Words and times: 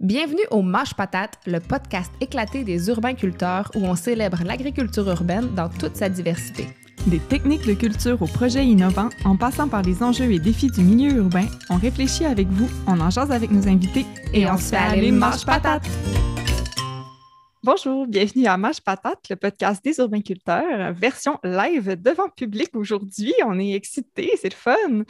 Bienvenue 0.00 0.46
au 0.50 0.62
Mâche 0.62 0.94
Patate, 0.94 1.38
le 1.46 1.60
podcast 1.60 2.10
éclaté 2.22 2.64
des 2.64 2.88
urbains-culteurs 2.88 3.70
où 3.74 3.84
on 3.84 3.94
célèbre 3.94 4.38
l'agriculture 4.46 5.06
urbaine 5.06 5.54
dans 5.54 5.68
toute 5.68 5.94
sa 5.94 6.08
diversité. 6.08 6.68
Des 7.06 7.18
techniques 7.18 7.66
de 7.66 7.74
culture 7.74 8.22
aux 8.22 8.26
projets 8.26 8.64
innovants, 8.64 9.10
en 9.26 9.36
passant 9.36 9.68
par 9.68 9.82
les 9.82 10.02
enjeux 10.02 10.32
et 10.32 10.38
défis 10.38 10.70
du 10.70 10.80
milieu 10.80 11.16
urbain, 11.18 11.44
on 11.68 11.76
réfléchit 11.76 12.24
avec 12.24 12.48
vous, 12.48 12.70
on 12.86 12.98
en 12.98 13.10
jase 13.10 13.30
avec 13.30 13.50
nos 13.50 13.68
invités 13.68 14.06
et, 14.32 14.46
on, 14.46 14.56
se 14.56 14.70
fait 14.70 14.76
aller 14.76 15.12
Mâche 15.12 15.44
Patate! 15.44 15.86
Bonjour, 17.62 18.06
bienvenue 18.06 18.46
à 18.46 18.56
Mâche 18.56 18.80
Patate, 18.80 19.28
le 19.28 19.36
podcast 19.36 19.84
des 19.84 19.98
urbainculteurs, 19.98 20.94
version 20.94 21.38
live 21.44 22.00
devant 22.00 22.30
public 22.30 22.70
aujourd'hui. 22.74 23.34
On 23.44 23.58
est 23.58 23.72
excités, 23.72 24.32
c'est 24.40 24.48
le 24.48 24.56
fun. 24.56 25.04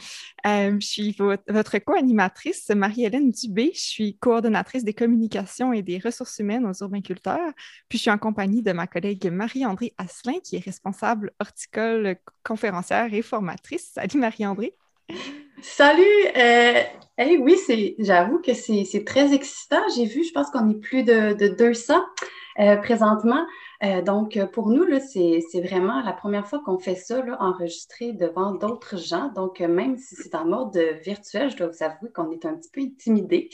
Euh, 0.45 0.77
je 0.77 0.85
suis 0.85 1.15
votre, 1.17 1.77
co-animatrice, 1.77 2.69
Marie-Hélène 2.71 3.31
Dubé. 3.31 3.71
Je 3.73 3.79
suis 3.79 4.17
coordonnatrice 4.17 4.83
des 4.83 4.93
communications 4.93 5.71
et 5.71 5.81
des 5.81 5.97
ressources 5.97 6.39
humaines 6.39 6.65
aux 6.65 6.73
urbainculteurs. 6.83 7.53
Puis 7.87 7.97
je 7.97 8.01
suis 8.01 8.11
en 8.11 8.17
compagnie 8.17 8.61
de 8.61 8.73
ma 8.73 8.85
collègue 8.85 9.31
Marie-André 9.31 9.93
Asselin, 9.97 10.39
qui 10.43 10.57
est 10.57 10.65
responsable 10.65 11.31
horticole, 11.39 12.17
conférencière 12.43 13.13
et 13.13 13.21
formatrice. 13.21 13.91
Salut 13.93 14.19
Marie-André. 14.19 14.75
Salut! 15.61 16.01
Euh, 16.35 16.83
oui, 17.39 17.55
j'avoue 17.99 18.39
que 18.39 18.53
c'est 18.53 19.05
très 19.05 19.33
excitant. 19.33 19.81
J'ai 19.95 20.05
vu, 20.05 20.25
je 20.25 20.33
pense 20.33 20.49
qu'on 20.51 20.69
est 20.69 20.79
plus 20.81 21.03
de, 21.03 21.31
de 21.33 21.47
200 21.47 21.93
euh, 22.59 22.77
présentement. 22.77 23.45
Euh, 23.83 24.01
donc, 24.01 24.39
pour 24.53 24.69
nous, 24.69 24.85
c'est 24.99 25.61
vraiment 25.61 26.01
la 26.01 26.13
première 26.13 26.47
fois 26.47 26.61
qu'on 26.63 26.77
fait 26.77 26.95
ça, 26.95 27.23
là, 27.23 27.37
enregistré 27.39 28.13
devant 28.13 28.53
d'autres 28.53 28.97
gens. 28.97 29.29
Donc, 29.29 29.59
même 29.59 29.97
si 29.97 30.15
c'est 30.15 30.35
en 30.35 30.45
mode 30.45 30.77
virtuel, 31.03 31.49
je 31.49 31.57
dois 31.57 31.67
vous 31.67 31.83
avouer 31.83 32.11
qu'on 32.11 32.29
est 32.31 32.45
un 32.45 32.53
petit 32.53 32.69
peu 32.71 32.81
intimidé. 32.81 33.49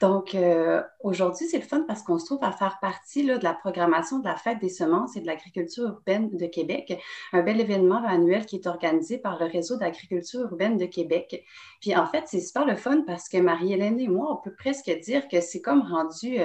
Donc, 0.00 0.34
euh, 0.34 0.82
aujourd'hui, 1.00 1.46
c'est 1.46 1.58
le 1.58 1.64
fun 1.64 1.84
parce 1.86 2.02
qu'on 2.02 2.18
se 2.18 2.26
trouve 2.26 2.42
à 2.42 2.52
faire 2.52 2.78
partie 2.80 3.22
là, 3.22 3.38
de 3.38 3.44
la 3.44 3.54
programmation 3.54 4.18
de 4.18 4.24
la 4.24 4.36
Fête 4.36 4.58
des 4.58 4.68
semences 4.68 5.16
et 5.16 5.20
de 5.20 5.26
l'agriculture 5.26 5.84
urbaine 5.84 6.28
de 6.30 6.46
Québec, 6.46 7.00
un 7.32 7.42
bel 7.42 7.60
événement 7.60 8.02
annuel 8.04 8.46
qui 8.46 8.56
est 8.56 8.66
organisé 8.66 9.18
par 9.18 9.38
le 9.38 9.46
Réseau 9.46 9.76
d'agriculture 9.76 10.40
urbaine 10.42 10.76
de 10.76 10.86
Québec. 10.86 11.44
Puis, 11.80 11.96
en 11.96 12.06
fait, 12.06 12.24
c'est 12.26 12.40
super 12.40 12.64
le 12.66 12.76
fun 12.76 13.02
parce 13.06 13.28
que 13.28 13.38
Marie-Hélène 13.38 14.00
et 14.00 14.08
moi, 14.08 14.32
on 14.32 14.36
peut 14.36 14.54
presque 14.54 14.90
dire 15.02 15.28
que 15.28 15.40
c'est 15.40 15.60
comme 15.60 15.82
rendu 15.82 16.38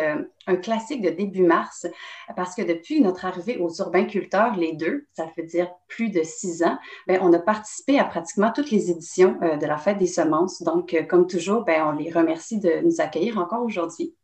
un 0.47 0.55
classique 0.55 1.01
de 1.01 1.09
début 1.09 1.43
mars 1.43 1.87
parce 2.35 2.55
que 2.55 2.61
depuis 2.61 3.01
notre 3.01 3.25
arrivée 3.27 3.57
aux 3.57 3.73
urbainculteurs, 3.75 4.55
les 4.55 4.73
deux, 4.73 5.05
ça 5.13 5.27
veut 5.37 5.43
dire 5.43 5.69
plus 5.87 6.09
de 6.09 6.21
six 6.23 6.63
ans, 6.63 6.77
bien, 7.07 7.19
on 7.21 7.31
a 7.33 7.39
participé 7.39 7.99
à 7.99 8.05
pratiquement 8.05 8.51
toutes 8.51 8.71
les 8.71 8.91
éditions 8.91 9.37
euh, 9.41 9.57
de 9.57 9.65
la 9.65 9.77
Fête 9.77 9.97
des 9.97 10.07
semences. 10.07 10.61
Donc, 10.63 10.93
euh, 10.93 11.03
comme 11.03 11.27
toujours, 11.27 11.63
bien, 11.63 11.87
on 11.87 11.91
les 11.91 12.11
remercie 12.11 12.59
de 12.59 12.81
nous 12.83 12.99
accueillir 12.99 13.37
encore 13.37 13.63
aujourd'hui. 13.63 14.15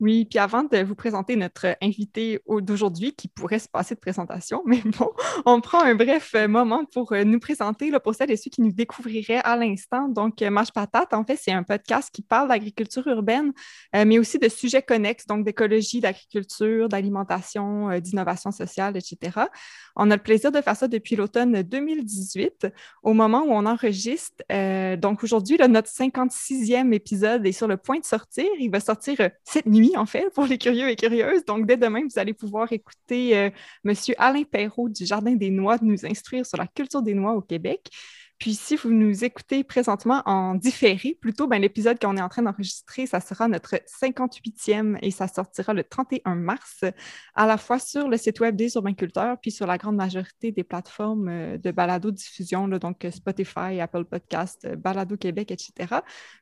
Oui, 0.00 0.26
puis 0.26 0.38
avant 0.38 0.62
de 0.62 0.78
vous 0.84 0.94
présenter 0.94 1.34
notre 1.34 1.76
invité 1.82 2.40
d'aujourd'hui 2.48 3.14
qui 3.14 3.26
pourrait 3.26 3.58
se 3.58 3.68
passer 3.68 3.96
de 3.96 4.00
présentation, 4.00 4.62
mais 4.66 4.80
bon, 4.84 5.10
on 5.44 5.60
prend 5.60 5.82
un 5.82 5.96
bref 5.96 6.32
euh, 6.36 6.46
moment 6.46 6.84
pour 6.84 7.12
euh, 7.12 7.24
nous 7.24 7.40
présenter 7.40 7.90
là, 7.90 7.98
pour 7.98 8.14
celles 8.14 8.30
et 8.30 8.36
ceux 8.36 8.48
qui 8.48 8.60
nous 8.60 8.70
découvriraient 8.70 9.40
à 9.42 9.56
l'instant. 9.56 10.08
Donc, 10.08 10.40
euh, 10.40 10.50
Mâche 10.50 10.70
Patate, 10.72 11.12
en 11.14 11.24
fait, 11.24 11.36
c'est 11.36 11.50
un 11.50 11.64
podcast 11.64 12.10
qui 12.12 12.22
parle 12.22 12.48
d'agriculture 12.48 13.06
urbaine, 13.08 13.52
mais 13.94 14.18
aussi 14.18 14.38
de 14.38 14.48
sujets 14.48 14.82
connexes, 14.82 15.26
donc 15.26 15.44
d'écologie, 15.44 16.00
d'agriculture, 16.00 16.88
d'alimentation, 16.88 17.98
d'innovation 17.98 18.50
sociale, 18.50 18.96
etc. 18.96 19.46
On 19.96 20.10
a 20.10 20.16
le 20.16 20.22
plaisir 20.22 20.52
de 20.52 20.60
faire 20.60 20.76
ça 20.76 20.88
depuis 20.88 21.16
l'automne 21.16 21.62
2018, 21.62 22.68
au 23.02 23.14
moment 23.14 23.42
où 23.42 23.50
on 23.50 23.66
enregistre. 23.66 24.42
donc, 24.96 25.22
aujourd'hui, 25.22 25.58
notre 25.68 25.90
56e 25.90 26.92
épisode 26.92 27.46
est 27.46 27.52
sur 27.52 27.66
le 27.66 27.76
point 27.76 27.98
de 27.98 28.04
sortir. 28.04 28.46
Il 28.58 28.70
va 28.70 28.80
sortir 28.80 29.30
cette 29.44 29.66
nuit 29.66 29.87
en 29.96 30.06
fait, 30.06 30.30
pour 30.34 30.46
les 30.46 30.58
curieux 30.58 30.88
et 30.88 30.96
curieuses. 30.96 31.44
Donc, 31.44 31.66
dès 31.66 31.76
demain, 31.76 32.02
vous 32.02 32.18
allez 32.18 32.34
pouvoir 32.34 32.72
écouter 32.72 33.36
euh, 33.36 33.50
M. 33.84 33.94
Alain 34.18 34.44
Perrault 34.44 34.88
du 34.88 35.06
Jardin 35.06 35.34
des 35.34 35.50
Noix 35.50 35.78
nous 35.82 36.06
instruire 36.06 36.46
sur 36.46 36.58
la 36.58 36.66
culture 36.66 37.02
des 37.02 37.14
noix 37.14 37.34
au 37.34 37.40
Québec. 37.40 37.90
Puis, 38.38 38.54
si 38.54 38.76
vous 38.76 38.90
nous 38.90 39.24
écoutez 39.24 39.64
présentement 39.64 40.22
en 40.24 40.54
différé, 40.54 41.18
plutôt, 41.20 41.48
ben, 41.48 41.60
l'épisode 41.60 41.98
qu'on 41.98 42.16
est 42.16 42.22
en 42.22 42.28
train 42.28 42.42
d'enregistrer, 42.42 43.06
ça 43.06 43.20
sera 43.20 43.48
notre 43.48 43.74
58e 43.86 44.96
et 45.02 45.10
ça 45.10 45.26
sortira 45.26 45.74
le 45.74 45.82
31 45.82 46.36
mars, 46.36 46.84
à 47.34 47.46
la 47.46 47.56
fois 47.56 47.80
sur 47.80 48.08
le 48.08 48.16
site 48.16 48.38
web 48.38 48.54
des 48.54 48.76
urbainculteurs, 48.76 49.38
puis 49.40 49.50
sur 49.50 49.66
la 49.66 49.76
grande 49.76 49.96
majorité 49.96 50.52
des 50.52 50.62
plateformes 50.62 51.28
euh, 51.28 51.58
de 51.58 51.72
balado-diffusion, 51.72 52.68
donc 52.68 53.04
Spotify, 53.10 53.80
Apple 53.80 54.04
Podcast, 54.04 54.68
Balado 54.76 55.16
Québec, 55.16 55.50
etc. 55.50 55.96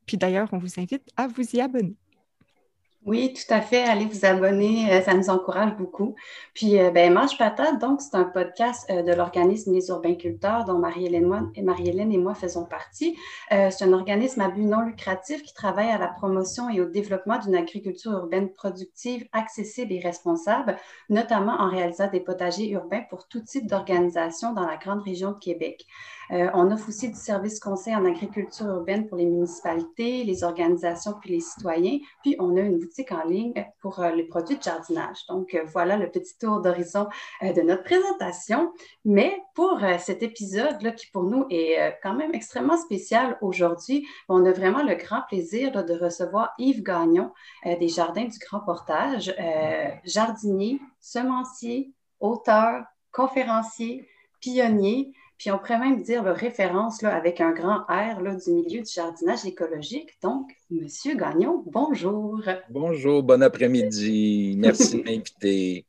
Puis 0.05 0.19
d'ailleurs, 0.19 0.49
on 0.53 0.59
vous 0.59 0.79
invite 0.79 1.09
à 1.17 1.29
vous 1.29 1.45
y 1.55 1.61
abonner. 1.63 1.97
Oui, 3.07 3.33
tout 3.33 3.55
à 3.55 3.61
fait. 3.61 3.85
Allez 3.85 4.05
vous 4.07 4.25
abonner, 4.27 4.93
euh, 4.93 5.01
ça 5.01 5.15
nous 5.15 5.31
encourage 5.31 5.77
beaucoup. 5.77 6.17
Puis, 6.55 6.77
euh, 6.81 6.91
ben, 6.91 7.15
Mange 7.15 7.39
Patate, 7.39 7.81
donc, 7.81 8.01
c'est 8.01 8.17
un 8.17 8.25
podcast 8.25 8.85
euh, 8.91 9.03
de 9.03 9.13
l'organisme 9.13 9.73
Les 9.73 9.91
Urbainculteurs 9.91 10.65
dont 10.65 10.79
Marie-Hélène 10.79 11.53
et, 11.55 12.19
moi 12.19 12.35
faisons 12.35 12.65
partie. 12.65 13.17
c'est 13.49 13.83
un 13.83 13.93
organisme 13.93 14.41
à 14.41 14.49
but 14.49 14.65
non 14.65 14.81
lucratif 14.81 15.45
qui 15.45 15.55
travaille 15.55 15.89
à 15.89 15.99
la 15.99 16.09
promotion 16.09 16.69
et 16.69 16.81
au 16.81 16.87
développement 16.87 17.39
d'une 17.39 17.55
agriculture 17.55 18.11
urbaine 18.11 18.53
productive, 18.53 19.29
accessible 19.33 19.93
et 19.93 20.01
responsable, 20.01 20.77
notamment 21.09 21.53
en 21.61 21.71
réalisant 21.71 22.11
des 22.11 22.21
potagers 22.21 22.71
urbains 22.71 23.03
pour 23.09 23.29
tout 23.29 23.41
type 23.41 23.69
d'organisation 23.69 24.53
dans 24.53 24.67
la 24.67 24.77
grande 24.77 25.03
région 25.03 25.31
de 25.31 25.39
Québec. 25.39 25.87
Euh, 26.33 26.51
on 26.55 26.71
offre 26.71 26.89
aussi 26.89 27.09
du 27.09 27.15
service 27.15 27.61
conseil 27.61 27.95
en 27.95 28.05
agriculture 28.05 28.67
urbaine 28.67 29.07
pour 29.07 29.17
les 29.17 29.27
municipalités, 29.27 30.25
les 30.25 30.45
organisations 30.45 31.15
puis 31.21 31.31
les 31.31 31.41
citoyens. 31.41 31.99
Puis, 32.23 32.37
on 32.39 32.57
a 32.57 32.61
une 32.61 32.79
boutique 32.79 33.13
en 33.13 33.25
ligne 33.25 33.53
pour 33.81 34.01
euh, 34.01 34.11
les 34.11 34.25
produits 34.25 34.57
de 34.57 34.63
jardinage. 34.63 35.27
Donc, 35.29 35.55
euh, 35.55 35.63
voilà 35.67 35.97
le 35.97 36.11
petit 36.11 36.37
tour 36.39 36.61
d'horizon 36.61 37.09
de 37.43 37.61
notre 37.63 37.85
présentation. 37.85 38.73
Mais 39.05 39.41
pour 39.55 39.81
cet 39.99 40.23
épisode-là, 40.23 40.93
qui 40.93 41.07
pour 41.09 41.25
nous 41.25 41.47
est 41.51 41.99
quand 42.03 42.15
même 42.15 42.35
extrêmement 42.35 42.77
spécial 42.77 43.39
aujourd'hui, 43.41 44.07
on 44.29 44.45
a 44.45 44.53
vraiment 44.53 44.83
le 44.83 44.95
grand 44.95 45.23
plaisir 45.29 45.73
de 45.73 45.95
recevoir 45.95 46.55
Yves 46.59 46.83
Gagnon 46.83 47.33
des 47.65 47.89
Jardins 47.89 48.25
du 48.25 48.39
Grand 48.39 48.61
Portage, 48.61 49.35
jardinier, 50.05 50.81
semencier, 51.01 51.93
auteur, 52.21 52.85
conférencier, 53.13 54.09
pionnier. 54.41 55.13
Puis 55.39 55.51
on 55.51 55.59
pourrait 55.59 55.79
même 55.79 56.03
dire 56.03 56.25
référence 56.25 57.03
là, 57.03 57.15
avec 57.15 57.41
un 57.41 57.53
grand 57.53 57.81
R 57.89 58.21
là, 58.21 58.35
du 58.35 58.51
milieu 58.51 58.81
du 58.81 58.91
jardinage 58.93 59.45
écologique. 59.45 60.11
Donc, 60.23 60.51
Monsieur 60.71 61.15
Gagnon, 61.15 61.63
bonjour. 61.67 62.43
Bonjour, 62.71 63.23
bon 63.23 63.43
après-midi. 63.43 64.57
Merci 64.59 64.99
de 64.99 65.03
m'inviter. 65.05 65.87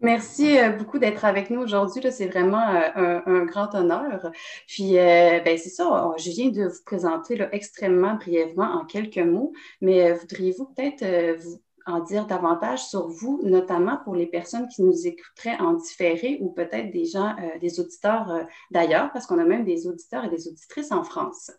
Merci 0.00 0.58
euh, 0.58 0.70
beaucoup 0.70 0.98
d'être 0.98 1.24
avec 1.26 1.50
nous 1.50 1.60
aujourd'hui. 1.60 2.02
C'est 2.10 2.28
vraiment 2.28 2.66
euh, 2.96 3.20
un, 3.26 3.44
grand 3.44 3.74
honneur. 3.74 4.30
Puis, 4.66 4.98
euh, 4.98 5.40
ben, 5.44 5.58
c'est 5.58 5.68
ça, 5.68 6.12
je 6.16 6.30
viens 6.30 6.48
de 6.48 6.64
vous 6.64 6.82
présenter 6.86 7.36
là, 7.36 7.48
extrêmement 7.52 8.14
brièvement 8.14 8.80
en 8.80 8.84
quelques 8.86 9.18
mots, 9.18 9.52
mais 9.80 10.12
voudriez-vous 10.12 10.66
peut-être 10.66 11.36
vous 11.38 11.60
en 11.86 12.00
dire 12.00 12.26
davantage 12.26 12.86
sur 12.86 13.08
vous, 13.08 13.40
notamment 13.42 13.98
pour 14.04 14.14
les 14.14 14.26
personnes 14.26 14.68
qui 14.68 14.82
nous 14.82 15.06
écouteraient 15.06 15.58
en 15.58 15.74
différé 15.74 16.38
ou 16.40 16.50
peut-être 16.50 16.90
des 16.90 17.04
gens, 17.04 17.34
euh, 17.38 17.58
des 17.60 17.80
auditeurs 17.80 18.30
euh, 18.30 18.42
d'ailleurs, 18.70 19.10
parce 19.12 19.26
qu'on 19.26 19.38
a 19.38 19.44
même 19.44 19.64
des 19.64 19.86
auditeurs 19.86 20.24
et 20.24 20.30
des 20.30 20.48
auditrices 20.48 20.92
en 20.92 21.04
France. 21.04 21.50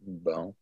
Bon. 0.00 0.54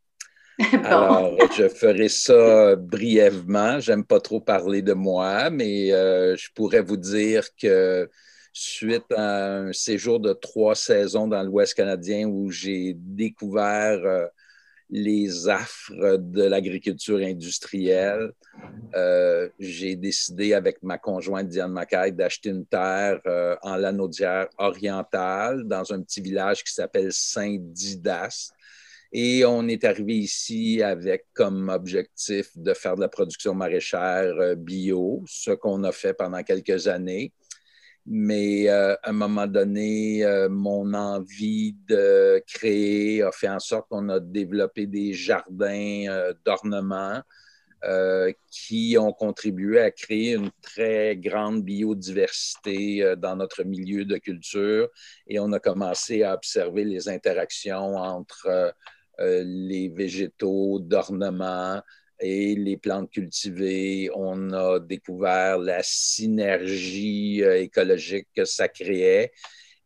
Alors, 0.85 1.37
je 1.57 1.69
ferai 1.69 2.09
ça 2.09 2.77
brièvement. 2.77 3.81
J'aime 3.81 4.05
pas 4.05 4.21
trop 4.21 4.41
parler 4.41 4.83
de 4.83 4.93
moi, 4.93 5.51
mais 5.51 5.93
euh, 5.93 6.37
je 6.37 6.51
pourrais 6.55 6.83
vous 6.83 6.99
dire 6.99 7.45
que 7.57 8.09
suite 8.53 9.11
à 9.17 9.57
un 9.57 9.73
séjour 9.73 10.21
de 10.21 10.35
trois 10.35 10.75
saisons 10.75 11.27
dans 11.27 11.43
l'Ouest 11.43 11.75
canadien 11.75 12.29
où 12.29 12.51
j'ai 12.51 12.95
découvert 12.95 14.29
les 14.93 15.49
affres 15.49 16.19
de 16.19 16.43
l'agriculture 16.43 17.19
industrielle. 17.19 18.33
Euh, 18.95 19.49
j'ai 19.59 19.97
décidé 19.97 20.53
avec 20.55 20.83
ma 20.83 20.99
conjointe 20.99 21.49
Diane 21.49 21.73
Macaille 21.73 22.13
d'acheter 22.13 22.51
une 22.51 22.67
terre 22.67 23.21
euh, 23.27 23.57
en 23.63 23.77
Lanaudière 23.77 24.49
orientale 24.59 25.65
dans 25.65 25.93
un 25.93 26.03
petit 26.03 26.21
village 26.21 26.63
qui 26.63 26.73
s'appelle 26.73 27.13
Saint-Didas. 27.13 28.53
Et 29.13 29.45
on 29.45 29.69
est 29.69 29.85
arrivé 29.85 30.17
ici 30.17 30.83
avec 30.83 31.27
comme 31.35 31.69
objectif 31.69 32.51
de 32.57 32.73
faire 32.75 32.97
de 32.97 33.03
la 33.03 33.09
production 33.09 33.55
maraîchère 33.55 34.35
euh, 34.39 34.55
bio, 34.55 35.23
ce 35.27 35.53
qu'on 35.53 35.85
a 35.85 35.93
fait 35.93 36.15
pendant 36.15 36.43
quelques 36.43 36.87
années 36.89 37.33
mais 38.05 38.67
à 38.69 38.99
un 39.05 39.13
moment 39.13 39.47
donné, 39.47 40.25
mon 40.51 40.93
envie 40.93 41.77
de 41.87 42.43
créer 42.49 43.23
a 43.23 43.31
fait 43.31 43.49
en 43.49 43.61
sorte 43.61 43.89
qu'on 43.89 44.09
a 44.09 44.19
développé 44.19 44.89
des 44.89 45.13
jardins 45.13 46.33
euh, 47.85 48.33
qui 48.51 48.97
ont 48.99 49.13
contribué 49.13 49.81
à 49.81 49.91
créer 49.91 50.35
une 50.35 50.51
très 50.63 51.17
grande 51.17 51.65
biodiversité 51.65 53.15
dans 53.17 53.37
notre 53.37 53.65
milieu 53.65 54.05
de 54.05 54.17
culture 54.19 54.89
et 55.27 55.39
on 55.41 55.53
a 55.53 55.59
commencé 55.59 56.23
à 56.23 56.35
observer 56.35 56.85
les 56.85 57.09
interactions 57.09 57.97
entre 57.97 58.75
les 59.19 59.89
végétaux 59.89 60.81
d'ornement 60.81 61.81
et 62.23 62.55
les 62.55 62.77
plantes 62.77 63.11
cultivées. 63.11 64.11
On 64.15 64.53
a 64.53 64.79
découvert 64.79 65.59
la 65.59 65.83
synergie 65.83 67.43
euh, 67.43 67.61
écologique 67.61 68.29
que 68.35 68.45
ça 68.45 68.69
créait 68.69 69.33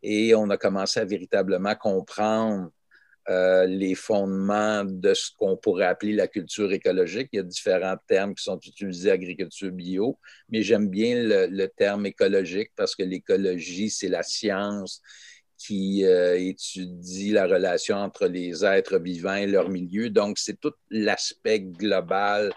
et 0.02 0.34
on 0.34 0.50
a 0.50 0.56
commencé 0.56 1.00
à 1.00 1.04
véritablement 1.04 1.74
comprendre 1.74 2.70
euh, 3.28 3.66
les 3.66 3.96
fondements 3.96 4.84
de 4.84 5.12
ce 5.12 5.30
qu'on 5.36 5.56
pourrait 5.56 5.86
appeler 5.86 6.12
la 6.12 6.28
culture 6.28 6.72
écologique. 6.72 7.28
Il 7.32 7.36
y 7.36 7.40
a 7.40 7.42
différents 7.42 7.96
termes 8.06 8.36
qui 8.36 8.44
sont 8.44 8.58
utilisés, 8.58 9.10
agriculture 9.10 9.72
bio, 9.72 10.16
mais 10.48 10.62
j'aime 10.62 10.88
bien 10.88 11.16
le, 11.24 11.66
terme 11.66 12.06
écologique 12.06 12.70
parce 12.76 12.94
que 12.94 13.02
l'écologie, 13.02 13.90
c'est 13.90 14.08
la 14.08 14.22
science 14.22 15.02
qui 15.58 16.04
euh, 16.04 16.38
étudie 16.38 17.32
la 17.32 17.46
relation 17.46 17.96
entre 17.96 18.26
les 18.26 18.64
êtres 18.64 18.98
vivants 18.98 19.34
et 19.34 19.46
leur 19.46 19.70
milieu. 19.70 20.08
Donc, 20.08 20.38
c'est 20.38 20.60
tout 20.60 20.74
l'aspect 20.90 21.60
global 21.60 22.52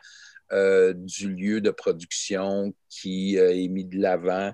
euh, 0.51 0.93
du 0.93 1.33
lieu 1.33 1.61
de 1.61 1.71
production 1.71 2.75
qui 2.89 3.37
est 3.37 3.67
mis 3.69 3.85
de 3.85 3.97
l'avant. 3.97 4.53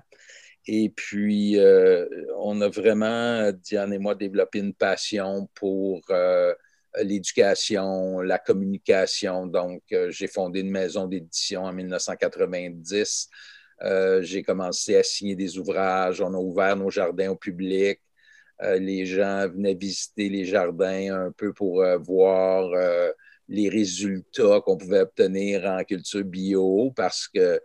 Et 0.66 0.88
puis, 0.90 1.58
euh, 1.58 2.06
on 2.38 2.60
a 2.60 2.68
vraiment, 2.68 3.52
Diane 3.52 3.92
et 3.92 3.98
moi, 3.98 4.14
développé 4.14 4.58
une 4.58 4.74
passion 4.74 5.48
pour 5.54 6.02
euh, 6.10 6.54
l'éducation, 7.02 8.20
la 8.20 8.38
communication. 8.38 9.46
Donc, 9.46 9.82
euh, 9.92 10.10
j'ai 10.10 10.26
fondé 10.26 10.60
une 10.60 10.70
maison 10.70 11.06
d'édition 11.06 11.64
en 11.64 11.72
1990. 11.72 13.28
j'ai 14.22 14.42
commencé 14.42 14.96
à 14.96 15.02
signer 15.04 15.36
des 15.36 15.58
ouvrages. 15.58 16.20
On 16.20 16.34
a 16.34 16.38
ouvert 16.38 16.76
nos 16.76 16.90
jardins 16.90 17.30
au 17.30 17.36
public. 17.36 18.00
les 18.60 19.06
gens 19.06 19.48
venaient 19.48 19.74
visiter 19.74 20.28
les 20.30 20.44
jardins 20.46 21.26
un 21.26 21.32
peu 21.32 21.52
pour 21.52 21.84
voir 22.00 22.70
les 23.48 23.68
résultats 23.68 24.60
qu'on 24.64 24.78
pouvait 24.78 25.00
obtenir 25.00 25.66
en 25.66 25.84
culture 25.84 26.24
bio 26.24 26.90
parce 26.96 27.28
que 27.28 27.60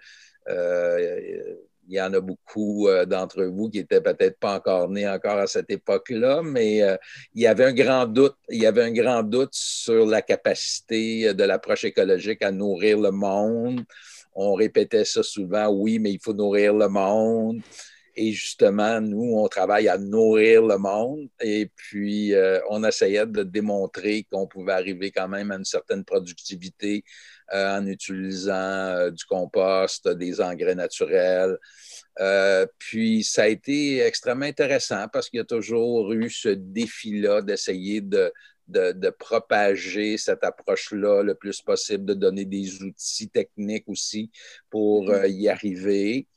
il 1.91 1.95
y 1.95 2.01
en 2.01 2.13
a 2.13 2.21
beaucoup 2.21 2.87
euh, 2.87 3.05
d'entre 3.05 3.43
vous 3.43 3.69
qui 3.69 3.79
n'étaient 3.79 3.99
peut-être 3.99 4.39
pas 4.39 4.55
encore 4.55 4.89
nés 4.89 5.07
encore 5.07 5.37
à 5.37 5.47
cette 5.47 5.69
époque-là, 5.69 6.41
mais 6.41 6.81
euh, 6.81 6.95
il 7.35 7.41
y 7.41 7.47
avait 7.47 7.65
un 7.65 7.73
grand 7.73 8.05
doute. 8.05 8.37
Il 8.49 8.61
y 8.61 8.65
avait 8.65 8.83
un 8.83 8.93
grand 8.93 9.23
doute 9.23 9.53
sur 9.53 10.05
la 10.05 10.21
capacité 10.21 11.33
de 11.33 11.43
l'approche 11.43 11.83
écologique 11.83 12.41
à 12.43 12.51
nourrir 12.51 12.97
le 12.97 13.11
monde. 13.11 13.83
On 14.33 14.53
répétait 14.53 15.03
ça 15.03 15.21
souvent, 15.21 15.67
oui, 15.67 15.99
mais 15.99 16.13
il 16.13 16.19
faut 16.23 16.33
nourrir 16.33 16.73
le 16.73 16.87
monde. 16.87 17.61
Et 18.15 18.31
justement, 18.33 18.99
nous, 18.99 19.35
on 19.37 19.47
travaille 19.47 19.87
à 19.87 19.97
nourrir 19.97 20.63
le 20.63 20.77
monde. 20.77 21.29
Et 21.41 21.71
puis, 21.75 22.33
euh, 22.33 22.59
on 22.69 22.83
essayait 22.83 23.25
de 23.25 23.43
démontrer 23.43 24.25
qu'on 24.31 24.47
pouvait 24.47 24.73
arriver 24.73 25.11
quand 25.11 25.27
même 25.27 25.51
à 25.51 25.55
une 25.55 25.65
certaine 25.65 26.03
productivité 26.03 27.03
euh, 27.53 27.77
en 27.77 27.85
utilisant 27.85 28.53
euh, 28.53 29.11
du 29.11 29.23
compost, 29.25 30.07
des 30.07 30.41
engrais 30.41 30.75
naturels. 30.75 31.57
Puis 32.77 33.23
ça 33.23 33.43
a 33.43 33.47
été 33.47 33.99
extrêmement 34.01 34.45
intéressant 34.45 35.07
parce 35.11 35.29
qu'il 35.29 35.37
y 35.37 35.41
a 35.41 35.45
toujours 35.45 36.11
eu 36.11 36.29
ce 36.29 36.49
défi-là 36.49 37.41
d'essayer 37.41 38.01
de, 38.01 38.31
de, 38.67 39.09
propager 39.09 40.17
cette 40.17 40.43
approche-là 40.43 41.23
le 41.23 41.35
plus 41.35 41.61
possible, 41.61 42.05
de 42.05 42.13
donner 42.13 42.45
des 42.45 42.83
outils 42.83 43.29
techniques 43.29 43.87
aussi 43.87 44.29
pour 44.69 45.05
mm-hmm. 45.05 45.29
y 45.29 45.49
arriver. 45.49 46.27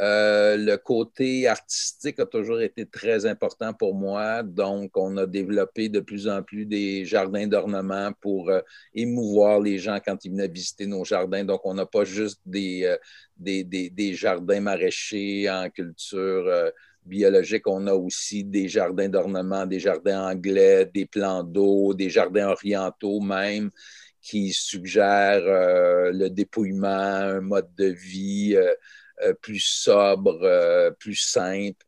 Euh, 0.00 0.58
le 0.58 0.76
côté 0.76 1.48
artistique 1.48 2.20
a 2.20 2.26
toujours 2.26 2.60
été 2.60 2.84
très 2.86 3.24
important 3.24 3.72
pour 3.72 3.94
moi. 3.94 4.42
Donc, 4.42 4.94
on 4.96 5.16
a 5.16 5.26
développé 5.26 5.88
de 5.88 6.00
plus 6.00 6.28
en 6.28 6.42
plus 6.42 6.66
des 6.66 7.06
jardins 7.06 7.46
d'ornement 7.46 8.12
pour 8.20 8.50
euh, 8.50 8.60
émouvoir 8.94 9.60
les 9.60 9.78
gens 9.78 9.98
quand 10.04 10.22
ils 10.24 10.30
venaient 10.32 10.48
visiter 10.48 10.86
nos 10.86 11.04
jardins. 11.04 11.44
Donc, 11.44 11.62
on 11.64 11.72
n'a 11.74 11.86
pas 11.86 12.04
juste 12.04 12.40
des, 12.44 12.84
euh, 12.84 12.96
des, 13.38 13.64
des, 13.64 13.88
des, 13.88 14.12
jardins 14.12 14.60
maraîchers 14.60 15.48
en 15.48 15.70
culture 15.70 16.72
biologique. 17.06 17.66
On 17.66 17.86
a 17.86 17.94
aussi 17.94 18.44
des 18.44 18.68
jardins 18.68 19.08
d'ornement, 19.08 19.64
des 19.64 19.80
jardins 19.80 20.28
anglais, 20.30 20.90
des 20.92 21.06
plans 21.06 21.42
d'eau, 21.42 21.94
des 21.94 22.10
jardins 22.10 22.48
orientaux 22.48 23.20
même 23.20 23.70
qui 24.20 24.52
suggèrent 24.52 26.12
le 26.12 26.28
dépouillement, 26.28 26.88
un 26.88 27.40
mode 27.40 27.72
de 27.76 27.86
vie 27.86 28.58
plus 29.40 29.60
sobre, 29.60 30.38
euh, 30.42 30.90
plus 30.90 31.16
simple. 31.16 31.84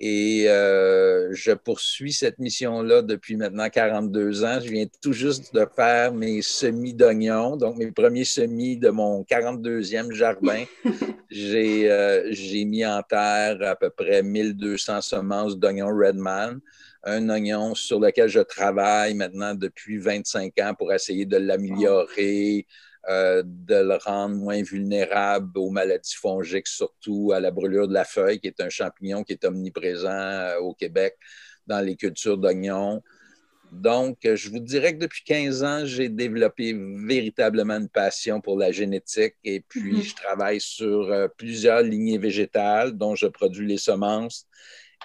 Et 0.00 0.44
euh, 0.46 1.28
je 1.32 1.50
poursuis 1.50 2.12
cette 2.12 2.38
mission-là 2.38 3.02
depuis 3.02 3.36
maintenant 3.36 3.68
42 3.68 4.44
ans. 4.44 4.60
Je 4.62 4.70
viens 4.70 4.86
tout 5.02 5.12
juste 5.12 5.52
de 5.52 5.66
faire 5.74 6.12
mes 6.12 6.40
semis 6.40 6.94
d'oignons, 6.94 7.56
donc 7.56 7.76
mes 7.76 7.90
premiers 7.90 8.24
semis 8.24 8.76
de 8.76 8.90
mon 8.90 9.24
42e 9.24 10.12
jardin. 10.12 10.64
J'ai 11.30 12.64
mis 12.64 12.86
en 12.86 13.02
terre 13.02 13.58
à 13.62 13.74
peu 13.74 13.90
près 13.90 14.22
1200 14.22 15.00
semences 15.00 15.58
d'oignons 15.58 15.88
Redman, 15.88 16.60
un 17.02 17.28
oignon 17.28 17.74
sur 17.74 17.98
lequel 17.98 18.28
je 18.28 18.40
travaille 18.40 19.14
maintenant 19.14 19.54
depuis 19.54 19.98
25 19.98 20.52
ans 20.60 20.74
pour 20.78 20.92
essayer 20.92 21.26
de 21.26 21.38
l'améliorer, 21.38 22.66
euh, 23.08 23.42
de 23.44 23.76
le 23.76 23.96
rendre 23.96 24.36
moins 24.36 24.62
vulnérable 24.62 25.58
aux 25.58 25.70
maladies 25.70 26.14
fongiques, 26.14 26.66
surtout 26.66 27.32
à 27.34 27.40
la 27.40 27.50
brûlure 27.50 27.88
de 27.88 27.94
la 27.94 28.04
feuille, 28.04 28.38
qui 28.38 28.48
est 28.48 28.60
un 28.60 28.68
champignon 28.68 29.24
qui 29.24 29.32
est 29.32 29.44
omniprésent 29.44 30.08
euh, 30.08 30.58
au 30.58 30.74
Québec 30.74 31.16
dans 31.66 31.80
les 31.80 31.96
cultures 31.96 32.36
d'oignons. 32.36 33.02
Donc, 33.72 34.18
je 34.22 34.50
vous 34.50 34.60
dirais 34.60 34.94
que 34.94 35.00
depuis 35.00 35.22
15 35.24 35.64
ans, 35.64 35.84
j'ai 35.84 36.08
développé 36.08 36.74
véritablement 36.74 37.76
une 37.76 37.88
passion 37.88 38.40
pour 38.40 38.58
la 38.58 38.72
génétique 38.72 39.34
et 39.44 39.60
puis 39.60 39.98
mm-hmm. 39.98 40.02
je 40.02 40.14
travaille 40.14 40.60
sur 40.60 41.10
euh, 41.10 41.28
plusieurs 41.36 41.82
lignées 41.82 42.18
végétales 42.18 42.92
dont 42.92 43.14
je 43.14 43.26
produis 43.26 43.66
les 43.66 43.78
semences 43.78 44.46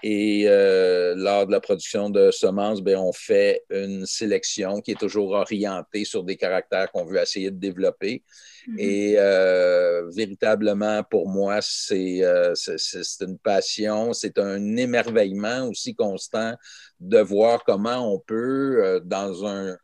et 0.01 0.45
euh, 0.47 1.13
lors 1.15 1.45
de 1.45 1.51
la 1.51 1.59
production 1.59 2.09
de 2.09 2.31
semences, 2.31 2.81
ben, 2.81 2.97
on 2.97 3.13
fait 3.13 3.61
une 3.69 4.05
sélection 4.05 4.81
qui 4.81 4.91
est 4.91 4.99
toujours 4.99 5.31
orientée 5.31 6.03
sur 6.03 6.23
des 6.23 6.35
caractères 6.35 6.91
qu'on 6.91 7.05
veut 7.05 7.21
essayer 7.21 7.51
de 7.51 7.57
développer. 7.57 8.23
Mm-hmm. 8.67 8.79
Et 8.79 9.15
euh, 9.17 10.09
véritablement, 10.09 11.03
pour 11.03 11.29
moi, 11.29 11.59
euh, 11.91 12.53
c'est 12.55 13.21
une 13.21 13.37
passion, 13.37 14.13
c'est 14.13 14.39
un 14.39 14.75
émerveillement 14.75 15.67
aussi 15.67 15.95
constant 15.95 16.55
de 16.99 17.19
voir 17.19 17.63
comment 17.63 18.13
on 18.13 18.19
peut, 18.19 19.01
dans 19.05 19.45
un 19.45 19.77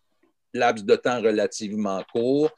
laps 0.53 0.85
de 0.85 0.95
temps 0.95 1.21
relativement 1.21 2.03
court, 2.11 2.49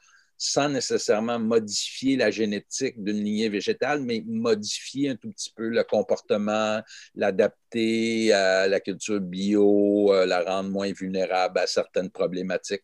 sans 0.44 0.68
nécessairement 0.68 1.38
modifier 1.38 2.16
la 2.16 2.32
génétique 2.32 3.00
d'une 3.00 3.22
lignée 3.22 3.48
végétale, 3.48 4.02
mais 4.02 4.24
modifier 4.26 5.10
un 5.10 5.14
tout 5.14 5.30
petit 5.30 5.52
peu 5.54 5.68
le 5.68 5.84
comportement, 5.84 6.82
l'adapter 7.14 8.32
à 8.32 8.66
la 8.66 8.80
culture 8.80 9.20
bio, 9.20 10.12
euh, 10.12 10.26
la 10.26 10.42
rendre 10.42 10.70
moins 10.70 10.92
vulnérable 10.92 11.60
à 11.60 11.68
certaines 11.68 12.10
problématiques. 12.10 12.82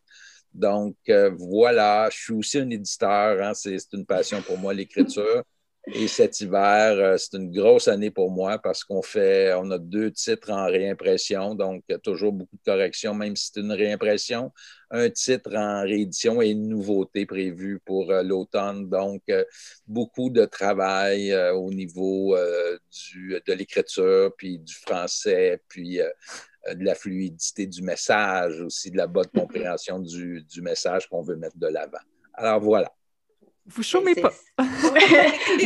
Donc, 0.53 0.95
euh, 1.09 1.31
voilà, 1.37 2.09
je 2.09 2.17
suis 2.17 2.33
aussi 2.33 2.59
un 2.59 2.69
éditeur, 2.69 3.43
hein, 3.45 3.53
c'est 3.53 3.75
une 3.91 4.05
passion 4.05 4.41
pour 4.41 4.57
moi, 4.57 4.73
l'écriture. 4.73 5.43
Et 5.87 6.07
cet 6.07 6.41
hiver, 6.41 6.97
euh, 6.97 7.17
c'est 7.17 7.37
une 7.37 7.51
grosse 7.51 7.87
année 7.87 8.11
pour 8.11 8.29
moi 8.29 8.59
parce 8.59 8.83
qu'on 8.83 9.01
fait, 9.01 9.53
on 9.53 9.71
a 9.71 9.79
deux 9.79 10.11
titres 10.11 10.51
en 10.51 10.65
réimpression, 10.65 11.55
donc 11.55 11.83
toujours 12.03 12.33
beaucoup 12.33 12.57
de 12.57 12.63
corrections, 12.63 13.13
même 13.13 13.35
si 13.35 13.51
c'est 13.51 13.61
une 13.61 13.71
réimpression. 13.71 14.51
Un 14.91 15.09
titre 15.09 15.55
en 15.55 15.81
réédition 15.81 16.41
et 16.41 16.49
une 16.49 16.67
nouveauté 16.67 17.25
prévue 17.25 17.79
pour 17.85 18.11
euh, 18.11 18.23
l'automne. 18.23 18.89
Donc, 18.89 19.23
euh, 19.29 19.43
beaucoup 19.87 20.29
de 20.29 20.45
travail 20.45 21.33
au 21.53 21.71
niveau 21.71 22.35
de 22.35 23.53
l'écriture, 23.53 24.33
puis 24.37 24.59
du 24.59 24.73
français, 24.73 25.61
puis 25.67 25.97
de 25.97 26.83
la 26.83 26.95
fluidité 26.95 27.67
du 27.67 27.81
message, 27.81 28.59
aussi 28.61 28.91
de 28.91 28.97
la 28.97 29.07
bonne 29.07 29.29
compréhension 29.33 29.99
du 29.99 30.61
message 30.61 31.07
qu'on 31.07 31.21
veut 31.21 31.35
mettre 31.35 31.57
de 31.57 31.67
l'avant. 31.67 31.99
Alors 32.33 32.59
voilà. 32.59 32.91
Vous 33.69 33.83
chômez 33.83 34.15
pas. 34.15 34.33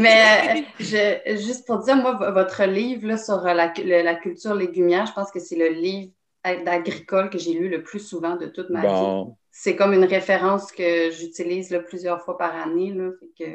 Mais 0.01 0.65
euh, 0.81 1.37
juste 1.37 1.65
pour 1.65 1.79
dire, 1.79 1.95
moi, 1.95 2.31
votre 2.31 2.63
livre 2.65 3.17
sur 3.17 3.41
la, 3.41 3.69
culture 4.15 4.55
légumière, 4.55 5.05
je 5.05 5.13
pense 5.13 5.31
que 5.31 5.39
c'est 5.39 5.55
le 5.55 5.69
livre 5.69 6.11
d'agricole 6.43 7.29
que 7.29 7.37
j'ai 7.37 7.53
lu 7.53 7.69
le 7.69 7.81
plus 7.81 7.99
souvent 7.99 8.35
de 8.35 8.47
toute 8.47 8.69
ma 8.69 8.81
vie. 8.81 9.31
C'est 9.51 9.75
comme 9.75 9.93
une 9.93 10.03
référence 10.03 10.71
que 10.71 11.11
j'utilise 11.11 11.79
plusieurs 11.87 12.21
fois 12.21 12.37
par 12.37 12.55
année. 12.55 12.93
Là, 12.93 13.11
que 13.39 13.45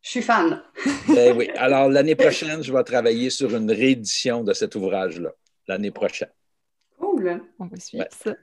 je 0.00 0.08
suis 0.08 0.22
fan. 0.22 0.62
ben 1.08 1.36
oui. 1.36 1.50
Alors, 1.56 1.88
l'année 1.88 2.14
prochaine, 2.14 2.62
je 2.62 2.72
vais 2.72 2.84
travailler 2.84 3.28
sur 3.28 3.54
une 3.54 3.70
réédition 3.70 4.42
de 4.42 4.54
cet 4.54 4.74
ouvrage-là. 4.74 5.30
L'année 5.66 5.90
prochaine. 5.90 6.30
Cool. 6.98 7.42
On 7.58 7.66
va 7.66 7.78
suivre 7.78 8.06
ça. 8.10 8.34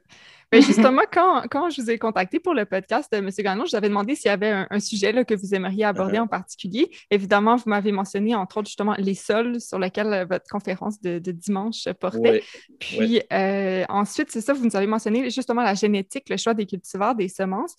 Mais 0.51 0.61
justement, 0.61 1.01
quand, 1.11 1.69
je 1.69 1.81
vous 1.81 1.91
ai 1.91 1.97
contacté 1.97 2.39
pour 2.39 2.53
le 2.53 2.65
podcast 2.65 3.11
de 3.11 3.17
M. 3.17 3.29
Gagnon, 3.37 3.65
je 3.65 3.71
vous 3.71 3.75
avais 3.75 3.89
demandé 3.89 4.15
s'il 4.15 4.27
y 4.27 4.31
avait 4.31 4.65
un, 4.69 4.79
sujet 4.79 5.11
là, 5.11 5.23
que 5.23 5.33
vous 5.33 5.53
aimeriez 5.53 5.85
aborder 5.85 6.17
uh-huh. 6.17 6.21
en 6.21 6.27
particulier. 6.27 6.89
Évidemment, 7.09 7.55
vous 7.55 7.69
m'avez 7.69 7.91
mentionné, 7.91 8.35
entre 8.35 8.57
autres, 8.57 8.67
justement, 8.67 8.95
les 8.97 9.15
sols 9.15 9.59
sur 9.59 9.79
lesquels 9.79 10.13
euh, 10.13 10.25
votre 10.25 10.45
conférence 10.49 11.01
de, 11.01 11.19
dimanche 11.31 11.87
portait. 11.99 12.43
Puis 12.79 13.21
euh, 13.33 13.83
ensuite, 13.89 14.31
c'est 14.31 14.41
ça, 14.41 14.53
vous 14.53 14.65
nous 14.65 14.75
avez 14.75 14.87
mentionné 14.87 15.29
justement 15.29 15.63
la 15.63 15.73
génétique, 15.73 16.29
le 16.29 16.37
choix 16.37 16.53
des 16.53 16.65
cultivars, 16.65 17.15
des 17.15 17.29
semences. 17.29 17.75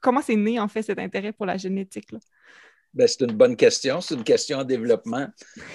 comment 0.00 0.20
c'est 0.22 0.36
né, 0.36 0.60
en 0.60 0.68
fait, 0.68 0.82
cet 0.82 0.98
intérêt 0.98 1.32
pour 1.32 1.46
la 1.46 1.56
génétique? 1.56 2.08
Ben, 2.12 2.20
c'est 3.06 3.20
une 3.22 3.32
bonne 3.32 3.56
question. 3.56 4.00
C'est 4.00 4.14
une 4.14 4.24
question 4.24 4.58
en 4.58 4.64
développement. 4.64 5.26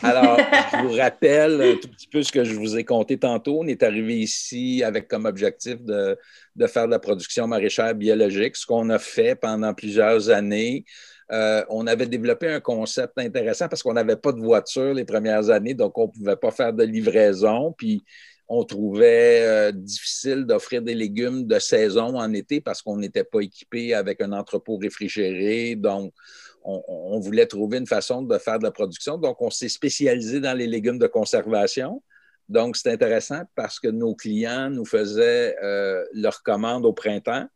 Alors, 0.01 0.37
je 0.71 0.87
vous 0.87 0.93
rappelle 0.93 1.61
un 1.61 1.75
tout 1.75 1.89
petit 1.89 2.07
peu 2.07 2.23
ce 2.23 2.31
que 2.31 2.43
je 2.43 2.53
vous 2.53 2.77
ai 2.77 2.83
conté 2.83 3.17
tantôt. 3.17 3.59
On 3.59 3.67
est 3.67 3.83
arrivé 3.83 4.17
ici 4.19 4.83
avec 4.83 5.07
comme 5.07 5.25
objectif 5.25 5.81
de, 5.83 6.17
de 6.55 6.67
faire 6.67 6.85
de 6.85 6.91
la 6.91 6.99
production 6.99 7.47
maraîchère 7.47 7.93
biologique, 7.95 8.55
ce 8.55 8.65
qu'on 8.65 8.89
a 8.89 8.99
fait 8.99 9.35
pendant 9.35 9.73
plusieurs 9.73 10.29
années. 10.29 10.85
Euh, 11.31 11.63
on 11.69 11.85
avait 11.85 12.07
développé 12.07 12.47
un 12.47 12.59
concept 12.59 13.19
intéressant 13.19 13.67
parce 13.67 13.83
qu'on 13.83 13.93
n'avait 13.93 14.15
pas 14.15 14.31
de 14.31 14.39
voiture 14.39 14.93
les 14.93 15.05
premières 15.05 15.49
années, 15.51 15.75
donc 15.75 15.97
on 15.97 16.07
ne 16.07 16.11
pouvait 16.11 16.35
pas 16.35 16.51
faire 16.51 16.73
de 16.73 16.83
livraison. 16.83 17.73
Puis 17.77 18.03
on 18.47 18.63
trouvait 18.63 19.43
euh, 19.45 19.71
difficile 19.71 20.45
d'offrir 20.45 20.81
des 20.81 20.95
légumes 20.95 21.45
de 21.45 21.59
saison 21.59 22.17
en 22.17 22.33
été 22.33 22.61
parce 22.61 22.81
qu'on 22.81 22.97
n'était 22.97 23.23
pas 23.23 23.41
équipé 23.41 23.93
avec 23.93 24.21
un 24.21 24.31
entrepôt 24.31 24.77
réfrigéré. 24.77 25.75
Donc, 25.75 26.13
on, 26.63 27.19
voulait 27.19 27.45
trouver 27.45 27.77
une 27.77 27.87
façon 27.87 28.21
de 28.21 28.37
faire 28.37 28.59
de 28.59 28.63
la 28.63 28.71
production. 28.71 29.17
Donc, 29.17 29.41
on 29.41 29.49
s'est 29.49 29.69
spécialisé 29.69 30.39
dans 30.39 30.53
les 30.53 30.67
légumes 30.67 30.99
de 30.99 31.07
conservation. 31.07 32.01
Donc, 32.47 32.77
c'est 32.77 32.91
intéressant 32.91 33.41
parce 33.55 33.79
que 33.79 33.87
nos 33.87 34.15
clients 34.15 34.69
nous 34.69 34.85
faisaient 34.85 35.55
euh, 35.63 36.03
leurs 36.13 36.41
commandes 36.43 36.85
au 36.85 36.93
printemps 36.93 37.47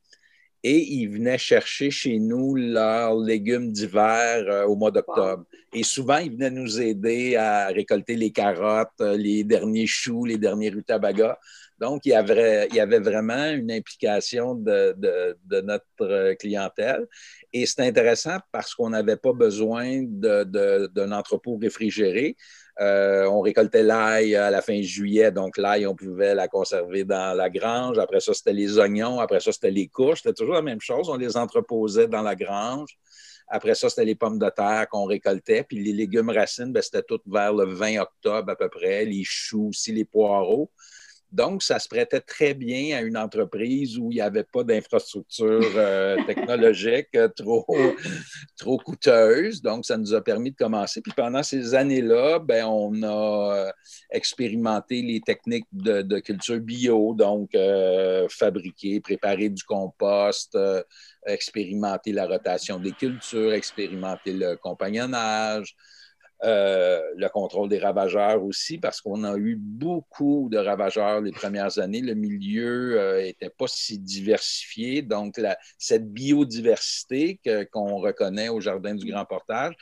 et 0.63 0.81
ils 0.93 1.07
venaient 1.07 1.38
chercher 1.38 1.91
chez 1.91 2.19
nous 2.19 2.55
leurs 2.55 3.15
légumes 3.15 3.72
d'hiver 3.72 4.45
euh, 4.48 4.65
au 4.65 4.75
mois 4.75 4.91
d'octobre. 4.91 5.43
Et 5.74 5.83
souvent, 5.83 6.17
ils 6.17 6.31
venaient 6.31 6.51
nous 6.51 6.79
aider 6.79 7.36
à 7.36 7.67
récolter 7.67 8.15
les 8.15 8.31
carottes, 8.31 8.89
euh, 9.01 9.17
les 9.17 9.43
derniers 9.43 9.88
choux, 9.88 10.25
les 10.25 10.38
derniers 10.38 10.69
rutabagas. 10.69 11.38
Donc, 11.83 12.05
il 12.05 12.11
y 12.11 12.15
avait, 12.15 12.99
vraiment 12.99 13.49
une 13.49 13.69
implication 13.69 14.55
de, 14.55 15.35
notre 15.61 16.33
clientèle. 16.35 17.05
Et 17.51 17.65
c'est 17.65 17.81
intéressant 17.81 18.37
parce 18.53 18.73
qu'on 18.73 18.91
n'avait 18.91 19.17
pas 19.17 19.33
besoin 19.33 20.01
d'un 20.01 21.11
entrepôt 21.11 21.57
réfrigéré. 21.61 22.37
Euh, 22.79 23.25
on 23.25 23.41
récoltait 23.41 23.83
l'ail 23.83 24.33
à 24.33 24.49
la 24.49 24.61
fin 24.61 24.81
juillet, 24.81 25.29
donc 25.33 25.57
l'ail, 25.57 25.85
on 25.85 25.93
pouvait 25.93 26.33
la 26.33 26.47
conserver 26.47 27.03
dans 27.03 27.35
la 27.35 27.49
grange. 27.49 27.99
Après 27.99 28.21
ça, 28.21 28.33
c'était 28.33 28.53
les 28.53 28.79
oignons. 28.79 29.19
Après 29.19 29.41
ça, 29.41 29.51
c'était 29.51 29.69
les 29.69 29.89
couches. 29.89 30.19
C'était 30.23 30.35
toujours 30.35 30.53
la 30.53 30.61
même 30.61 30.79
chose. 30.79 31.09
On 31.09 31.17
les 31.17 31.35
entreposait 31.35 32.07
dans 32.07 32.21
la 32.21 32.35
grange. 32.35 32.97
Après 33.49 33.75
ça, 33.75 33.89
c'était 33.89 34.05
les 34.05 34.15
pommes 34.15 34.39
de 34.39 34.49
terre 34.49 34.87
qu'on 34.89 35.03
récoltait. 35.03 35.65
Puis 35.67 35.83
les 35.83 35.91
légumes 35.91 36.29
racines, 36.29 36.71
ben, 36.71 36.81
c'était 36.81 37.03
tout 37.03 37.19
vers 37.25 37.53
le 37.53 37.65
20 37.65 37.99
octobre 37.99 38.49
à 38.49 38.55
peu 38.55 38.69
près. 38.69 39.03
Les 39.03 39.23
choux 39.25 39.67
aussi, 39.67 39.91
les 39.91 40.05
poireaux. 40.05 40.71
Donc, 41.33 41.63
ça 41.63 41.79
se 41.79 41.89
prêtait 41.89 42.21
très 42.21 42.53
bien 42.53 42.95
à 42.95 43.01
une 43.01 43.17
entreprise 43.17 43.97
où 43.97 44.11
il 44.11 44.15
n'y 44.15 44.21
avait 44.21 44.43
pas 44.43 44.63
d'infrastructure 44.63 45.67
euh, 45.75 46.15
technologique 46.27 47.07
euh, 47.15 47.27
trop, 47.27 47.65
trop 48.55 48.77
coûteuse. 48.77 49.59
Donc, 49.63 49.83
ça 49.83 49.97
nous 49.97 50.13
a 50.13 50.23
permis 50.23 50.51
de 50.51 50.55
commencer. 50.55 51.01
Puis 51.01 51.11
pendant 51.15 51.41
ces 51.41 51.73
années-là, 51.73 52.37
ben, 52.37 52.65
on 52.67 53.01
a 53.01 53.55
euh, 53.55 53.71
expérimenté 54.11 55.01
les 55.01 55.21
techniques 55.21 55.65
de, 55.71 56.19
culture 56.19 56.59
bio, 56.59 57.15
donc 57.15 57.57
fabriquer, 58.29 59.01
préparer 59.01 59.49
du 59.49 59.63
compost, 59.63 60.55
expérimenter 61.25 62.11
la 62.11 62.27
rotation 62.27 62.77
des 62.77 62.91
cultures, 62.91 63.53
expérimenter 63.53 64.33
le 64.33 64.55
compagnonnage. 64.55 65.75
Euh, 66.43 67.01
le 67.15 67.29
contrôle 67.29 67.69
des 67.69 67.79
ravageurs 67.79 68.43
aussi, 68.43 68.77
parce 68.77 69.00
qu'on 69.00 69.23
a 69.23 69.38
eu 69.38 69.55
beaucoup 69.55 70.50
de 70.51 70.57
ravageurs 70.57 71.21
les 71.21 71.31
premières 71.31 71.79
années. 71.79 72.01
Le 72.01 72.15
milieu 72.15 73.21
n'était 73.21 73.45
euh, 73.45 73.55
pas 73.57 73.67
si 73.67 73.97
diversifié. 73.97 75.01
Donc, 75.01 75.39
cette 75.77 76.12
biodiversité 76.12 77.39
qu'on 77.71 77.97
reconnaît 77.97 78.50
au 78.50 78.59
Jardin 78.59 78.93
du 78.93 79.09
Grand 79.09 79.23
Portage, 79.23 79.75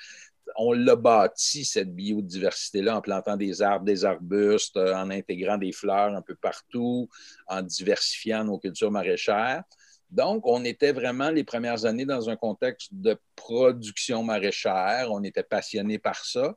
on 0.56 0.74
l'a 0.74 0.96
bâti, 0.96 1.65
cette 1.65 1.94
biodiversité-là, 1.96 2.98
en 2.98 3.01
plantant 3.01 3.38
des 3.38 3.62
arbres, 3.62 3.86
des 3.86 4.06
arbustes, 4.06 4.77
euh, 4.77 4.94
en 4.94 5.10
intégrant 5.10 5.58
des 5.58 5.72
fleurs 5.72 6.13
un 6.15 6.22
peu 6.22 6.36
partout, 6.36 7.10
en 7.48 7.62
diversifiant 7.62 8.44
nos 8.44 8.60
cultures 8.60 8.91
maraîchères. 8.91 9.63
Donc, 10.12 10.46
on 10.46 10.65
était 10.65 10.91
vraiment 10.91 11.30
les 11.30 11.46
premières 11.46 11.86
années 11.86 12.06
dans 12.06 12.30
un 12.30 12.36
contexte 12.36 12.89
de 12.91 13.18
production 13.36 14.24
maraîchère. 14.24 15.08
On 15.10 15.24
était 15.24 15.44
passionné 15.44 16.00
par 16.00 16.25
ça. 16.25 16.53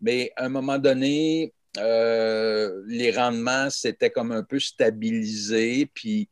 Mais 0.00 0.32
à 0.36 0.46
un 0.46 0.48
moment 0.48 0.78
donné, 0.78 1.54
euh, 1.78 2.82
les 2.86 3.12
rendements 3.12 3.70
s'étaient 3.70 4.10
comme 4.10 4.32
un 4.32 4.42
peu 4.42 4.58
stabilisés. 4.58 5.88
Puis 5.94 6.28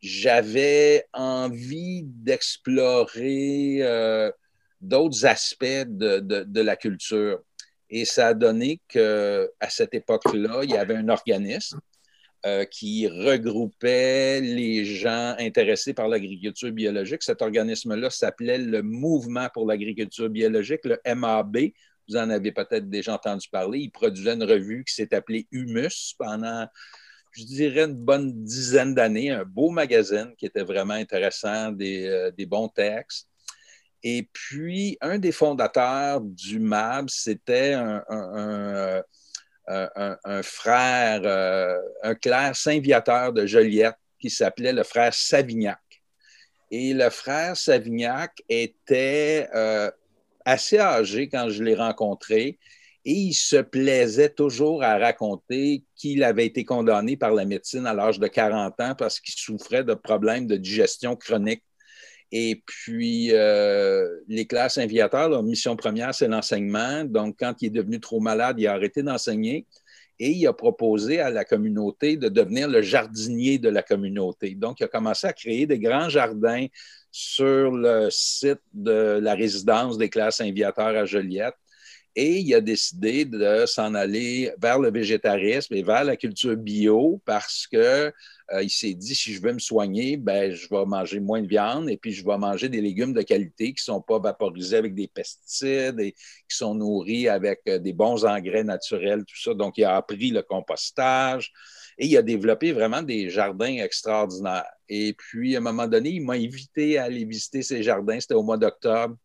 j'avais 0.00 1.06
envie 1.12 2.02
d'explorer 2.02 3.78
euh, 3.82 4.32
d'autres 4.80 5.26
aspects 5.26 5.64
de, 5.86 6.60
la 6.60 6.76
culture. 6.76 7.40
Et 7.88 8.04
ça 8.04 8.28
a 8.28 8.34
donné 8.34 8.80
qu'à 8.88 9.70
cette 9.70 9.94
époque-là, 9.94 10.64
il 10.64 10.70
y 10.70 10.76
avait 10.76 10.96
un 10.96 11.08
organisme 11.08 11.80
euh, 12.46 12.64
qui 12.64 13.08
regroupait 13.08 14.40
les 14.40 14.84
gens 14.84 15.34
intéressés 15.36 15.94
par 15.94 16.06
l'agriculture 16.06 16.70
biologique. 16.70 17.24
Cet 17.24 17.42
organisme-là 17.42 18.08
s'appelait 18.08 18.58
le 18.58 18.82
Mouvement 18.82 19.48
pour 19.52 19.66
l'agriculture 19.66 20.30
biologique, 20.30 20.82
le 20.84 21.00
MAB. 21.12 21.56
Vous 22.08 22.16
en 22.16 22.30
avez 22.30 22.52
peut-être 22.52 22.88
déjà 22.88 23.14
entendu 23.14 23.48
parler. 23.48 23.80
Il 23.80 23.90
produisait 23.90 24.34
une 24.34 24.44
revue 24.44 24.84
qui 24.84 24.94
s'est 24.94 25.12
appelée 25.12 25.48
Humus 25.50 26.14
pendant, 26.16 26.68
je 27.32 27.42
dirais, 27.42 27.82
une 27.82 27.96
bonne 27.96 28.44
dizaine 28.44 28.94
d'années. 28.94 29.32
Un 29.32 29.44
beau 29.44 29.70
magazine 29.70 30.32
qui 30.38 30.46
était 30.46 30.62
vraiment 30.62 30.94
intéressant, 30.94 31.72
des, 31.72 32.06
euh, 32.06 32.46
bons 32.46 32.68
textes. 32.68 33.28
Et 34.04 34.28
puis, 34.32 34.96
un 35.00 35.18
des 35.18 35.32
fondateurs 35.32 36.20
du 36.20 36.60
MAB, 36.60 37.10
c'était 37.10 37.72
un, 37.72 38.04
un, 38.08 39.02
frère, 40.42 41.20
euh, 41.24 41.76
un 42.02 42.14
clerc 42.14 42.56
Saint-Viateur 42.56 43.32
de 43.32 43.46
Joliette 43.46 43.96
qui 44.20 44.30
s'appelait 44.30 44.72
le 44.72 44.82
frère 44.82 45.12
Savignac. 45.12 45.80
Et 46.70 46.94
le 46.94 47.10
frère 47.10 47.56
Savignac 47.56 48.42
était 48.48 49.48
euh, 49.54 49.90
assez 50.44 50.78
âgé 50.78 51.28
quand 51.28 51.48
je 51.48 51.62
l'ai 51.62 51.74
rencontré 51.74 52.58
et 53.04 53.12
il 53.12 53.34
se 53.34 53.56
plaisait 53.56 54.30
toujours 54.30 54.82
à 54.82 54.98
raconter 54.98 55.84
qu'il 55.94 56.24
avait 56.24 56.46
été 56.46 56.64
condamné 56.64 57.16
par 57.16 57.32
la 57.32 57.44
médecine 57.44 57.86
à 57.86 57.94
l'âge 57.94 58.18
de 58.18 58.26
40 58.26 58.80
ans 58.80 58.94
parce 58.96 59.20
qu'il 59.20 59.34
souffrait 59.34 59.84
de 59.84 59.94
problèmes 59.94 60.48
de 60.48 60.56
digestion 60.56 61.14
chronique 61.14 61.62
et 62.32 62.62
puis, 62.66 63.30
euh, 63.32 64.04
les 64.28 64.46
classes 64.46 64.78
inviateurs, 64.78 65.28
leur 65.28 65.42
mission 65.42 65.76
première, 65.76 66.14
c'est 66.14 66.28
l'enseignement. 66.28 67.04
Donc, 67.04 67.36
quand 67.38 67.54
il 67.60 67.66
est 67.66 67.70
devenu 67.70 68.00
trop 68.00 68.20
malade, 68.20 68.56
il 68.58 68.66
a 68.66 68.72
arrêté 68.72 69.02
d'enseigner 69.02 69.66
et 70.18 70.30
il 70.30 70.46
a 70.46 70.52
proposé 70.52 71.20
à 71.20 71.30
la 71.30 71.44
communauté 71.44 72.16
de 72.16 72.28
devenir 72.28 72.68
le 72.68 72.82
jardinier 72.82 73.58
de 73.58 73.68
la 73.68 73.82
communauté. 73.82 74.54
Donc, 74.54 74.80
il 74.80 74.84
a 74.84 74.88
commencé 74.88 75.26
à 75.26 75.32
créer 75.32 75.66
des 75.66 75.78
grands 75.78 76.08
jardins 76.08 76.66
sur 77.12 77.70
le 77.70 78.08
site 78.10 78.60
de 78.72 79.18
la 79.22 79.34
résidence 79.34 79.96
des 79.96 80.08
classes 80.08 80.40
inviateurs 80.40 80.96
à 80.96 81.04
Joliette. 81.04 81.54
Et 82.18 82.38
il 82.38 82.54
a 82.54 82.62
décidé 82.62 83.26
de 83.26 83.66
s'en 83.66 83.94
aller 83.94 84.50
vers 84.58 84.78
le 84.78 84.90
végétarisme 84.90 85.74
et 85.74 85.82
vers 85.82 86.02
la 86.02 86.16
culture 86.16 86.56
bio 86.56 87.20
parce 87.26 87.66
que 87.66 88.10
euh, 88.52 88.62
il 88.62 88.70
s'est 88.70 88.94
dit 88.94 89.14
si 89.14 89.34
je 89.34 89.42
veux 89.42 89.52
me 89.52 89.58
soigner, 89.58 90.16
ben, 90.16 90.50
je 90.50 90.66
vais 90.70 90.86
manger 90.86 91.20
moins 91.20 91.42
de 91.42 91.46
viande 91.46 91.90
et 91.90 91.98
puis 91.98 92.12
je 92.12 92.24
vais 92.24 92.38
manger 92.38 92.70
des 92.70 92.80
légumes 92.80 93.12
de 93.12 93.20
qualité 93.20 93.66
qui 93.66 93.82
ne 93.82 93.94
sont 93.94 94.00
pas 94.00 94.18
vaporisés 94.18 94.78
avec 94.78 94.94
des 94.94 95.08
pesticides 95.08 96.00
et 96.00 96.12
qui 96.12 96.56
sont 96.56 96.74
nourris 96.74 97.28
avec 97.28 97.60
euh, 97.68 97.78
des 97.78 97.92
bons 97.92 98.24
engrais 98.24 98.64
naturels, 98.64 99.24
tout 99.26 99.38
ça. 99.38 99.52
Donc, 99.52 99.76
il 99.76 99.84
a 99.84 99.96
appris 99.96 100.30
le 100.30 100.42
compostage 100.42 101.52
et 101.98 102.06
il 102.06 102.16
a 102.16 102.22
développé 102.22 102.72
vraiment 102.72 103.02
des 103.02 103.28
jardins 103.28 103.76
extraordinaires. 103.76 104.64
Et 104.88 105.12
puis, 105.12 105.54
à 105.54 105.58
un 105.58 105.62
moment 105.62 105.86
donné, 105.86 106.10
il 106.10 106.22
m'a 106.22 106.34
invité 106.34 106.96
à 106.96 107.04
aller 107.04 107.26
visiter 107.26 107.62
ces 107.62 107.82
jardins. 107.82 108.20
C'était 108.20 108.34
au 108.34 108.42
mois 108.42 108.56
d'octobre. 108.56 109.16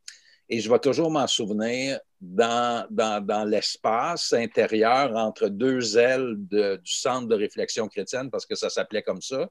Et 0.50 0.60
je 0.60 0.70
vais 0.70 0.80
toujours 0.80 1.10
m'en 1.10 1.28
souvenir 1.28 2.00
dans, 2.22 2.88
dans, 2.92 3.50
l'espace 3.50 4.32
intérieur 4.34 5.16
entre 5.16 5.48
deux 5.48 5.98
ailes 5.98 6.36
du 6.38 6.80
centre 6.86 7.28
de 7.28 7.36
réflexion 7.36 7.88
chrétienne, 7.88 8.30
parce 8.30 8.46
que 8.46 8.56
ça 8.56 8.70
s'appelait 8.70 9.02
comme 9.02 9.22
ça. 9.22 9.50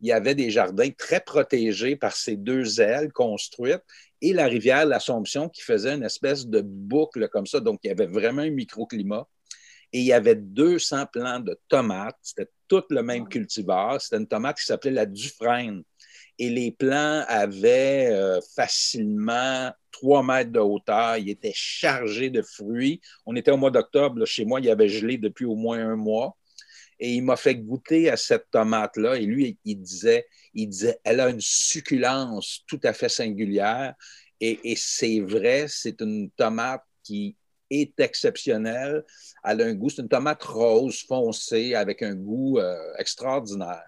Il 0.00 0.08
y 0.08 0.12
avait 0.12 0.34
des 0.34 0.50
jardins 0.50 0.88
très 0.96 1.20
protégés 1.20 1.94
par 1.94 2.16
ces 2.16 2.36
deux 2.36 2.80
ailes 2.80 3.12
construites 3.12 3.82
et 4.22 4.32
la 4.32 4.46
rivière 4.46 4.86
l'Assomption 4.86 5.50
qui 5.50 5.60
faisait 5.60 5.94
une 5.94 6.02
espèce 6.02 6.46
de 6.46 6.62
boucle 6.62 7.28
comme 7.28 7.46
ça. 7.46 7.60
Donc, 7.60 7.80
il 7.84 7.88
y 7.88 7.90
avait 7.90 8.06
vraiment 8.06 8.42
un 8.42 8.50
microclimat. 8.50 9.28
Et 9.92 9.98
il 9.98 10.06
y 10.06 10.12
avait 10.12 10.36
200 10.36 11.06
plants 11.12 11.40
de 11.40 11.58
tomates. 11.68 12.16
C'était 12.22 12.48
tout 12.68 12.84
le 12.90 13.02
même 13.02 13.28
cultivar. 13.28 14.00
C'était 14.00 14.18
une 14.18 14.28
tomate 14.28 14.56
qui 14.58 14.64
s'appelait 14.64 14.92
la 14.92 15.04
Dufresne 15.04 15.82
et 16.40 16.48
les 16.48 16.72
plants 16.72 17.24
avaient 17.28 18.08
euh, 18.10 18.40
facilement 18.56 19.70
3 19.92 20.22
mètres 20.22 20.52
de 20.52 20.60
hauteur. 20.60 21.16
Ils 21.16 21.30
étaient 21.30 21.52
chargés 21.54 22.30
de 22.30 22.42
fruits. 22.42 23.00
On 23.26 23.36
était 23.36 23.50
au 23.50 23.56
mois 23.56 23.70
d'octobre. 23.70 24.24
Chez 24.24 24.44
moi, 24.44 24.60
il 24.60 24.70
avait 24.70 24.88
gelé 24.88 25.18
depuis 25.18 25.44
au 25.44 25.54
moins 25.54 25.78
un 25.78 25.96
mois. 25.96 26.36
Et 26.98 27.14
il 27.14 27.22
m'a 27.22 27.36
fait 27.36 27.56
goûter 27.56 28.10
à 28.10 28.16
cette 28.16 28.50
tomate-là. 28.50 29.16
Et 29.16 29.24
lui, 29.24 29.58
il 29.64 29.76
disait, 29.80 30.26
il 30.54 30.68
disait, 30.68 30.98
elle 31.04 31.20
a 31.20 31.30
une 31.30 31.40
succulence 31.40 32.62
tout 32.66 32.80
à 32.84 32.92
fait 32.92 33.08
singulière. 33.08 33.94
Et, 34.40 34.74
c'est 34.76 35.20
vrai, 35.20 35.66
c'est 35.68 36.00
une 36.00 36.30
tomate 36.30 36.84
qui 37.02 37.36
est 37.70 37.98
exceptionnelle. 38.00 39.04
Elle 39.44 39.60
a 39.60 39.66
un 39.66 39.74
goût, 39.74 39.90
c'est 39.90 40.02
une 40.02 40.08
tomate 40.08 40.42
rose 40.42 41.02
foncée 41.06 41.74
avec 41.74 42.02
un 42.02 42.14
goût 42.14 42.58
euh, 42.58 42.76
extraordinaire. 42.98 43.84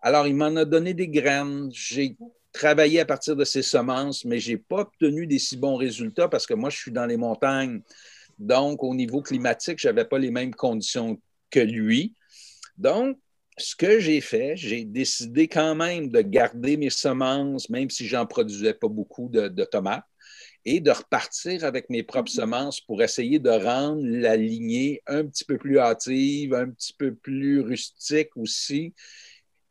Alors, 0.00 0.26
il 0.26 0.34
m'en 0.34 0.54
a 0.56 0.64
donné 0.64 0.94
des 0.94 1.08
graines. 1.08 1.70
J'ai 1.72 2.16
travaillé 2.52 3.00
à 3.00 3.04
partir 3.04 3.36
de 3.36 3.44
ces 3.44 3.62
semences, 3.62 4.24
mais 4.24 4.40
je 4.40 4.52
n'ai 4.52 4.56
pas 4.58 4.80
obtenu 4.80 5.26
des 5.26 5.38
si 5.38 5.56
bons 5.56 5.76
résultats 5.76 6.28
parce 6.28 6.46
que 6.46 6.54
moi, 6.54 6.70
je 6.70 6.76
suis 6.76 6.92
dans 6.92 7.06
les 7.06 7.16
montagnes. 7.16 7.82
Donc, 8.38 8.82
au 8.82 8.94
niveau 8.94 9.22
climatique, 9.22 9.78
je 9.78 9.88
n'avais 9.88 10.04
pas 10.04 10.18
les 10.18 10.30
mêmes 10.30 10.54
conditions 10.54 11.20
que 11.50 11.60
lui. 11.60 12.14
Donc, 12.78 13.18
ce 13.58 13.76
que 13.76 14.00
j'ai 14.00 14.20
fait, 14.20 14.56
j'ai 14.56 14.84
décidé 14.84 15.46
quand 15.46 15.74
même 15.74 16.08
de 16.08 16.20
garder 16.22 16.76
mes 16.76 16.90
semences, 16.90 17.68
même 17.68 17.90
si 17.90 18.06
j'en 18.06 18.26
produisais 18.26 18.74
pas 18.74 18.88
beaucoup 18.88 19.28
de, 19.28 19.64
tomates, 19.64 20.04
et 20.64 20.80
de 20.80 20.90
repartir 20.90 21.64
avec 21.64 21.88
mes 21.90 22.02
propres 22.02 22.32
mhm. 22.32 22.40
semences 22.40 22.80
pour 22.80 23.02
essayer 23.02 23.38
de 23.38 23.50
rendre 23.50 24.02
la 24.04 24.36
lignée 24.36 25.02
un 25.06 25.24
petit 25.26 25.44
peu 25.44 25.58
plus 25.58 25.78
hâtive, 25.78 26.54
un 26.54 26.70
petit 26.70 26.94
peu 26.94 27.14
plus 27.14 27.60
rustique 27.60 28.36
aussi. 28.36 28.94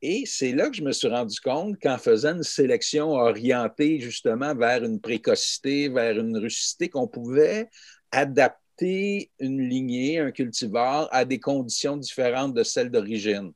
Et 0.01 0.24
c'est 0.25 0.53
là 0.53 0.70
que 0.70 0.75
je 0.77 0.84
me 0.84 0.94
suis 0.94 1.10
rendu 1.10 1.39
compte 1.41 1.77
qu'en 1.82 1.98
faisant 1.98 2.36
une 2.36 2.44
sélection 2.44 3.10
orientée 3.12 4.00
justement 4.00 4.56
vers 4.56 4.84
une 4.84 5.01
précocité, 5.01 5.89
vers 5.89 6.18
une 6.18 6.38
rusticité, 6.38 6.89
qu'on 6.89 7.08
pouvait 7.08 7.70
adapter 8.12 9.29
une 9.39 9.68
lignée, 9.68 10.20
un 10.20 10.32
cultivar 10.32 11.10
à 11.12 11.25
des 11.25 11.39
conditions 11.39 11.98
différentes 11.98 12.53
de 12.53 12.63
celles 12.63 12.91
d'origine. 12.91 13.51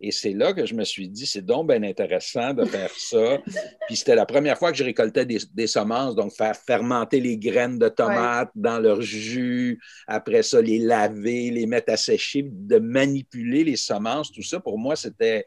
Et 0.00 0.12
c'est 0.12 0.32
là 0.32 0.52
que 0.52 0.66
je 0.66 0.74
me 0.74 0.84
suis 0.84 1.08
dit, 1.08 1.26
c'est 1.26 1.44
donc 1.44 1.68
bien 1.68 1.82
intéressant 1.82 2.52
de 2.52 2.64
faire 2.64 2.90
ça. 2.90 3.38
Puis 3.86 3.96
c'était 3.96 4.14
la 4.14 4.26
première 4.26 4.58
fois 4.58 4.70
que 4.70 4.76
je 4.76 4.84
récoltais 4.84 5.24
des, 5.24 5.66
semences, 5.66 6.14
donc 6.14 6.32
faire 6.32 6.54
fermenter 6.54 7.20
les 7.20 7.38
graines 7.38 7.78
de 7.78 7.88
tomates 7.88 8.50
dans 8.54 8.78
leur 8.78 9.00
jus, 9.00 9.80
après 10.06 10.42
ça, 10.42 10.60
les 10.60 10.78
laver, 10.78 11.50
les 11.50 11.66
mettre 11.66 11.92
à 11.92 11.96
sécher, 11.96 12.46
de 12.46 12.78
manipuler 12.78 13.64
les 13.64 13.76
semences, 13.76 14.30
tout 14.30 14.42
ça, 14.42 14.60
pour 14.60 14.78
moi, 14.78 14.96
c'était, 14.96 15.44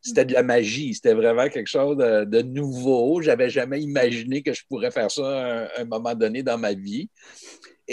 c'était 0.00 0.24
de 0.24 0.32
la 0.32 0.42
magie. 0.42 0.94
C'était 0.94 1.14
vraiment 1.14 1.48
quelque 1.48 1.70
chose 1.70 1.96
de, 1.96 2.42
nouveau. 2.42 3.22
Je 3.22 3.28
n'avais 3.28 3.50
jamais 3.50 3.80
imaginé 3.80 4.42
que 4.42 4.52
je 4.52 4.62
pourrais 4.68 4.90
faire 4.90 5.10
ça 5.10 5.66
à 5.66 5.80
un 5.80 5.84
moment 5.84 6.14
donné 6.14 6.42
dans 6.42 6.58
ma 6.58 6.74
vie. 6.74 7.08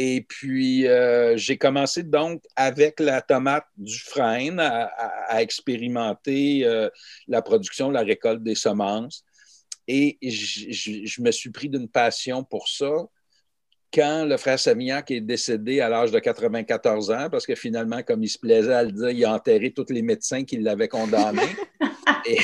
Et 0.01 0.21
puis, 0.21 0.87
euh, 0.87 1.35
j'ai 1.35 1.57
commencé 1.57 2.03
donc 2.03 2.41
avec 2.55 3.01
la 3.01 3.21
tomate 3.21 3.65
du 3.75 3.99
frein 3.99 4.57
à, 4.57 5.41
expérimenter 5.41 6.61
euh, 6.63 6.89
la 7.27 7.41
production, 7.41 7.91
la 7.91 7.99
récolte 7.99 8.41
des 8.41 8.55
semences. 8.55 9.25
Et 9.89 10.17
je, 10.21 11.21
me 11.21 11.31
suis 11.31 11.49
pris 11.49 11.67
d'une 11.67 11.89
passion 11.89 12.45
pour 12.45 12.69
ça 12.69 12.89
quand 13.93 14.23
le 14.23 14.37
frère 14.37 14.57
Savignac 14.57 15.11
est 15.11 15.19
décédé 15.19 15.81
à 15.81 15.89
l'âge 15.89 16.11
de 16.11 16.19
94 16.19 17.11
ans, 17.11 17.27
parce 17.29 17.45
que 17.45 17.55
finalement, 17.55 18.01
comme 18.01 18.23
il 18.23 18.29
se 18.29 18.39
plaisait 18.39 18.73
à 18.73 18.83
le 18.83 18.93
dire, 18.93 19.09
il 19.09 19.25
a 19.25 19.33
enterré 19.33 19.73
tous 19.73 19.87
les 19.89 20.01
médecins 20.01 20.45
qui 20.45 20.59
l'avaient 20.59 20.87
condamné. 20.87 21.41
Et, 22.25 22.37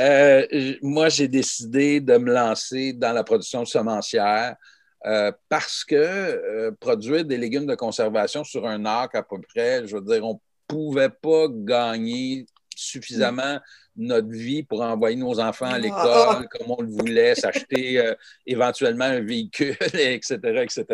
euh, 0.00 0.74
moi, 0.80 1.10
j'ai 1.10 1.28
décidé 1.28 2.00
de 2.00 2.16
me 2.16 2.32
lancer 2.32 2.94
dans 2.94 3.12
la 3.12 3.24
production 3.24 3.66
semencière 3.66 4.56
euh, 5.04 5.32
parce 5.48 5.84
que 5.84 5.96
euh, 5.96 6.70
produire 6.78 7.24
des 7.24 7.36
légumes 7.36 7.66
de 7.66 7.74
conservation 7.74 8.44
sur 8.44 8.66
un 8.66 8.84
arc 8.84 9.14
à 9.14 9.22
peu 9.22 9.40
près, 9.40 9.86
je 9.86 9.96
veux 9.96 10.02
dire, 10.02 10.24
on 10.24 10.34
ne 10.34 10.38
pouvait 10.68 11.10
pas 11.10 11.46
gagner 11.50 12.46
suffisamment 12.76 13.58
notre 13.96 14.28
vie 14.28 14.62
pour 14.62 14.80
envoyer 14.80 15.16
nos 15.16 15.38
enfants 15.38 15.66
à 15.66 15.78
l'école 15.78 16.48
comme 16.48 16.70
on 16.70 16.80
le 16.80 16.88
voulait, 16.88 17.34
s'acheter 17.34 17.98
euh, 17.98 18.14
éventuellement 18.46 19.04
un 19.04 19.20
véhicule, 19.20 19.76
etc., 19.92 20.38
etc. 20.62 20.84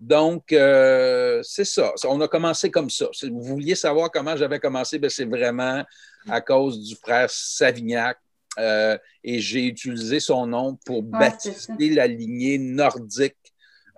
Donc, 0.00 0.44
c'est 0.48 1.64
ça. 1.64 1.92
On 2.06 2.20
a 2.20 2.28
commencé 2.28 2.70
comme 2.70 2.90
ça. 2.90 3.06
Si 3.12 3.28
vous 3.28 3.42
vouliez 3.42 3.74
savoir 3.74 4.10
comment 4.10 4.36
j'avais 4.36 4.58
commencé, 4.58 4.98
ben, 4.98 5.10
c'est 5.10 5.24
vraiment 5.26 5.84
à 6.28 6.40
cause 6.40 6.82
du 6.82 6.96
frère 6.96 7.30
Savignac 7.30 8.18
euh, 8.58 8.98
et 9.22 9.40
j'ai 9.40 9.66
utilisé 9.66 10.20
son 10.20 10.46
nom 10.46 10.76
pour 10.84 11.02
baptiser 11.02 11.90
la 11.90 12.06
lignée 12.06 12.58
nordique 12.58 13.36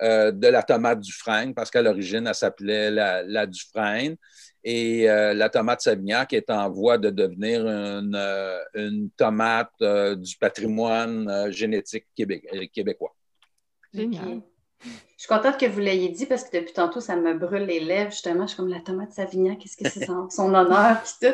euh, 0.01 0.31
de 0.31 0.47
la 0.47 0.63
tomate 0.63 0.99
Dufresne, 0.99 1.53
parce 1.53 1.71
qu'à 1.71 1.81
l'origine, 1.81 2.27
elle 2.27 2.35
s'appelait 2.35 2.91
la, 2.91 3.23
la, 3.23 3.45
Dufresne. 3.45 4.15
Et 4.63 5.09
euh, 5.09 5.33
la 5.33 5.49
tomate 5.49 5.81
Savignac 5.81 6.33
est 6.33 6.49
en 6.49 6.69
voie 6.69 6.97
de 6.97 7.09
devenir 7.09 7.65
une, 7.65 9.09
tomate 9.15 9.71
du 9.81 10.37
patrimoine 10.37 11.51
génétique 11.51 12.05
québécois. 12.15 13.15
Génial. 13.93 14.41
Je 14.83 15.23
suis 15.23 15.29
contente 15.29 15.57
que 15.57 15.65
vous 15.65 15.79
l'ayez 15.79 16.09
dit 16.09 16.27
parce 16.27 16.43
que 16.43 16.55
depuis 16.57 16.73
tantôt, 16.73 16.99
ça 16.99 17.15
me 17.15 17.33
brûle 17.33 17.63
les 17.63 17.79
lèvres. 17.79 18.11
Justement, 18.11 18.43
je 18.43 18.49
suis 18.49 18.57
comme 18.57 18.69
la 18.69 18.79
tomate 18.79 19.11
Savignac, 19.11 19.57
qu'est-ce 19.57 19.75
que 19.75 19.89
c'est 19.89 20.05
son, 20.05 20.53
honneur, 20.53 21.01
puis 21.01 21.27
tout? 21.27 21.33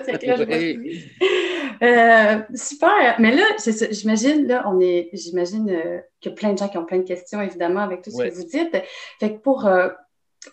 Euh, 1.81 2.39
super. 2.55 3.15
Mais 3.19 3.35
là, 3.35 3.43
j'imagine, 3.91 4.47
là, 4.47 4.63
on 4.67 4.79
est, 4.79 5.09
j'imagine 5.11 5.69
euh, 5.69 5.99
qu'il 6.21 6.31
y 6.31 6.33
a 6.33 6.35
plein 6.35 6.53
de 6.53 6.57
gens 6.57 6.69
qui 6.69 6.77
ont 6.77 6.85
plein 6.85 6.99
de 6.99 7.03
questions, 7.03 7.41
évidemment, 7.41 7.81
avec 7.81 8.03
tout 8.03 8.11
ce 8.11 8.23
que 8.23 8.33
vous 8.33 8.43
dites. 8.43 8.77
Fait 9.19 9.33
que 9.33 9.39
pour 9.39 9.65
euh, 9.65 9.89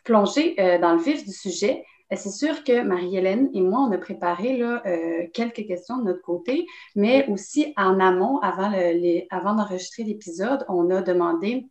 plonger 0.05 0.57
dans 0.81 0.95
le 0.95 1.01
vif 1.01 1.25
du 1.25 1.33
sujet, 1.33 1.85
c'est 2.13 2.31
sûr 2.31 2.65
que 2.65 2.83
Marie-Hélène 2.83 3.49
et 3.55 3.61
moi, 3.61 3.81
on 3.81 3.93
a 3.93 3.99
préparé 3.99 4.57
là, 4.57 4.83
quelques 5.33 5.67
questions 5.67 5.99
de 5.99 6.05
notre 6.05 6.23
côté, 6.23 6.67
mais 6.97 7.27
aussi 7.29 7.73
en 7.77 8.01
amont, 8.01 8.39
avant, 8.39 8.73
avant 9.31 9.55
d'enregistrer 9.55 10.03
l'épisode, 10.03 10.65
on 10.69 10.91
a 10.91 11.03
demandé 11.03 11.69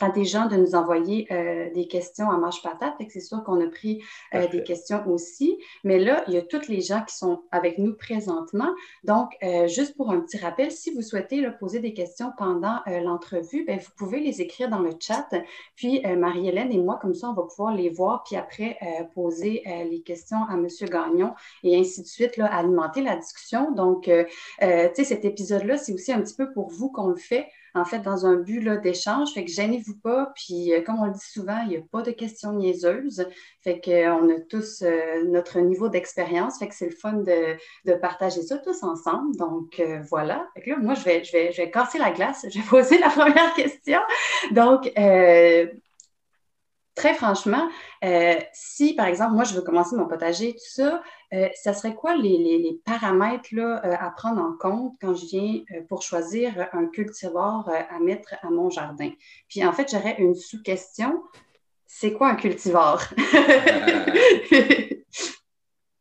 à 0.00 0.10
des 0.10 0.24
gens 0.24 0.46
de 0.46 0.56
nous 0.56 0.74
envoyer 0.74 1.26
euh, 1.30 1.70
des 1.72 1.86
questions 1.88 2.30
à 2.30 2.36
Marche 2.36 2.62
Patate. 2.62 2.94
C'est 3.08 3.20
sûr 3.20 3.42
qu'on 3.44 3.60
a 3.60 3.68
pris 3.68 4.02
euh, 4.34 4.46
des 4.48 4.62
questions 4.62 5.02
aussi. 5.08 5.58
Mais 5.84 5.98
là, 5.98 6.24
il 6.28 6.34
y 6.34 6.38
a 6.38 6.42
tous 6.42 6.68
les 6.68 6.80
gens 6.80 7.02
qui 7.06 7.16
sont 7.16 7.42
avec 7.50 7.78
nous 7.78 7.94
présentement. 7.94 8.68
Donc, 9.04 9.36
euh, 9.42 9.66
juste 9.66 9.96
pour 9.96 10.10
un 10.10 10.20
petit 10.20 10.38
rappel, 10.38 10.70
si 10.70 10.92
vous 10.92 11.02
souhaitez 11.02 11.48
poser 11.58 11.80
des 11.80 11.92
questions 11.92 12.32
pendant 12.36 12.80
l'entrevue, 12.86 13.64
ben, 13.64 13.78
vous 13.78 13.90
pouvez 13.96 14.20
les 14.20 14.40
écrire 14.40 14.68
dans 14.68 14.80
le 14.80 14.92
chat. 14.98 15.28
Puis, 15.74 16.02
Marie-Hélène 16.02 16.72
et 16.72 16.78
moi, 16.78 16.98
comme 17.00 17.14
ça, 17.14 17.30
on 17.30 17.34
va 17.34 17.42
pouvoir 17.42 17.74
les 17.74 17.90
voir, 17.90 18.22
puis 18.24 18.36
après, 18.36 18.78
poser 19.14 19.62
les 19.90 20.00
questions 20.02 20.38
à 20.48 20.54
M. 20.54 20.66
Gagnon 20.82 21.34
et 21.62 21.78
ainsi 21.78 22.02
de 22.02 22.06
suite, 22.06 22.36
là, 22.36 22.46
alimenter 22.46 23.02
la 23.02 23.16
discussion. 23.16 23.72
Donc, 23.72 24.04
tu 24.04 24.26
sais, 24.60 25.04
cet 25.04 25.24
épisode-là, 25.24 25.76
c'est 25.78 25.92
aussi 25.92 26.12
un 26.12 26.20
petit 26.20 26.34
peu 26.34 26.52
pour 26.52 26.68
vous 26.68 26.90
qu'on 26.90 27.08
le 27.08 27.16
fait 27.16 27.48
en 27.74 27.84
fait, 27.84 28.00
dans 28.00 28.26
un 28.26 28.36
but 28.36 28.68
d'échange. 28.80 29.32
Fait 29.32 29.44
que 29.44 29.50
gênez-vous 29.50 29.96
pas. 29.96 30.32
Puis, 30.34 30.72
euh, 30.72 30.82
comme 30.82 31.00
on 31.00 31.06
le 31.06 31.12
dit 31.12 31.18
souvent, 31.20 31.60
il 31.62 31.68
n'y 31.68 31.76
a 31.76 31.82
pas 31.90 32.02
de 32.02 32.10
questions 32.10 32.52
niaiseuses. 32.52 33.26
Fait 33.62 33.80
qu'on 33.80 34.30
a 34.30 34.40
tous 34.48 34.82
euh, 34.82 35.24
notre 35.26 35.60
niveau 35.60 35.88
d'expérience. 35.88 36.58
Fait 36.58 36.68
que 36.68 36.74
c'est 36.74 36.86
le 36.86 36.96
fun 36.96 37.14
de, 37.14 37.94
partager 37.94 38.42
ça 38.42 38.58
tous 38.58 38.82
ensemble. 38.82 39.36
Donc, 39.36 39.80
euh, 39.80 40.00
voilà. 40.10 40.48
Fait 40.54 40.62
que 40.62 40.70
là, 40.70 40.76
moi, 40.78 40.94
je 40.94 41.04
vais, 41.04 41.24
je, 41.24 41.32
vais, 41.32 41.52
je 41.52 41.62
vais 41.62 41.70
casser 41.70 41.98
la 41.98 42.10
glace. 42.10 42.46
Je 42.50 42.58
vais 42.58 42.66
poser 42.66 42.98
la 42.98 43.10
première 43.10 43.54
question. 43.54 44.00
Donc, 44.52 44.90
très 46.98 47.14
franchement, 47.14 47.70
euh, 48.04 48.34
si 48.52 48.94
par 48.94 49.06
exemple, 49.06 49.34
moi, 49.34 49.44
je 49.44 49.54
veux 49.54 49.62
commencer 49.62 49.96
mon 49.96 50.06
potager, 50.06 50.52
tout 50.52 50.70
ça, 50.70 51.02
euh, 51.34 51.48
ça 51.54 51.74
serait 51.74 51.94
quoi 51.94 52.16
les, 52.16 52.80
paramètres 52.84 53.50
là, 53.52 53.82
euh, 53.84 53.94
à 53.98 54.10
prendre 54.10 54.40
en 54.40 54.52
compte 54.56 54.94
quand 55.00 55.14
je 55.14 55.26
viens 55.26 55.62
pour 55.88 56.02
choisir 56.02 56.68
un 56.72 56.86
cultivar 56.86 57.68
à 57.68 57.98
mettre 58.00 58.34
à 58.42 58.50
mon 58.50 58.70
jardin? 58.70 59.10
Puis 59.48 59.64
en 59.64 59.72
fait, 59.72 59.90
j'aurais 59.90 60.16
une 60.18 60.34
sous-question. 60.34 61.22
C'est 61.86 62.12
quoi 62.12 62.28
un 62.30 62.34
cultivar? 62.36 63.12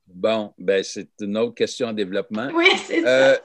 bon, 0.07 0.53
ben, 0.57 0.83
c'est 0.83 1.09
une 1.21 1.37
autre 1.37 1.55
question 1.55 1.87
en 1.87 1.93
développement. 1.93 2.49
Oui, 2.53 2.67
c'est 2.85 3.01
ça 3.01 3.39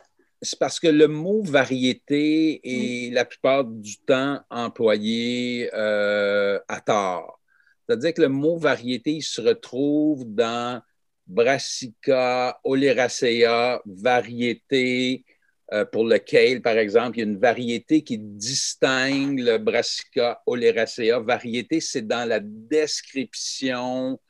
c'est 0.44 0.58
parce 0.58 0.80
que 0.80 0.88
le 0.88 1.06
mot 1.06 1.40
variété 1.44 2.60
est 2.64 3.12
la 3.12 3.24
plupart 3.24 3.64
du 3.64 3.96
temps 3.98 4.40
employé 4.50 5.72
à 5.72 6.80
tort. 6.84 7.40
C'est-à-dire 7.86 8.14
que 8.14 8.22
le 8.22 8.28
mot 8.28 8.56
variété, 8.56 9.12
il 9.12 9.22
se 9.22 9.40
retrouve 9.40 10.24
dans 10.24 10.82
brassica, 11.26 12.58
oleracea, 12.64 13.80
variété. 13.86 15.24
Euh, 15.72 15.86
pour 15.86 16.04
le 16.04 16.18
kale, 16.18 16.60
par 16.60 16.76
exemple, 16.76 17.16
il 17.16 17.20
y 17.20 17.24
a 17.24 17.26
une 17.26 17.38
variété 17.38 18.02
qui 18.02 18.18
distingue 18.18 19.38
le 19.38 19.56
brassica 19.56 20.42
oleracea. 20.46 21.18
Variété, 21.20 21.80
c'est 21.80 22.06
dans 22.06 22.28
la 22.28 22.40
description 22.40 24.20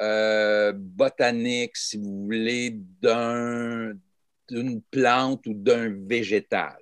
euh, 0.00 0.72
botanique, 0.74 1.76
si 1.76 1.98
vous 1.98 2.24
voulez, 2.24 2.70
d'une 3.00 4.82
plante 4.90 5.46
ou 5.46 5.52
d'un 5.52 5.94
végétal. 6.06 6.78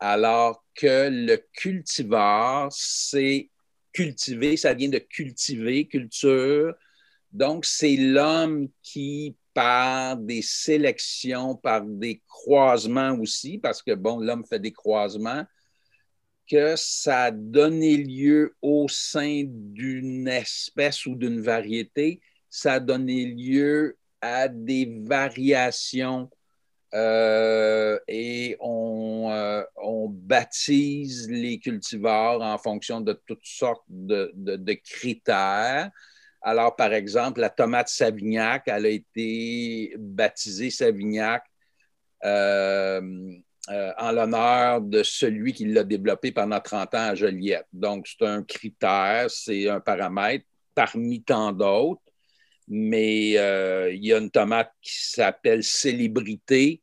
Alors 0.00 0.64
que 0.74 1.08
le 1.10 1.36
cultivar, 1.52 2.68
c'est 2.72 3.50
cultiver, 3.92 4.56
ça 4.56 4.74
vient 4.74 4.88
de 4.88 4.98
cultiver, 4.98 5.86
culture. 5.86 6.74
Donc, 7.36 7.66
c'est 7.66 7.96
l'homme 7.96 8.68
qui, 8.82 9.36
par 9.52 10.16
des 10.16 10.40
sélections, 10.40 11.54
par 11.54 11.82
des 11.84 12.22
croisements 12.26 13.14
aussi, 13.20 13.58
parce 13.58 13.82
que, 13.82 13.92
bon, 13.92 14.20
l'homme 14.20 14.46
fait 14.46 14.58
des 14.58 14.72
croisements, 14.72 15.44
que 16.50 16.76
ça 16.76 17.24
a 17.24 17.30
donné 17.30 17.98
lieu 17.98 18.56
au 18.62 18.88
sein 18.88 19.42
d'une 19.46 20.28
espèce 20.28 21.04
ou 21.04 21.14
d'une 21.14 21.42
variété, 21.42 22.22
ça 22.48 22.74
a 22.74 22.80
donné 22.80 23.26
lieu 23.26 23.98
à 24.22 24.48
des 24.48 25.02
variations 25.02 26.30
euh, 26.94 27.98
et 28.08 28.56
on, 28.60 29.28
euh, 29.30 29.62
on, 29.76 30.08
baptise 30.08 31.28
les 31.28 31.58
cultivars 31.58 32.40
en 32.40 32.56
fonction 32.56 33.02
de 33.02 33.12
toutes 33.26 33.44
sortes 33.44 33.84
de, 33.88 34.72
critères. 34.72 35.90
Alors, 36.46 36.76
par 36.76 36.92
exemple, 36.92 37.40
la 37.40 37.50
tomate 37.50 37.88
Savignac, 37.88 38.62
elle 38.66 38.86
a 38.86 38.88
été 38.88 39.92
baptisée 39.98 40.70
Savignac 40.70 41.44
euh, 42.24 43.00
en 43.68 44.12
l'honneur 44.12 44.80
de 44.80 45.02
celui 45.02 45.52
qui 45.52 45.64
l'a 45.66 45.82
développée 45.82 46.30
pendant 46.30 46.60
30 46.60 46.94
ans 46.94 47.08
à 47.08 47.14
Joliette. 47.16 47.66
Donc, 47.72 48.06
c'est 48.06 48.24
un 48.24 48.44
critère, 48.44 49.26
c'est 49.28 49.68
un 49.68 49.80
paramètre 49.80 50.46
parmi 50.72 51.20
tant 51.22 51.50
d'autres 51.50 52.00
mais 52.68 53.38
euh, 53.38 53.92
il 53.92 54.04
y 54.04 54.12
a 54.12 54.18
une 54.18 54.30
tomate 54.30 54.72
qui 54.82 54.92
s'appelle 54.92 55.62
Célébrité. 55.62 56.82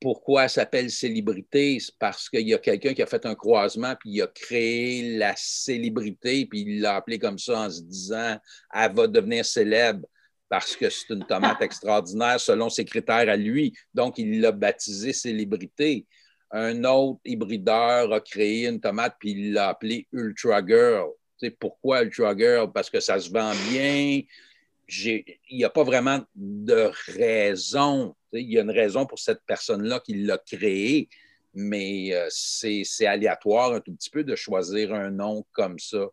Pourquoi 0.00 0.44
elle 0.44 0.50
s'appelle 0.50 0.90
Célébrité? 0.90 1.78
C'est 1.78 1.94
parce 1.98 2.28
qu'il 2.28 2.48
y 2.48 2.54
a 2.54 2.58
quelqu'un 2.58 2.94
qui 2.94 3.02
a 3.02 3.06
fait 3.06 3.26
un 3.26 3.34
croisement, 3.34 3.94
puis 3.98 4.10
il 4.10 4.22
a 4.22 4.26
créé 4.26 5.16
la 5.18 5.34
célébrité, 5.36 6.46
puis 6.46 6.62
il 6.62 6.80
l'a 6.80 6.96
appelé 6.96 7.18
comme 7.18 7.38
ça 7.38 7.60
en 7.60 7.70
se 7.70 7.82
disant 7.82 8.38
elle 8.72 8.94
va 8.94 9.06
devenir 9.06 9.44
célèbre 9.44 10.06
parce 10.48 10.74
que 10.74 10.90
c'est 10.90 11.14
une 11.14 11.24
tomate 11.24 11.62
extraordinaire 11.62 12.40
selon 12.40 12.68
ses 12.68 12.84
critères 12.84 13.28
à 13.28 13.36
lui. 13.36 13.72
Donc, 13.94 14.18
il 14.18 14.40
l'a 14.40 14.52
baptisé 14.52 15.12
Célébrité. 15.12 16.06
Un 16.50 16.82
autre 16.84 17.20
hybrideur 17.24 18.12
a 18.12 18.20
créé 18.20 18.66
une 18.66 18.80
tomate, 18.80 19.16
puis 19.20 19.30
il 19.30 19.52
l'a 19.52 19.68
appelé 19.68 20.08
Ultra 20.12 20.66
Girl. 20.66 21.10
Tu 21.40 21.50
pourquoi 21.52 22.02
Ultra 22.02 22.36
Girl? 22.36 22.72
Parce 22.72 22.90
que 22.90 23.00
ça 23.00 23.18
se 23.20 23.30
vend 23.30 23.52
bien, 23.70 24.20
il 25.04 25.24
n'y 25.52 25.64
a 25.64 25.70
pas 25.70 25.84
vraiment 25.84 26.20
de 26.34 26.90
raison. 27.06 28.16
Il 28.32 28.50
y 28.50 28.58
a 28.58 28.62
une 28.62 28.70
raison 28.70 29.06
pour 29.06 29.18
cette 29.18 29.42
personne-là 29.46 30.00
qui 30.00 30.14
l'a 30.14 30.38
créé, 30.38 31.08
mais 31.54 32.14
euh, 32.14 32.26
c'est 32.30 33.06
aléatoire 33.06 33.72
un 33.72 33.80
tout 33.80 33.92
petit 33.94 34.10
peu 34.10 34.24
de 34.24 34.36
choisir 34.36 34.94
un 34.94 35.10
nom 35.10 35.44
comme 35.52 35.78
ça. 35.78 36.06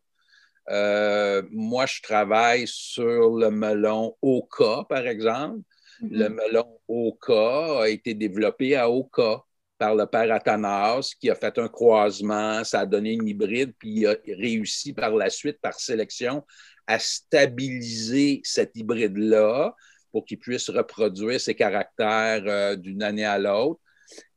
Euh, 0.69 1.43
moi, 1.51 1.85
je 1.85 2.01
travaille 2.01 2.67
sur 2.67 3.35
le 3.35 3.49
melon 3.49 4.15
Oka, 4.21 4.83
par 4.89 5.07
exemple. 5.07 5.59
Mm-hmm. 6.01 6.09
Le 6.11 6.29
melon 6.29 6.79
Oka 6.87 7.81
a 7.83 7.87
été 7.87 8.13
développé 8.13 8.75
à 8.75 8.89
Oka 8.89 9.43
par 9.77 9.95
le 9.95 10.05
père 10.05 10.33
Athanas, 10.33 11.15
qui 11.19 11.29
a 11.29 11.35
fait 11.35 11.57
un 11.59 11.67
croisement, 11.67 12.63
ça 12.63 12.81
a 12.81 12.85
donné 12.85 13.13
une 13.13 13.27
hybride, 13.27 13.73
puis 13.77 13.89
il 13.89 14.07
a 14.07 14.15
réussi 14.27 14.91
par 14.91 15.15
la 15.15 15.29
suite, 15.29 15.59
par 15.61 15.79
sélection, 15.79 16.43
à 16.87 16.99
stabiliser 16.99 18.41
cet 18.43 18.75
hybride-là 18.75 19.75
pour 20.17 20.25
qu'il 20.25 20.39
puisse 20.39 20.71
reproduire 20.71 21.39
ses 21.39 21.53
caractères 21.53 22.41
euh, 22.47 22.75
d'une 22.75 23.03
année 23.03 23.23
à 23.23 23.37
l'autre. 23.37 23.79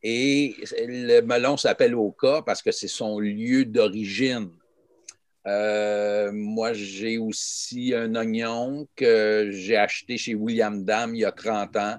Et 0.03 0.55
le 0.87 1.23
melon 1.23 1.57
s'appelle 1.57 1.95
Oka 1.95 2.43
parce 2.45 2.61
que 2.61 2.71
c'est 2.71 2.87
son 2.87 3.19
lieu 3.19 3.65
d'origine. 3.65 4.51
Euh, 5.47 6.33
moi, 6.35 6.75
j'ai 6.75 7.17
aussi 7.17 7.95
un 7.95 8.15
oignon 8.15 8.87
que 8.95 9.49
j'ai 9.53 9.79
acheté 9.79 10.19
chez 10.19 10.35
William 10.35 10.85
Dam 10.85 11.15
il 11.15 11.21
y 11.21 11.25
a 11.25 11.33
30 11.33 11.75
ans 11.77 11.97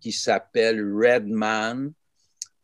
qui 0.00 0.12
s'appelle 0.12 0.82
Redman. 0.82 1.92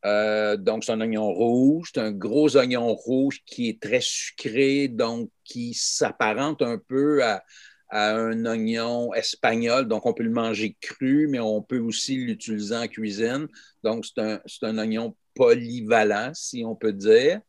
Euh, 0.06 0.56
donc, 0.56 0.84
c'est 0.84 0.92
un 0.92 1.02
oignon 1.02 1.30
rouge. 1.34 1.90
C'est 1.92 2.00
un 2.00 2.12
gros 2.12 2.56
oignon 2.56 2.94
rouge 2.94 3.42
qui 3.44 3.68
est 3.68 3.82
très 3.82 4.00
sucré, 4.00 4.88
donc 4.88 5.28
qui 5.44 5.74
s'apparente 5.74 6.62
un 6.62 6.78
peu 6.78 7.22
à, 7.22 7.44
un 7.90 8.44
oignon 8.44 9.14
espagnol. 9.14 9.86
Donc, 9.86 10.06
on 10.06 10.12
peut 10.12 10.24
le 10.24 10.30
manger 10.30 10.76
cru, 10.80 11.28
mais 11.28 11.38
on 11.38 11.62
peut 11.62 11.78
aussi 11.78 12.16
l'utiliser 12.16 12.76
en 12.76 12.88
cuisine. 12.88 13.46
Donc, 13.82 14.04
c'est 14.06 14.20
un, 14.20 14.40
un, 14.62 14.78
oignon 14.78 15.16
polyvalent, 15.34 16.32
si 16.34 16.64
on 16.64 16.74
peut 16.74 16.92
dire. 16.92 17.40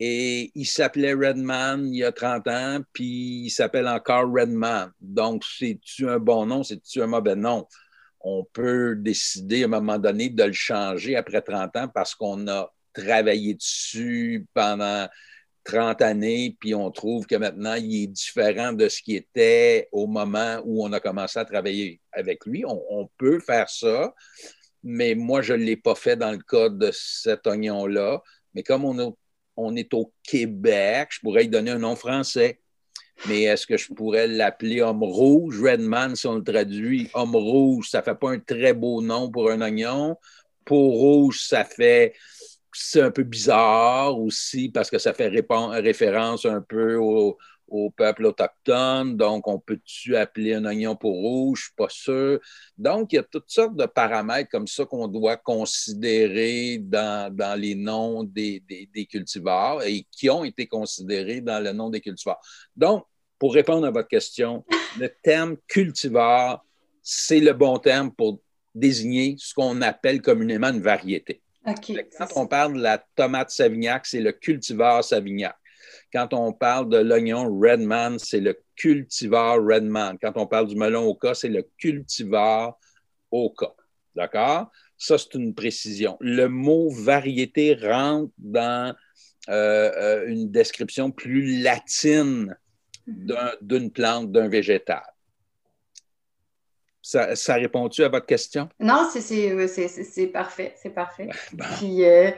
Et 0.00 0.52
il 0.54 0.66
s'appelait 0.66 1.14
Redman 1.14 1.88
il 1.92 1.98
y 1.98 2.04
a 2.04 2.12
30 2.12 2.46
ans, 2.48 2.80
puis 2.92 3.44
il 3.46 3.50
s'appelle 3.50 3.88
encore 3.88 4.30
Redman. 4.32 4.90
Donc, 5.00 5.42
c'est-tu 5.44 6.08
un 6.08 6.18
bon 6.18 6.46
nom, 6.46 6.62
c'est-tu 6.62 7.02
un 7.02 7.08
mauvais 7.08 7.36
nom? 7.36 7.66
on 8.20 8.44
peut 8.52 8.96
décider 8.96 9.62
à 9.62 9.66
un 9.66 9.68
moment 9.68 9.98
donné 9.98 10.28
de 10.28 10.44
le 10.44 10.52
changer 10.52 11.16
après 11.16 11.42
30 11.42 11.76
ans 11.76 11.88
parce 11.88 12.14
qu'on 12.14 12.48
a 12.48 12.72
travaillé 12.92 13.54
dessus 13.54 14.46
pendant 14.54 15.08
30 15.68 16.00
années, 16.02 16.56
puis 16.58 16.74
on 16.74 16.90
trouve 16.90 17.26
que 17.26 17.36
maintenant, 17.36 17.74
il 17.74 18.04
est 18.04 18.06
différent 18.06 18.72
de 18.72 18.88
ce 18.88 19.02
qui 19.02 19.16
était 19.16 19.88
au 19.92 20.06
moment 20.06 20.60
où 20.64 20.84
on 20.84 20.92
a 20.92 21.00
commencé 21.00 21.38
à 21.38 21.44
travailler 21.44 22.00
avec 22.12 22.46
lui. 22.46 22.64
On, 22.66 23.08
peut 23.18 23.38
faire 23.38 23.68
ça, 23.68 24.14
mais 24.82 25.14
moi, 25.14 25.42
je 25.42 25.52
ne 25.52 25.62
l'ai 25.62 25.76
pas 25.76 25.94
fait 25.94 26.16
dans 26.16 26.32
le 26.32 26.38
cas 26.38 26.70
de 26.70 26.90
cet 26.92 27.46
oignon-là. 27.46 28.22
Mais 28.54 28.62
comme 28.62 28.84
on, 28.84 29.16
on 29.56 29.76
est 29.76 29.92
au 29.92 30.12
Québec, 30.22 31.08
je 31.10 31.20
pourrais 31.20 31.42
lui 31.42 31.50
donner 31.50 31.72
un 31.72 31.78
nom 31.78 31.96
français 31.96 32.60
mais 33.26 33.42
est-ce 33.42 33.66
que 33.66 33.76
je 33.76 33.92
pourrais 33.92 34.28
l'appeler 34.28 34.80
homme 34.80 35.02
rouge? 35.02 35.60
Redman, 35.60 36.14
si 36.14 36.26
on 36.26 36.36
le 36.36 36.44
traduit, 36.44 37.10
homme 37.14 37.34
rouge, 37.34 37.90
ça 37.90 37.98
ne 37.98 38.04
fait 38.04 38.14
pas 38.14 38.30
un 38.30 38.38
très 38.38 38.74
beau 38.74 39.02
nom 39.02 39.30
pour 39.30 39.50
un 39.50 39.60
oignon. 39.60 40.16
Peau 40.64 40.90
rouge, 40.90 41.40
ça 41.42 41.64
fait. 41.64 42.14
C'est 42.72 43.00
un 43.00 43.10
peu 43.10 43.22
bizarre 43.22 44.18
aussi 44.18 44.68
parce 44.68 44.90
que 44.90 44.98
ça 44.98 45.12
fait 45.14 45.28
référence 45.28 46.44
un 46.44 46.60
peu 46.60 46.96
au, 46.96 47.38
peuple 47.96 48.26
autochtone. 48.26 49.16
Donc, 49.16 49.46
on 49.46 49.58
peut-tu 49.58 50.16
appeler 50.16 50.54
un 50.54 50.64
oignon 50.64 50.96
pour 50.96 51.12
rouge? 51.12 51.58
Je 51.58 51.64
suis 51.64 51.74
pas 51.76 51.88
sûr. 51.88 52.40
Donc, 52.76 53.12
il 53.12 53.16
y 53.16 53.18
a 53.18 53.22
toutes 53.22 53.50
sortes 53.50 53.76
de 53.76 53.86
paramètres 53.86 54.50
comme 54.50 54.66
ça 54.66 54.84
qu'on 54.84 55.08
doit 55.08 55.36
considérer 55.36 56.78
dans, 56.78 57.60
les 57.60 57.74
noms 57.74 58.24
des, 58.24 58.62
des, 58.68 59.06
cultivars 59.06 59.82
et 59.82 60.06
qui 60.10 60.30
ont 60.30 60.44
été 60.44 60.66
considérés 60.66 61.40
dans 61.40 61.62
le 61.62 61.72
nom 61.72 61.90
des 61.90 62.00
cultivars. 62.00 62.40
Donc, 62.76 63.04
pour 63.38 63.54
répondre 63.54 63.86
à 63.86 63.90
votre 63.90 64.08
question, 64.08 64.64
le 64.98 65.08
terme 65.22 65.56
cultivar, 65.66 66.64
c'est 67.02 67.40
le 67.40 67.52
bon 67.52 67.78
terme 67.78 68.12
pour 68.12 68.40
désigner 68.74 69.36
ce 69.38 69.54
qu'on 69.54 69.80
appelle 69.82 70.22
communément 70.22 70.68
une 70.68 70.80
variété. 70.80 71.40
Quand 72.18 72.28
on 72.36 72.46
parle 72.46 72.74
de 72.74 72.82
la 72.82 72.98
tomate 73.16 73.50
Savignac, 73.50 74.06
c'est 74.06 74.20
le 74.20 74.32
cultivar 74.32 75.02
Savignac. 75.04 75.56
Quand 76.12 76.32
on 76.32 76.52
parle 76.52 76.88
de 76.88 76.98
l'oignon 76.98 77.44
Redman, 77.58 78.18
c'est 78.18 78.40
le 78.40 78.58
cultivar 78.76 79.56
Redman. 79.56 80.16
Quand 80.20 80.32
on 80.36 80.46
parle 80.46 80.68
du 80.68 80.76
melon 80.76 81.06
Oka, 81.06 81.34
c'est 81.34 81.48
le 81.48 81.66
cultivar 81.76 82.78
Oka. 83.30 83.74
D'accord? 84.14 84.70
Ça, 84.96 85.16
c'est 85.18 85.34
une 85.34 85.54
précision. 85.54 86.16
Le 86.20 86.48
mot 86.48 86.90
variété 86.90 87.74
rentre 87.74 88.32
dans 88.38 88.94
euh, 89.48 89.92
euh, 89.96 90.26
une 90.28 90.50
description 90.50 91.10
plus 91.10 91.62
latine 91.62 92.56
d'une 93.06 93.90
plante, 93.90 94.32
d'un 94.32 94.48
végétal. 94.48 95.02
Ça, 97.08 97.34
ça 97.36 97.54
répond-tu 97.54 98.04
à 98.04 98.10
votre 98.10 98.26
question? 98.26 98.68
Non, 98.78 99.08
c'est 99.10 100.26
parfait. 100.26 100.74
C'est 100.76 100.90
parfait. 100.90 101.30
Puis, 101.78 102.04
euh, 102.04 102.30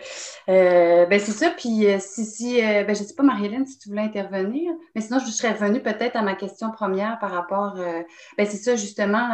euh, 0.49 1.07
ben 1.07 1.19
c'est 1.19 1.33
ça. 1.33 1.51
Puis, 1.51 1.89
euh, 1.89 1.97
si, 1.99 2.25
si 2.25 2.61
ben, 2.61 2.95
je 2.95 3.03
ne 3.03 3.07
sais 3.09 3.15
pas, 3.17 3.25
Marie-Hélène, 3.25 3.67
si 3.67 3.81
tu 3.81 3.89
voulais 3.89 4.03
intervenir, 4.03 4.71
mais 4.95 5.01
sinon, 5.01 5.19
je 5.19 5.29
serais 5.33 5.55
revenue 5.55 5.83
peut-être 5.83 6.15
à 6.15 6.23
ma 6.23 6.37
question 6.37 6.71
première 6.71 7.19
par 7.19 7.33
rapport. 7.33 7.75
ben, 7.75 8.47
c'est 8.47 8.59
ça, 8.59 8.77
justement. 8.77 9.29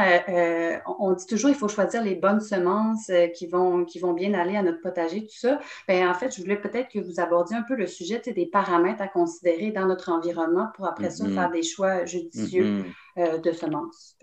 on 0.98 1.12
dit 1.12 1.26
toujours 1.26 1.50
il 1.50 1.56
faut 1.56 1.68
choisir 1.68 2.02
les 2.02 2.14
bonnes 2.14 2.40
semences 2.40 3.10
qui, 3.34 3.46
vont, 3.46 3.84
qui 3.84 3.98
vont 3.98 4.14
bien 4.14 4.32
aller 4.32 4.56
à 4.56 4.62
notre 4.62 4.80
potager, 4.80 5.20
tout 5.20 5.38
ça. 5.38 5.60
Ben, 5.86 6.08
en 6.08 6.14
fait, 6.14 6.34
je 6.34 6.40
voulais 6.40 6.56
peut-être 6.56 6.88
que 6.88 6.98
vous 6.98 7.20
abordiez 7.20 7.58
un 7.58 7.62
peu 7.62 7.74
le 7.74 7.86
sujet 7.86 8.22
des 8.24 8.46
paramètres 8.46 9.02
à 9.02 9.08
considérer 9.08 9.70
dans 9.70 9.84
notre 9.84 10.10
environnement 10.10 10.68
pour 10.76 10.86
après 10.86 11.10
ça 11.10 11.24
mm-hmm. 11.24 11.34
faire 11.34 11.50
des 11.50 11.62
choix 11.62 12.06
judicieux 12.06 12.84
mm-hmm. 13.18 13.42
de 13.42 13.52
semences. 13.52 14.16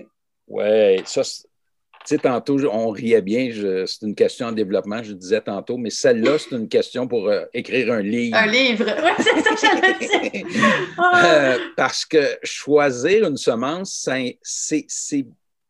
Oui, 0.54 1.02
ça, 1.06 1.24
tu 1.24 1.40
sais, 2.06 2.18
tantôt, 2.20 2.60
on 2.72 2.92
riait 2.92 3.24
bien, 3.24 3.50
c'est 3.88 4.06
une 4.06 4.14
question 4.14 4.48
en 4.48 4.52
développement, 4.52 5.02
je 5.02 5.14
disais 5.14 5.42
tantôt, 5.42 5.78
mais 5.78 5.90
celle-là, 5.90 6.38
c'est 6.38 6.56
une 6.56 6.68
question 6.68 7.08
pour 7.08 7.28
euh, 7.28 7.46
écrire 7.56 7.92
un 7.92 8.04
livre. 8.04 8.38
Un 8.38 8.46
livre, 8.46 8.86
oui, 8.86 9.12
c'est 9.18 9.42
ça 9.42 9.56
que 9.56 9.62
j'allais 9.62 10.32
dire. 10.32 10.46
Euh, 11.16 11.58
parce 11.76 12.06
que 12.06 12.38
choisir 12.44 13.28
une 13.28 13.38
semence, 13.38 14.08
c'est 14.44 15.28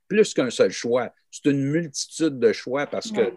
plus 0.08 0.34
qu'un 0.34 0.50
seul 0.50 0.72
choix. 0.72 1.10
C'est 1.32 1.50
une 1.50 1.64
multitude 1.64 2.40
de 2.40 2.52
choix 2.52 2.86
parce 2.86 3.10
que 3.10 3.34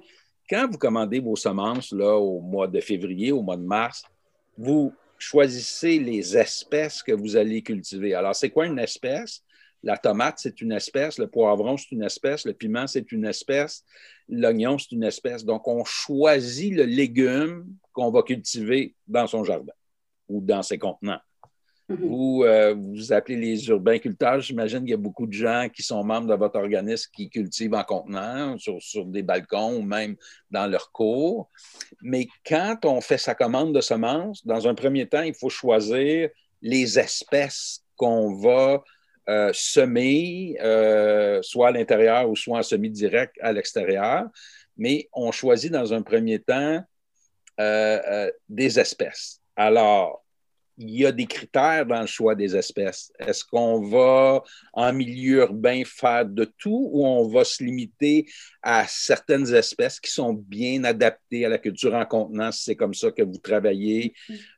quand 0.51 0.69
vous 0.71 0.79
commandez 0.79 1.21
vos 1.21 1.37
semences 1.37 1.93
là, 1.93 2.17
au 2.17 2.41
mois 2.41 2.67
de 2.67 2.81
février, 2.81 3.31
au 3.31 3.43
mois 3.43 3.57
de 3.57 3.63
mars, 3.63 4.03
vous 4.59 4.93
choisissez 5.19 5.99
les 5.99 6.37
espèces 6.37 7.03
que 7.03 7.13
vous 7.13 7.37
allez 7.37 7.63
cultiver. 7.63 8.15
Alors, 8.15 8.35
c'est 8.35 8.51
quoi 8.51 8.67
une 8.67 8.79
espèce? 8.79 9.43
La 9.87 9.97
tomate, 9.97 10.41
c'est 10.41 10.61
une 10.61 10.73
espèce, 10.73 11.17
le 11.17 11.29
poivron, 11.29 11.77
c'est 11.77 11.93
une 11.93 12.03
espèce, 12.03 12.45
le 12.45 12.55
piment, 12.55 12.89
c'est 12.89 13.13
une 13.13 13.25
espèce, 13.25 13.85
l'oignon, 14.29 14.79
c'est 14.79 14.91
une 14.91 15.05
espèce. 15.05 15.45
Donc, 15.45 15.69
on 15.69 15.85
choisit 15.85 16.75
le 16.75 16.83
légume 16.83 17.65
qu'on 17.93 18.11
va 18.11 18.25
cultiver 18.25 18.97
dans 19.07 19.29
son 19.29 19.45
jardin 19.45 19.73
ou 20.29 20.41
dans 20.41 20.65
ses 20.65 20.77
contenants. 20.77 21.21
Mhm. 21.89 21.99
Vous, 22.01 22.43
euh, 22.43 22.75
vous 22.75 23.13
appelez 23.13 23.37
les 23.37 23.69
urbains-culteurs. 23.69 24.41
J'imagine 24.41 24.81
qu'il 24.81 24.91
y 24.91 24.95
a 24.95 24.97
beaucoup 24.97 25.29
de 25.29 25.33
gens 25.33 25.69
qui 25.73 25.85
sont 25.85 26.03
membres 26.03 26.27
de 26.27 26.35
votre 26.35 26.59
organisme 26.59 27.09
qui 27.15 27.31
cultivent 27.31 27.75
en 27.75 27.85
contenant, 27.85 28.59
sur, 28.59 28.83
sur, 28.83 29.05
des 29.05 29.23
balcons 29.23 29.77
ou 29.77 29.83
même 29.83 30.17
dans 30.51 30.67
leur 30.67 30.91
cours. 30.91 31.49
Mais 32.03 32.27
quand 32.45 32.79
on 32.87 33.01
fait 33.01 33.19
sa 33.19 33.37
commande 33.37 33.73
de 33.73 33.81
semences, 33.81 34.45
dans 34.45 34.67
un 34.67 34.75
premier 34.75 35.07
temps, 35.07 35.23
il 35.23 35.35
faut 35.35 35.49
choisir 35.49 36.29
les 36.61 36.99
espèces 36.99 37.85
qu'on 37.95 38.35
va 38.35 38.83
euh, 39.29 39.53
euh, 40.61 41.43
soit 41.43 41.69
à 41.69 41.73
l'intérieur 41.73 42.29
ou 42.29 42.37
soit 42.37 42.59
en 42.59 42.63
semi-direct 42.63 43.35
à 43.41 43.53
l'extérieur. 43.53 44.25
Mais 44.77 45.09
on 45.13 45.33
choisit 45.33 45.73
dans 45.73 45.93
un 45.95 46.03
premier 46.03 46.39
temps 46.41 46.83
des 48.49 48.79
espèces. 48.79 49.41
Alors, 49.57 50.26
il 50.79 50.91
y 50.91 51.07
a 51.07 51.13
des 51.13 51.27
critères 51.27 51.87
dans 51.87 52.01
le 52.01 52.07
choix 52.07 52.35
des 52.35 52.55
espèces. 52.55 53.11
Est-ce 53.19 53.45
qu'on 53.45 53.81
va 53.81 54.43
en 54.73 54.93
milieu 54.93 55.39
urbain 55.39 55.83
faire 55.85 56.27
de 56.27 56.45
tout 56.45 56.91
ou 56.93 57.07
on 57.07 57.29
va 57.29 57.45
se 57.45 57.65
limiter 57.65 58.27
à 58.63 58.85
certaines 58.87 59.55
espèces 59.55 60.01
qui 60.01 60.11
sont 60.11 60.35
bien 60.35 60.85
adaptées 60.85 61.47
à 61.47 61.49
la 61.49 61.59
culture 61.59 61.95
en 61.95 62.05
contenant, 62.05 62.53
si 62.53 62.65
c'est 62.65 62.77
comme 62.77 62.95
ça 62.95 63.11
que 63.11 63.23
vous 63.23 63.39
travaillez, 63.39 64.13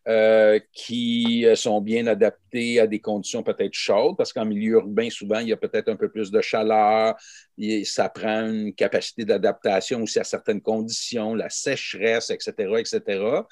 euh, 0.09 0.59
qui 0.73 1.47
sont 1.55 1.81
bien 1.81 2.07
adaptées 2.07 2.81
à 2.81 2.87
des 2.87 3.01
conditions 3.01 3.43
peut-être 3.43 3.75
chaudes, 3.75 4.17
parce 4.17 4.33
qu'en 4.33 4.45
milieu 4.45 4.73
urbain, 4.73 5.11
souvent, 5.11 5.39
il 5.39 5.49
y 5.49 5.53
a 5.53 5.57
peut-être 5.57 5.89
un 5.89 5.97
peu 5.97 6.09
plus 6.09 6.31
de 6.31 6.41
chaleur, 6.41 7.15
et 7.59 7.85
ça 7.85 8.09
prend 8.09 8.47
une 8.47 8.75
capacité 8.75 9.25
d'adaptation 9.25 10.03
aussi 10.03 10.19
à 10.19 10.25
certaines 10.25 10.63
conditions, 10.63 11.35
la 11.35 11.51
sécheresse, 11.51 12.31
etc., 12.31 12.53
etc. 12.79 13.43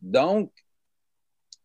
Donc, 0.00 0.50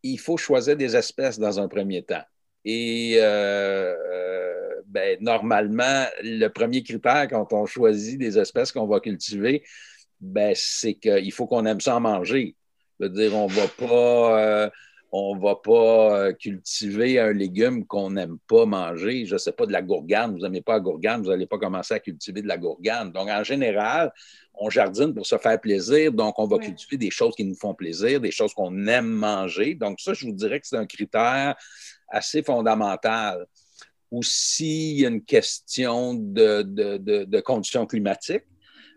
il 0.03 0.19
faut 0.19 0.37
choisir 0.37 0.75
des 0.75 0.95
espèces 0.95 1.39
dans 1.39 1.59
un 1.59 1.67
premier 1.67 2.03
temps. 2.03 2.23
Et 2.65 3.15
euh, 3.17 3.93
euh, 3.93 4.81
ben, 4.85 5.17
normalement, 5.21 6.05
le 6.21 6.47
premier 6.49 6.83
critère 6.83 7.27
quand 7.29 7.51
on 7.53 7.65
choisit 7.65 8.19
des 8.19 8.37
espèces 8.37 8.71
qu'on 8.71 8.87
va 8.87 8.99
cultiver, 8.99 9.63
ben, 10.19 10.53
c'est 10.55 10.93
qu'il 10.93 11.31
faut 11.31 11.47
qu'on 11.47 11.65
aime 11.65 11.81
ça 11.81 11.97
en 11.97 11.99
manger. 11.99 12.55
Je 12.99 13.05
veux 13.05 13.09
dire, 13.11 13.35
on 13.35 13.47
va 13.47 13.67
pas, 13.67 14.39
euh, 14.39 14.69
on 15.15 15.37
va 15.37 15.55
pas 15.55 16.33
cultiver 16.33 17.19
un 17.19 17.33
légume 17.33 17.85
qu'on 17.85 18.09
n'aime 18.09 18.39
pas 18.47 18.65
manger. 18.65 19.27
Je 19.27 19.35
ne 19.35 19.37
sais 19.37 19.51
pas, 19.51 19.67
de 19.67 19.71
la 19.71 19.83
gourgane. 19.83 20.31
Vous 20.31 20.39
n'aimez 20.39 20.61
pas 20.61 20.73
la 20.73 20.79
gourgane, 20.79 21.21
vous 21.21 21.29
n'allez 21.29 21.45
pas 21.45 21.59
commencer 21.59 21.93
à 21.93 21.99
cultiver 21.99 22.41
de 22.41 22.47
la 22.47 22.57
gourgane. 22.57 23.11
Donc, 23.11 23.29
en 23.29 23.43
général, 23.43 24.11
on 24.55 24.71
jardine 24.71 25.13
pour 25.13 25.27
se 25.27 25.37
faire 25.37 25.61
plaisir, 25.61 26.11
donc 26.11 26.39
on 26.39 26.47
va 26.47 26.57
cultiver 26.57 26.97
des 26.97 27.11
choses 27.11 27.35
qui 27.35 27.45
nous 27.45 27.53
font 27.53 27.75
plaisir, 27.75 28.21
des 28.21 28.31
choses 28.31 28.55
qu'on 28.55 28.87
aime 28.87 29.07
manger. 29.07 29.75
Donc 29.75 29.99
ça, 29.99 30.15
je 30.15 30.25
vous 30.25 30.31
dirais 30.31 30.59
que 30.59 30.65
c'est 30.65 30.77
un 30.77 30.87
critère 30.87 31.55
assez 32.07 32.41
fondamental. 32.41 33.45
Aussi, 34.09 34.93
il 34.93 35.01
y 35.01 35.05
a 35.05 35.09
une 35.09 35.23
question 35.23 36.15
de, 36.15 37.39
conditions 37.41 37.85
climatiques. 37.85 38.45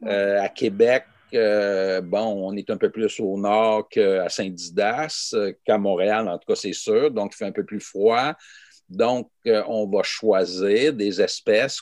Euh, 0.05 0.43
à 0.43 0.51
Québec, 0.51 1.05
euh, 1.35 2.01
bon, 2.01 2.49
on 2.49 2.57
est 2.57 2.71
un 2.71 2.77
peu 2.77 2.91
plus 2.91 3.21
au 3.21 3.39
nord 3.39 3.89
qu'à 3.89 4.29
Saint-Didas, 4.29 5.31
euh, 5.35 5.53
qu'à 5.65 5.79
Montréal, 5.79 6.29
en 6.29 6.39
tout 6.39 6.47
cas, 6.47 6.57
c'est 6.57 6.73
sûr. 6.73 7.11
Donc, 7.11 7.33
il 7.35 7.37
fait 7.37 7.47
un 7.47 7.53
peu 7.53 7.65
plus 7.65 7.81
froid. 7.81 8.35
Donc, 8.89 9.31
on 9.45 9.89
va 9.89 10.03
choisir 10.05 10.93
des 10.93 11.21
espèces 11.21 11.81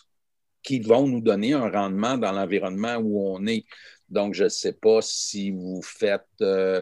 qui 0.62 0.80
vont 0.80 1.06
nous 1.06 1.20
donner 1.20 1.52
un 1.52 1.70
rendement 1.70 2.16
dans 2.16 2.32
l'environnement 2.32 2.96
où 2.96 3.20
on 3.20 3.46
est. 3.46 3.64
Donc, 4.08 4.34
je 4.34 4.44
ne 4.44 4.48
sais 4.48 4.72
pas 4.72 5.00
si 5.02 5.50
vous 5.50 5.80
faites 5.82 6.26
euh, 6.40 6.80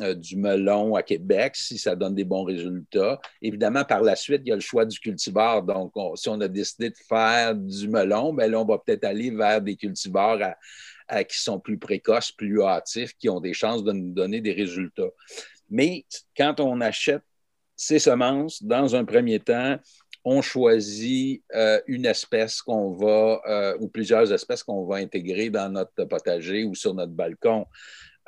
euh, 0.00 0.14
du 0.14 0.36
melon 0.36 0.94
à 0.96 1.02
Québec, 1.02 1.56
si 1.56 1.78
ça 1.78 1.94
donne 1.94 2.14
des 2.14 2.24
bons 2.24 2.44
résultats. 2.44 3.20
Évidemment, 3.42 3.84
par 3.84 4.02
la 4.02 4.16
suite, 4.16 4.42
il 4.44 4.48
y 4.48 4.52
a 4.52 4.56
le 4.56 4.60
choix 4.60 4.84
du 4.84 4.98
cultivar. 4.98 5.62
Donc, 5.62 5.92
si 6.16 6.28
on 6.28 6.40
a 6.40 6.48
décidé 6.48 6.90
de 6.90 6.96
faire 7.08 7.54
du 7.54 7.88
melon, 7.88 8.32
bien 8.32 8.48
là, 8.48 8.60
on 8.60 8.64
va 8.64 8.78
peut-être 8.78 9.04
aller 9.04 9.30
vers 9.30 9.60
des 9.60 9.76
cultivars 9.76 10.38
qui 11.28 11.38
sont 11.38 11.60
plus 11.60 11.78
précoces, 11.78 12.32
plus 12.32 12.62
hâtifs, 12.62 13.12
qui 13.18 13.28
ont 13.28 13.40
des 13.40 13.54
chances 13.54 13.84
de 13.84 13.92
nous 13.92 14.12
donner 14.12 14.40
des 14.40 14.52
résultats. 14.52 15.10
Mais 15.70 16.04
quand 16.36 16.60
on 16.60 16.80
achète 16.80 17.22
ces 17.76 17.98
semences, 17.98 18.62
dans 18.62 18.94
un 18.94 19.04
premier 19.04 19.40
temps, 19.40 19.78
on 20.24 20.40
choisit 20.40 21.42
euh, 21.54 21.80
une 21.86 22.06
espèce 22.06 22.62
qu'on 22.62 22.92
va, 22.92 23.40
euh, 23.46 23.76
ou 23.80 23.88
plusieurs 23.88 24.32
espèces 24.32 24.62
qu'on 24.62 24.86
va 24.86 24.96
intégrer 24.96 25.50
dans 25.50 25.70
notre 25.70 26.04
potager 26.04 26.64
ou 26.64 26.74
sur 26.74 26.94
notre 26.94 27.12
balcon. 27.12 27.66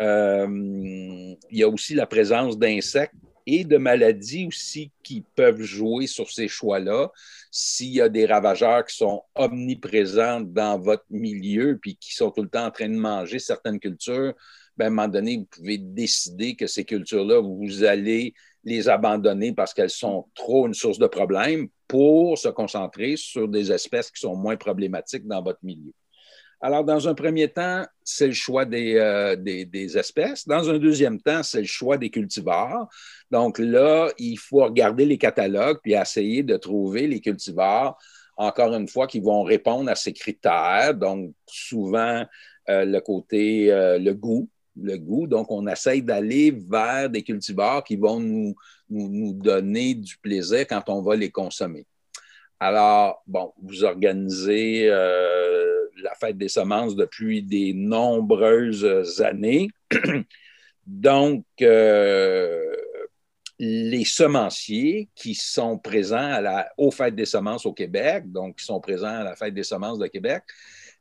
Euh, 0.00 0.46
il 0.46 1.58
y 1.58 1.62
a 1.62 1.68
aussi 1.68 1.94
la 1.94 2.06
présence 2.06 2.58
d'insectes 2.58 3.14
et 3.46 3.64
de 3.64 3.76
maladies 3.76 4.46
aussi 4.46 4.90
qui 5.02 5.24
peuvent 5.34 5.62
jouer 5.62 6.06
sur 6.06 6.30
ces 6.30 6.48
choix-là. 6.48 7.10
S'il 7.50 7.92
y 7.92 8.00
a 8.00 8.08
des 8.08 8.26
ravageurs 8.26 8.84
qui 8.84 8.96
sont 8.96 9.22
omniprésents 9.34 10.40
dans 10.40 10.78
votre 10.78 11.04
milieu 11.10 11.78
puis 11.80 11.96
qui 11.96 12.14
sont 12.14 12.30
tout 12.30 12.42
le 12.42 12.48
temps 12.48 12.66
en 12.66 12.70
train 12.70 12.88
de 12.88 12.94
manger 12.94 13.38
certaines 13.38 13.78
cultures, 13.78 14.34
ben, 14.76 14.84
à 14.84 14.88
un 14.88 14.90
moment 14.90 15.08
donné, 15.08 15.38
vous 15.38 15.46
pouvez 15.46 15.78
décider 15.78 16.54
que 16.54 16.66
ces 16.66 16.84
cultures-là, 16.84 17.40
vous 17.40 17.84
allez 17.84 18.34
les 18.64 18.88
abandonner 18.88 19.52
parce 19.54 19.72
qu'elles 19.72 19.90
sont 19.90 20.26
trop 20.34 20.66
une 20.66 20.74
source 20.74 20.98
de 20.98 21.06
problèmes 21.06 21.68
pour 21.86 22.36
se 22.36 22.48
concentrer 22.48 23.16
sur 23.16 23.48
des 23.48 23.70
espèces 23.72 24.10
qui 24.10 24.20
sont 24.20 24.36
moins 24.36 24.56
problématiques 24.56 25.26
dans 25.26 25.42
votre 25.42 25.60
milieu. 25.62 25.92
Alors, 26.60 26.84
dans 26.84 27.06
un 27.06 27.14
premier 27.14 27.48
temps, 27.48 27.84
c'est 28.02 28.28
le 28.28 28.32
choix 28.32 28.64
euh, 28.72 29.36
des, 29.36 29.98
espèces. 29.98 30.48
Dans 30.48 30.70
un 30.70 30.78
deuxième 30.78 31.20
temps, 31.20 31.42
c'est 31.42 31.60
le 31.60 31.66
choix 31.66 31.98
des 31.98 32.08
cultivars. 32.08 32.88
Donc 33.30 33.58
là, 33.58 34.08
il 34.18 34.38
faut 34.38 34.64
regarder 34.64 35.04
les 35.04 35.18
catalogues 35.18 35.78
puis 35.82 35.92
essayer 35.92 36.42
de 36.42 36.56
trouver 36.56 37.08
les 37.08 37.20
cultivars, 37.20 37.98
encore 38.36 38.74
une 38.74 38.88
fois, 38.88 39.06
qui 39.06 39.20
vont 39.20 39.42
répondre 39.42 39.90
à 39.90 39.94
ces 39.94 40.14
critères. 40.14 40.94
Donc, 40.94 41.34
souvent, 41.46 42.24
euh, 42.70 42.84
le 42.86 43.00
côté, 43.00 43.70
euh, 43.70 43.98
le 43.98 44.14
goût, 44.14 44.48
le 44.80 44.96
goût. 44.96 45.26
Donc, 45.26 45.50
on 45.50 45.66
essaye 45.66 46.02
d'aller 46.02 46.52
vers 46.52 47.10
des 47.10 47.22
cultivars 47.22 47.84
qui 47.84 47.96
vont 47.96 48.18
nous, 48.18 48.54
donner 49.34 49.94
du 49.94 50.16
plaisir 50.18 50.66
quand 50.66 50.88
on 50.88 51.02
va 51.02 51.16
les 51.16 51.30
consommer. 51.30 51.86
Alors, 52.60 53.22
bon, 53.26 53.52
vous 53.62 53.84
organisez 53.84 54.88
la 56.02 56.14
fête 56.14 56.38
des 56.38 56.48
semences 56.48 56.96
depuis 56.96 57.42
des 57.42 57.72
nombreuses 57.72 59.20
années. 59.22 59.68
Donc, 60.86 61.44
euh, 61.62 62.76
les 63.58 64.04
semenciers 64.04 65.08
qui 65.14 65.34
sont 65.34 65.78
présents 65.78 66.16
à 66.16 66.40
la, 66.40 66.72
aux 66.76 66.90
fêtes 66.90 67.14
des 67.14 67.24
semences 67.24 67.66
au 67.66 67.72
Québec, 67.72 68.30
donc 68.30 68.58
qui 68.58 68.64
sont 68.64 68.80
présents 68.80 69.20
à 69.20 69.24
la 69.24 69.34
fête 69.34 69.54
des 69.54 69.62
semences 69.62 69.98
de 69.98 70.06
Québec, 70.06 70.42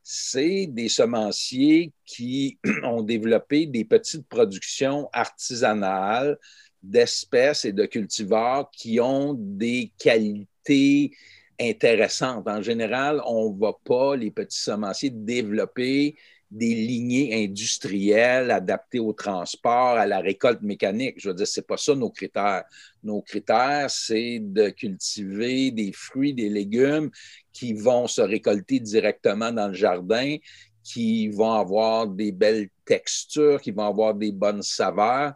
c'est 0.02 0.68
des 0.68 0.88
semenciers 0.88 1.92
qui 2.06 2.58
ont 2.84 3.02
développé 3.02 3.66
des 3.66 3.84
petites 3.84 4.28
productions 4.28 5.10
artisanales 5.12 6.38
d'espèces 6.82 7.66
et 7.66 7.74
de 7.74 7.86
cultivars 7.86 8.70
qui 8.72 9.00
ont 9.00 9.36
des 9.38 9.92
qualités 9.98 11.12
En 11.60 12.62
général, 12.62 13.22
on 13.26 13.52
ne 13.52 13.60
va 13.60 13.74
pas, 13.84 14.16
les 14.16 14.32
petits 14.32 14.60
semenciers, 14.60 15.10
développer 15.10 16.16
des 16.52 16.74
lignées 16.74 17.44
industrielles 17.44 18.52
adaptées 18.52 19.00
au 19.00 19.14
transport, 19.14 19.98
à 19.98 20.06
la 20.06 20.20
récolte 20.20 20.62
mécanique. 20.62 21.16
Je 21.18 21.30
veux 21.30 21.36
dire, 21.36 21.48
ce 21.48 21.60
n'est 21.60 21.66
pas 21.66 21.78
ça 21.78 21.96
nos 21.96 22.10
critères. 22.10 22.64
Nos 23.04 23.22
critères, 23.22 23.90
c'est 23.90 24.40
de 24.42 24.70
cultiver 24.70 25.72
des 25.72 25.92
fruits, 25.92 26.34
des 26.34 26.50
légumes 26.50 27.10
qui 27.52 27.74
vont 27.74 28.08
se 28.08 28.22
récolter 28.22 28.80
directement 28.80 29.52
dans 29.52 29.68
le 29.68 29.74
jardin, 29.74 30.38
qui 30.84 31.30
vont 31.30 31.54
avoir 31.54 32.08
des 32.08 32.32
belles 32.32 32.70
textures, 32.86 33.60
qui 33.60 33.72
vont 33.72 33.88
avoir 33.88 34.14
des 34.14 34.32
bonnes 34.32 34.62
saveurs. 34.62 35.34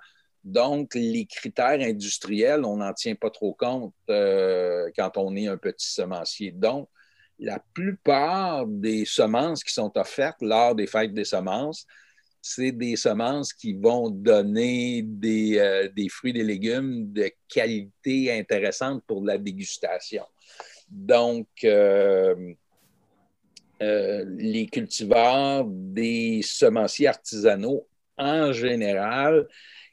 Donc, 0.49 0.95
les 0.95 1.27
critères 1.27 1.79
industriels, 1.79 2.65
on 2.65 2.77
n'en 2.77 2.93
tient 2.93 3.13
pas 3.13 3.29
trop 3.29 3.53
compte 3.53 3.93
euh, 4.09 4.89
quand 4.95 5.15
on 5.17 5.35
est 5.35 5.47
un 5.47 5.57
petit 5.57 5.91
semencier. 5.91 6.51
Donc, 6.51 6.89
la 7.37 7.59
plupart 7.73 8.65
des 8.65 9.05
semences 9.05 9.63
qui 9.63 9.73
sont 9.73 9.91
offertes 9.95 10.41
lors 10.41 10.73
des 10.73 10.87
fêtes 10.87 11.13
des 11.13 11.23
semences, 11.23 11.85
c'est 12.41 12.71
des 12.71 12.95
semences 12.95 13.53
qui 13.53 13.73
vont 13.73 14.09
donner 14.09 15.03
des, 15.03 15.59
euh, 15.59 16.07
fruits, 16.09 16.33
des 16.33 16.43
légumes 16.43 17.13
de 17.13 17.29
qualité 17.47 18.31
intéressante 18.31 19.03
pour 19.05 19.23
la 19.23 19.37
dégustation. 19.37 20.23
Donc, 20.89 21.47
euh, 21.63 22.55
les 23.79 24.65
cultivars 24.65 25.63
des 25.67 26.41
semenciers 26.41 27.07
artisanaux, 27.07 27.87
en 28.17 28.51
général, 28.51 29.47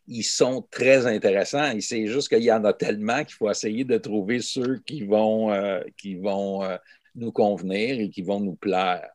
ils 0.08 0.22
sont 0.22 0.66
très 0.70 1.06
intéressants. 1.06 1.72
C'est 1.80 2.06
juste 2.06 2.28
qu'il 2.28 2.42
y 2.42 2.52
en 2.52 2.64
a 2.64 2.72
tellement 2.72 3.24
qu'il 3.24 3.34
faut 3.34 3.50
essayer 3.50 3.84
de 3.84 3.98
trouver 3.98 4.40
ceux 4.40 4.78
qui 4.86 5.04
vont, 5.04 5.52
euh, 5.52 5.80
qui 5.96 6.16
vont 6.16 6.62
euh, 6.62 6.76
nous 7.14 7.32
convenir 7.32 8.00
et 8.00 8.10
qui 8.10 8.22
vont 8.22 8.40
nous 8.40 8.54
plaire. 8.54 9.08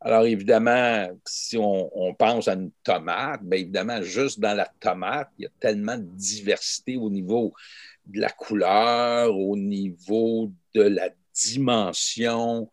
Alors, 0.00 0.24
évidemment, 0.24 1.08
si 1.24 1.56
on, 1.58 2.14
pense 2.18 2.48
à 2.48 2.52
une 2.52 2.70
tomate, 2.84 3.42
bien 3.42 3.60
évidemment, 3.60 4.02
juste 4.02 4.38
dans 4.38 4.54
la 4.54 4.70
tomate, 4.78 5.30
il 5.38 5.44
y 5.44 5.46
a 5.46 5.50
tellement 5.58 5.96
de 5.96 6.06
diversité 6.14 6.96
au 6.96 7.10
niveau 7.10 7.54
de 8.06 8.20
la 8.20 8.30
couleur, 8.30 9.36
au 9.36 9.56
niveau 9.56 10.52
de 10.74 10.82
la 10.82 11.08
dimension, 11.34 12.70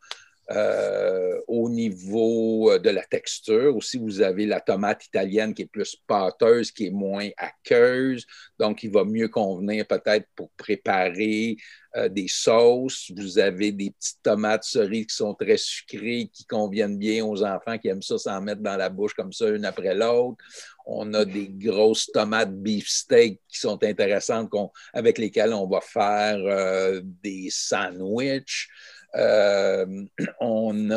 euh, 0.51 1.39
au 1.47 1.69
niveau 1.69 2.69
euh, 2.69 2.77
de 2.77 2.89
la 2.89 3.03
texture. 3.03 3.77
Aussi, 3.77 3.97
vous 3.97 4.21
avez 4.21 4.45
la 4.45 4.60
tomate 4.60 5.06
italienne 5.06 5.53
qui 5.53 5.62
est 5.62 5.67
plus 5.67 5.95
pâteuse, 6.06 6.69
qui 6.69 6.88
est 6.88 6.91
moins 6.91 7.29
aqueuse, 7.38 8.25
donc 8.60 8.84
il 8.84 8.91
va 8.91 9.06
mieux 9.06 9.29
convenir 9.29 9.88
peut-être 9.88 10.27
pour 10.36 10.49
préparer 10.58 11.56
euh, 11.95 12.10
des 12.10 12.27
sauces. 12.27 13.10
Vous 13.15 13.39
avez 13.39 13.71
des 13.71 13.91
petites 13.91 14.21
tomates 14.21 14.65
cerises 14.65 15.06
qui 15.06 15.15
sont 15.15 15.34
très 15.34 15.56
sucrées, 15.56 16.29
qui 16.34 16.45
conviennent 16.45 16.97
bien 16.97 17.23
aux 17.23 17.41
enfants 17.41 17.77
qui 17.77 17.88
aiment 17.88 18.01
ça 18.01 18.17
s'en 18.17 18.41
mettre 18.41 18.62
dans 18.62 18.75
la 18.75 18.89
bouche 18.89 19.13
comme 19.13 19.32
ça, 19.32 19.47
une 19.47 19.63
après 19.63 19.95
l'autre. 19.95 20.43
On 20.86 21.13
a 21.13 21.23
des 21.23 21.47
grosses 21.47 22.08
tomates 22.08 22.53
beefsteak 22.53 23.39
qui 23.47 23.60
sont 23.60 23.82
intéressantes, 23.82 24.51
avec 24.91 25.17
lesquelles 25.17 25.53
on 25.53 25.69
va 25.69 25.79
faire 25.79 27.01
des 27.23 27.47
sandwichs. 27.49 28.67
Euh, 29.15 30.06
on 30.39 30.89
a 30.89 30.95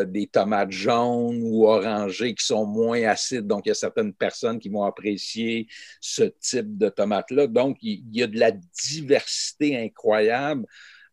euh, 0.00 0.04
des 0.04 0.26
tomates 0.26 0.70
jaunes 0.70 1.40
ou 1.42 1.66
orangées 1.66 2.34
qui 2.34 2.44
sont 2.44 2.66
moins 2.66 3.02
acides. 3.04 3.46
Donc, 3.46 3.66
il 3.66 3.70
y 3.70 3.72
a 3.72 3.74
certaines 3.74 4.12
personnes 4.12 4.58
qui 4.58 4.68
vont 4.68 4.84
apprécier 4.84 5.66
ce 6.00 6.24
type 6.24 6.76
de 6.76 6.88
tomates-là. 6.88 7.46
Donc, 7.46 7.78
il 7.82 8.04
y 8.12 8.22
a 8.22 8.26
de 8.26 8.38
la 8.38 8.52
diversité 8.52 9.76
incroyable 9.76 10.66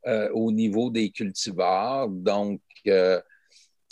euh, 0.07 0.29
au 0.33 0.51
niveau 0.51 0.89
des 0.89 1.09
cultivars. 1.09 2.09
Donc, 2.09 2.61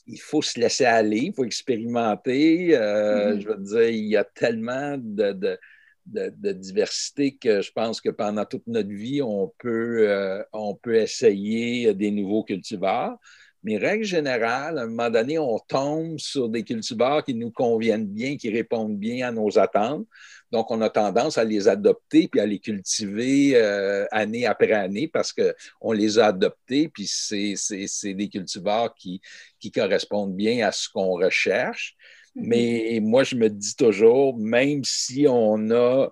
il 0.06 0.20
faut 0.20 0.42
se 0.42 0.60
laisser 0.60 0.86
aller, 0.86 1.22
il 1.28 1.34
faut 1.34 1.46
expérimenter. 1.46 2.70
Mm-hmm. 2.70 3.40
Je 3.40 3.48
veux 3.48 3.58
dire, 3.58 3.90
il 3.90 4.06
y 4.08 4.18
a 4.18 4.24
tellement 4.26 4.98
de 4.98 5.32
de, 5.32 5.58
diversité 6.06 7.36
que 7.36 7.62
je 7.62 7.72
pense 7.72 8.02
que 8.02 8.10
pendant 8.10 8.46
toute 8.46 8.68
notre 8.68 8.90
vie, 8.90 9.22
on 9.22 9.52
peut, 9.58 10.10
euh, 10.10 10.44
on 10.54 10.76
peut 10.76 10.96
essayer 10.96 11.94
des 11.94 12.12
nouveaux 12.12 12.44
cultivars. 12.44 13.18
Mais 13.64 13.78
règle 13.78 14.04
générale, 14.04 14.78
à 14.78 14.82
un 14.82 14.88
moment 14.88 15.10
donné, 15.10 15.40
on 15.40 15.58
tombe 15.58 16.20
sur 16.20 16.50
des 16.50 16.64
cultivars 16.64 17.24
qui 17.24 17.34
nous 17.34 17.50
conviennent 17.50 18.08
bien, 18.08 18.36
qui 18.36 18.50
répondent 18.50 18.98
bien 19.00 19.30
à 19.30 19.32
nos 19.32 19.58
attentes. 19.58 20.06
Donc, 20.52 20.70
on 20.70 20.82
a 20.82 20.90
tendance 20.90 21.38
à 21.38 21.46
les 21.46 21.70
adopter 21.70 22.28
puis 22.28 22.42
à 22.42 22.46
les 22.46 22.60
cultiver 22.60 23.54
euh, 23.56 24.06
année 24.12 24.46
après 24.46 24.74
année 24.74 25.08
parce 25.08 25.34
qu'on 25.34 25.94
les 25.94 26.20
a 26.20 26.28
adoptés, 26.28 26.90
puis 26.90 27.08
c'est 27.08 28.14
des 28.14 28.28
cultivars 28.28 28.94
qui, 28.96 29.22
qui 29.60 29.72
correspondent 29.72 30.36
bien 30.36 30.68
à 30.68 30.74
ce 30.74 30.90
qu'on 30.90 31.14
recherche. 31.14 31.96
Mais 32.36 33.00
moi, 33.02 33.24
je 33.24 33.36
me 33.36 33.50
dis 33.50 33.76
toujours, 33.76 34.38
même 34.38 34.84
si 34.84 35.26
on 35.28 35.70
a 35.72 36.12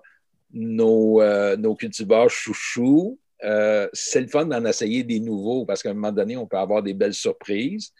nos, 0.52 1.20
euh, 1.20 1.56
nos 1.56 1.74
cultivars 1.74 2.30
chouchous, 2.30 3.18
euh, 3.44 3.88
c'est 3.92 4.20
le 4.20 4.28
fun 4.28 4.46
d'en 4.46 4.64
essayer 4.64 5.02
des 5.02 5.18
nouveaux 5.18 5.66
parce 5.66 5.82
qu'à 5.82 5.90
un 5.90 5.94
moment 5.94 6.12
donné, 6.12 6.36
on 6.36 6.46
peut 6.46 6.58
avoir 6.58 6.80
des 6.80 6.94
belles 6.94 7.14
surprises. 7.14 7.92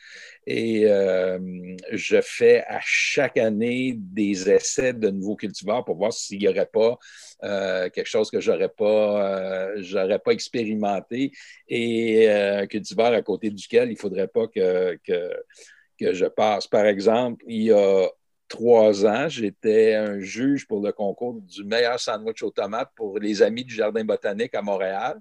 Et 0.47 0.85
euh, 0.87 1.41
je 1.91 2.21
fais 2.21 2.63
à 2.69 2.79
chaque 2.81 3.39
année 3.39 3.95
des 3.97 4.49
essais 4.49 4.93
de 4.93 5.11
nouveaux 5.11 5.35
cultivars 5.35 5.85
pour 5.85 5.97
voir 5.97 6.13
s'il 6.13 6.39
n'y 6.39 6.49
aurait 6.49 6.71
pas 6.73 6.97
quelque 7.91 8.07
chose 8.07 8.31
que 8.31 8.41
je 8.41 8.53
n'aurais 8.53 8.69
pas, 8.69 9.73
pas 10.25 10.31
expérimenté 10.31 11.33
et 11.67 12.31
un 12.31 12.69
cultivar 12.69 13.13
à 13.13 13.23
côté 13.23 13.51
duquel 13.51 13.89
il 13.89 13.95
ne 13.95 13.99
faudrait 13.99 14.29
pas 14.29 14.47
que 14.47 14.97
que 16.03 16.15
je 16.15 16.27
passe. 16.27 16.67
Par 16.67 16.87
exemple, 16.87 17.45
il 17.47 17.65
y 17.65 17.73
a 17.73 18.09
trois 18.49 19.07
ans, 19.07 19.29
j'étais 19.29 19.95
un 19.95 20.21
juge 20.21 20.67
pour 20.67 20.85
le 20.85 20.93
concours 20.93 21.41
du 21.41 21.65
meilleur 21.65 21.99
sandwich 21.99 22.43
aux 22.43 22.51
tomates 22.51 22.91
pour 22.95 23.19
les 23.19 23.41
amis 23.41 23.65
du 23.65 23.75
Jardin 23.75 24.05
botanique 24.05 24.55
à 24.55 24.63
Montréal. 24.63 25.21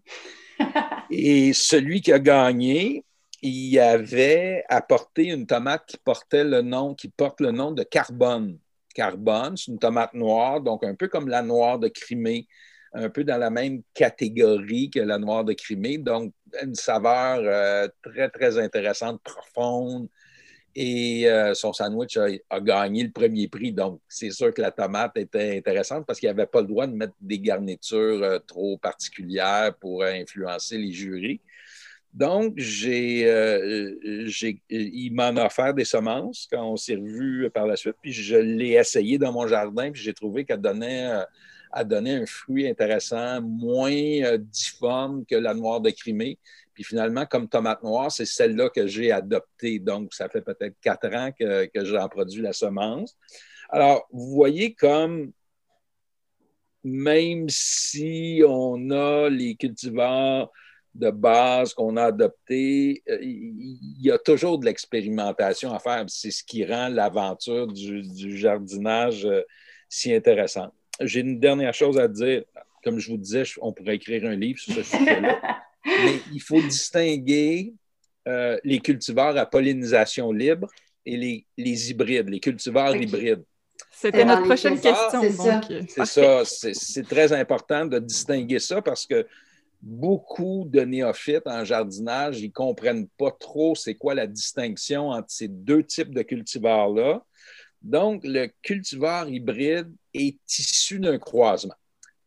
Et 1.09 1.53
celui 1.53 2.01
qui 2.01 2.11
a 2.11 2.19
gagné, 2.19 3.05
il 3.41 3.79
avait 3.79 4.63
apporté 4.69 5.25
une 5.27 5.47
tomate 5.47 5.85
qui 5.87 5.97
portait 5.97 6.43
le 6.43 6.61
nom, 6.61 6.93
qui 6.93 7.07
porte 7.07 7.41
le 7.41 7.51
nom 7.51 7.71
de 7.71 7.83
carbone. 7.83 8.59
Carbone, 8.93 9.55
c'est 9.55 9.71
une 9.71 9.79
tomate 9.79 10.13
noire, 10.13 10.59
donc 10.59 10.83
un 10.83 10.95
peu 10.95 11.07
comme 11.07 11.29
la 11.29 11.41
noire 11.41 11.79
de 11.79 11.87
Crimée, 11.87 12.47
un 12.93 13.09
peu 13.09 13.23
dans 13.23 13.37
la 13.37 13.49
même 13.49 13.81
catégorie 13.93 14.89
que 14.89 14.99
la 14.99 15.17
noire 15.17 15.45
de 15.45 15.53
Crimée, 15.53 15.97
donc 15.97 16.33
une 16.61 16.75
saveur 16.75 17.39
euh, 17.39 17.87
très, 18.03 18.29
très 18.29 18.59
intéressante, 18.59 19.21
profonde, 19.23 20.09
et 20.75 21.27
euh, 21.27 21.53
son 21.53 21.73
sandwich 21.73 22.17
a, 22.17 22.59
gagné 22.59 23.03
le 23.03 23.11
premier 23.11 23.47
prix. 23.47 23.71
Donc, 23.71 24.01
c'est 24.07 24.31
sûr 24.31 24.53
que 24.53 24.61
la 24.61 24.71
tomate 24.71 25.17
était 25.17 25.57
intéressante 25.57 26.05
parce 26.05 26.19
qu'il 26.19 26.27
n'y 26.27 26.31
avait 26.31 26.45
pas 26.45 26.61
le 26.61 26.67
droit 26.67 26.87
de 26.87 26.93
mettre 26.93 27.13
des 27.19 27.39
garnitures 27.39 28.23
euh, 28.23 28.39
trop 28.39 28.77
particulières 28.77 29.73
pour 29.79 30.03
influencer 30.03 30.77
les 30.77 30.91
jurys. 30.91 31.41
Donc, 32.13 32.53
j'ai, 32.57 33.25
euh, 33.29 33.95
il 34.69 35.11
m'en 35.13 35.35
a 35.37 35.45
offert 35.45 35.73
des 35.73 35.85
semences 35.85 36.47
quand 36.51 36.63
on 36.63 36.75
s'est 36.75 36.95
revu 36.95 37.49
par 37.49 37.67
la 37.67 37.75
suite. 37.75 37.95
Puis, 38.01 38.11
je 38.11 38.35
l'ai 38.35 38.71
essayé 38.71 39.17
dans 39.17 39.31
mon 39.31 39.47
jardin. 39.47 39.91
Puis, 39.91 40.01
j'ai 40.01 40.13
trouvé 40.13 40.43
qu'elle 40.43 40.61
donnait, 40.61 41.09
donnait 41.83 42.15
un 42.15 42.25
fruit 42.25 42.67
intéressant, 42.67 43.41
moins 43.41 44.37
difforme 44.37 45.25
que 45.25 45.35
la 45.35 45.53
noire 45.53 45.81
de 45.81 45.89
Crimée. 45.89 46.39
Puis 46.73 46.83
finalement, 46.83 47.25
comme 47.25 47.47
tomate 47.47 47.83
noire, 47.83 48.11
c'est 48.11 48.25
celle-là 48.25 48.69
que 48.69 48.87
j'ai 48.87 49.11
adoptée. 49.11 49.79
Donc, 49.79 50.13
ça 50.13 50.29
fait 50.29 50.41
peut-être 50.41 50.75
quatre 50.81 51.13
ans 51.13 51.31
que, 51.37 51.65
que 51.65 51.85
j'en 51.85 52.07
produis 52.07 52.41
la 52.41 52.53
semence. 52.53 53.17
Alors, 53.69 54.07
vous 54.11 54.31
voyez 54.31 54.73
comme 54.73 55.31
même 56.83 57.47
si 57.49 58.41
on 58.47 58.89
a 58.91 59.29
les 59.29 59.55
cultivars 59.55 60.49
de 60.93 61.09
base 61.09 61.73
qu'on 61.73 61.95
a 61.95 62.05
adoptés, 62.05 63.01
euh, 63.09 63.17
il 63.21 64.01
y 64.01 64.11
a 64.11 64.17
toujours 64.17 64.59
de 64.59 64.65
l'expérimentation 64.65 65.73
à 65.73 65.79
faire. 65.79 66.03
C'est 66.07 66.31
ce 66.31 66.43
qui 66.43 66.65
rend 66.65 66.89
l'aventure 66.89 67.67
du, 67.67 68.01
du, 68.01 68.37
jardinage 68.37 69.25
euh, 69.25 69.41
si 69.87 70.13
intéressante. 70.13 70.73
J'ai 71.01 71.21
une 71.21 71.39
dernière 71.39 71.73
chose 71.73 71.97
à 71.99 72.07
dire. 72.07 72.43
Comme 72.83 72.97
je 72.97 73.11
vous 73.11 73.17
disais, 73.17 73.43
on 73.61 73.73
pourrait 73.73 73.95
écrire 73.95 74.25
un 74.25 74.35
livre 74.35 74.59
sur 74.59 74.73
ce 74.73 74.81
sujet-là. 74.81 75.39
Mais 75.85 76.19
il 76.33 76.41
faut 76.41 76.59
distinguer 76.61 77.73
euh, 78.27 78.57
les 78.63 78.79
cultivars 78.79 79.37
à 79.37 79.45
pollinisation 79.45 80.31
libre 80.31 80.67
et 81.05 81.17
les, 81.17 81.45
les 81.57 81.91
hybrides, 81.91 82.29
les 82.29 82.39
cultivars 82.39 82.95
hybrides. 82.95 83.43
C'était 83.91 84.25
notre 84.25 84.43
prochaine 84.43 84.79
question. 84.79 85.21
C'est 85.87 86.05
ça, 86.05 86.43
c'est 86.45 87.07
très 87.07 87.33
important 87.33 87.85
de 87.85 87.99
distinguer 87.99 88.59
ça 88.59 88.81
parce 88.81 89.05
que 89.05 89.27
beaucoup 89.81 90.65
de 90.67 90.81
néophytes 90.81 91.47
en 91.47 91.65
jardinage, 91.65 92.39
ils 92.41 92.47
ne 92.47 92.51
comprennent 92.51 93.07
pas 93.17 93.31
trop 93.31 93.75
c'est 93.75 93.95
quoi 93.95 94.13
la 94.13 94.27
distinction 94.27 95.09
entre 95.09 95.29
ces 95.29 95.47
deux 95.47 95.83
types 95.83 96.13
de 96.13 96.21
cultivars-là. 96.21 97.23
Donc, 97.81 98.21
le 98.23 98.47
cultivar 98.61 99.27
hybride 99.29 99.91
est 100.13 100.37
issu 100.47 100.99
d'un 100.99 101.17
croisement. 101.17 101.75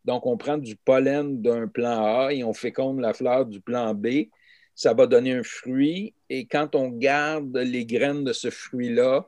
Donc, 0.05 0.27
on 0.27 0.37
prend 0.37 0.59
du 0.59 0.77
pollen 0.77 1.40
d'un 1.40 1.69
plant 1.69 2.27
A 2.27 2.33
et 2.33 2.45
on 2.45 2.53
féconde 2.53 3.01
la 3.01 3.14
fleur 3.14 3.47
du 3.47 3.61
plant 3.61 3.95
B. 3.95 4.29
Ça 4.75 4.93
va 4.93 5.07
donner 5.07 5.33
un 5.33 5.43
fruit. 5.43 6.14
Et 6.29 6.47
quand 6.47 6.75
on 6.75 6.88
garde 6.88 7.57
les 7.57 7.87
graines 7.87 8.25
de 8.25 8.33
ce 8.33 8.51
fruit-là, 8.51 9.27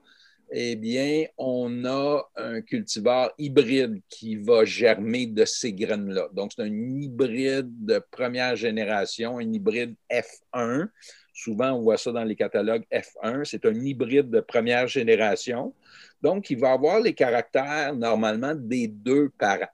eh 0.51 0.77
bien, 0.77 1.27
on 1.39 1.85
a 1.85 2.23
un 2.37 2.61
cultivar 2.61 3.33
hybride 3.39 4.01
qui 4.09 4.37
va 4.37 4.65
germer 4.65 5.27
de 5.27 5.45
ces 5.45 5.73
graines-là. 5.73 6.29
Donc, 6.33 6.53
c'est 6.55 6.63
un 6.63 7.01
hybride 7.01 7.85
de 7.85 8.01
première 8.11 8.55
génération, 8.55 9.39
un 9.39 9.53
hybride 9.53 9.95
F1. 10.11 10.89
Souvent, 11.37 11.73
on 11.73 11.83
voit 11.83 11.99
ça 11.99 12.13
dans 12.13 12.25
les 12.25 12.35
catalogues 12.35 12.87
F1. 12.91 13.45
C'est 13.45 13.67
un 13.67 13.75
hybride 13.75 14.31
de 14.31 14.41
première 14.41 14.89
génération. 14.89 15.75
Donc, 16.23 16.49
il 16.49 16.59
va 16.59 16.73
avoir 16.73 16.99
les 16.99 17.13
caractères 17.13 17.95
normalement 17.95 18.55
des 18.55 18.89
deux 18.89 19.29
parents. 19.39 19.69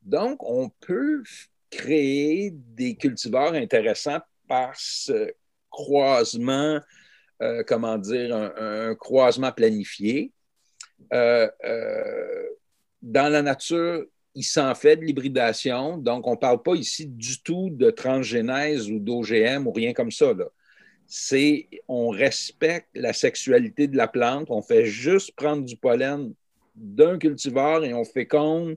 Donc, 0.00 0.42
on 0.42 0.70
peut 0.80 1.22
créer 1.70 2.50
des 2.54 2.96
cultivars 2.96 3.52
intéressants 3.52 4.20
par 4.48 4.72
ce 4.74 5.34
croisement, 5.68 6.80
euh, 7.42 7.62
comment 7.66 7.98
dire, 7.98 8.34
un, 8.34 8.94
croisement 8.94 9.52
planifié. 9.52 10.32
Euh, 11.12 11.46
euh, 11.62 12.48
dans 13.02 13.30
la 13.30 13.42
nature, 13.42 14.06
il 14.34 14.44
s'en 14.44 14.74
fait 14.74 14.96
de 14.96 15.02
l'hybridation, 15.02 15.98
donc 15.98 16.26
on 16.26 16.32
ne 16.32 16.36
parle 16.36 16.62
pas 16.62 16.74
ici 16.74 17.06
du 17.06 17.42
tout 17.42 17.68
de 17.70 17.90
transgénèse 17.90 18.90
ou 18.90 18.98
d'OGM 18.98 19.66
ou 19.66 19.72
rien 19.72 19.92
comme 19.92 20.10
ça. 20.10 20.32
C'est, 21.12 21.68
on 21.88 22.10
respecte 22.10 22.88
la 22.94 23.12
sexualité 23.12 23.88
de 23.88 23.96
la 23.96 24.06
plante, 24.06 24.46
on 24.48 24.62
fait 24.62 24.86
juste 24.86 25.34
prendre 25.34 25.64
du 25.64 25.76
pollen 25.76 26.32
d'un 26.76 27.18
cultivar 27.18 27.82
et 27.82 27.92
on 27.92 28.04
féconde 28.04 28.76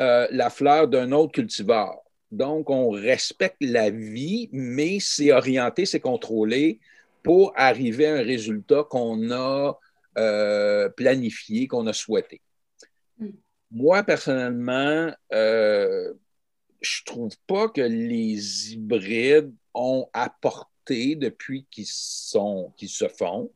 euh, 0.00 0.26
la 0.32 0.50
fleur 0.50 0.88
d'un 0.88 1.12
autre 1.12 1.30
cultivar. 1.30 1.98
Donc, 2.32 2.68
on 2.68 2.90
respecte 2.90 3.58
la 3.60 3.90
vie, 3.90 4.48
mais 4.50 4.98
c'est 5.00 5.30
orienté, 5.30 5.86
c'est 5.86 6.00
contrôlé 6.00 6.80
pour 7.22 7.52
arriver 7.54 8.06
à 8.06 8.16
un 8.16 8.22
résultat 8.22 8.82
qu'on 8.82 9.30
a 9.30 9.78
euh, 10.18 10.88
planifié, 10.88 11.68
qu'on 11.68 11.86
a 11.86 11.92
souhaité. 11.92 12.40
Hmm. 13.18 13.30
Moi, 13.70 14.02
personnellement, 14.02 15.14
euh, 15.32 16.12
je 16.80 17.02
ne 17.02 17.04
trouve 17.04 17.36
pas 17.46 17.68
que 17.68 17.82
les 17.82 18.72
hybrides 18.72 19.54
ont 19.74 20.08
apporté 20.12 20.75
depuis 20.88 21.66
qu'ils 21.70 21.86
se 21.86 23.08
font. 23.08 23.50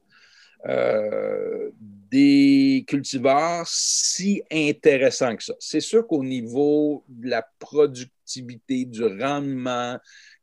Euh, 0.68 1.70
des 2.10 2.84
cultivars 2.86 3.66
si 3.66 4.42
intéressants 4.52 5.34
que 5.34 5.42
ça. 5.42 5.54
C'est 5.58 5.80
sûr 5.80 6.06
qu'au 6.06 6.22
niveau 6.22 7.02
de 7.08 7.30
la 7.30 7.48
productivité, 7.58 8.84
du 8.84 9.04
rendement, 9.04 9.94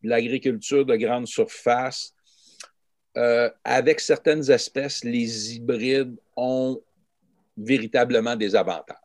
de 0.02 0.10
l'agriculture 0.10 0.86
de 0.86 0.96
grande 0.96 1.28
surface, 1.28 2.16
euh, 3.16 3.50
avec 3.64 4.00
certaines 4.00 4.50
espèces, 4.50 5.04
les 5.04 5.56
hybrides 5.56 6.16
ont 6.36 6.82
véritablement 7.56 8.36
des 8.36 8.56
avantages. 8.56 8.98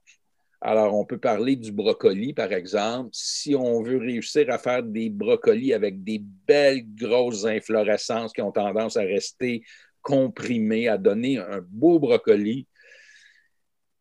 Alors, 0.64 0.94
on 0.94 1.04
peut 1.04 1.18
parler 1.18 1.56
du 1.56 1.72
brocoli, 1.72 2.34
par 2.34 2.52
exemple. 2.52 3.10
Si 3.12 3.54
on 3.56 3.82
veut 3.82 3.98
réussir 3.98 4.48
à 4.48 4.58
faire 4.58 4.84
des 4.84 5.10
brocolis 5.10 5.74
avec 5.74 6.04
des 6.04 6.20
belles 6.46 6.84
grosses 6.94 7.44
inflorescences 7.44 8.32
qui 8.32 8.42
ont 8.42 8.52
tendance 8.52 8.96
à 8.96 9.00
rester 9.00 9.64
comprimées, 10.02 10.86
à 10.86 10.98
donner 10.98 11.38
un 11.38 11.60
beau 11.68 11.98
brocoli, 11.98 12.68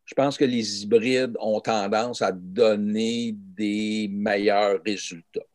je 0.05 0.13
pense 0.13 0.37
que 0.37 0.45
les 0.45 0.83
hybrides 0.83 1.35
ont 1.39 1.61
tendance 1.61 2.21
à 2.21 2.31
donner 2.31 3.33
des 3.35 4.07
meilleurs 4.11 4.81
résultats 4.85 5.50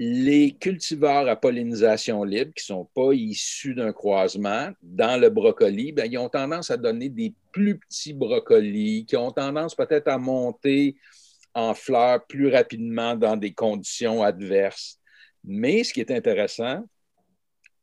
les 0.00 0.52
cultivars 0.52 1.26
à 1.26 1.34
pollinisation 1.34 2.22
libre, 2.22 2.52
qui 2.54 2.62
ne 2.62 2.76
sont 2.76 2.88
pas 2.94 3.12
issus 3.12 3.74
d'un 3.74 3.92
croisement, 3.92 4.70
dans 4.80 5.20
le 5.20 5.28
brocoli, 5.28 5.90
bien, 5.90 6.04
ils 6.04 6.18
ont 6.18 6.28
tendance 6.28 6.70
à 6.70 6.76
donner 6.76 7.08
des 7.08 7.34
plus 7.50 7.78
petits 7.78 8.14
brocolis, 8.14 9.04
qui 9.06 9.16
ont 9.16 9.32
tendance 9.32 9.74
peut-être 9.74 10.06
à 10.06 10.16
monter 10.16 10.94
en 11.52 11.74
fleurs 11.74 12.24
plus 12.26 12.48
rapidement 12.48 13.16
dans 13.16 13.36
des 13.36 13.52
conditions 13.52 14.22
adverses. 14.22 15.00
Mais 15.42 15.82
ce 15.82 15.92
qui 15.92 16.00
est 16.00 16.12
intéressant 16.12 16.84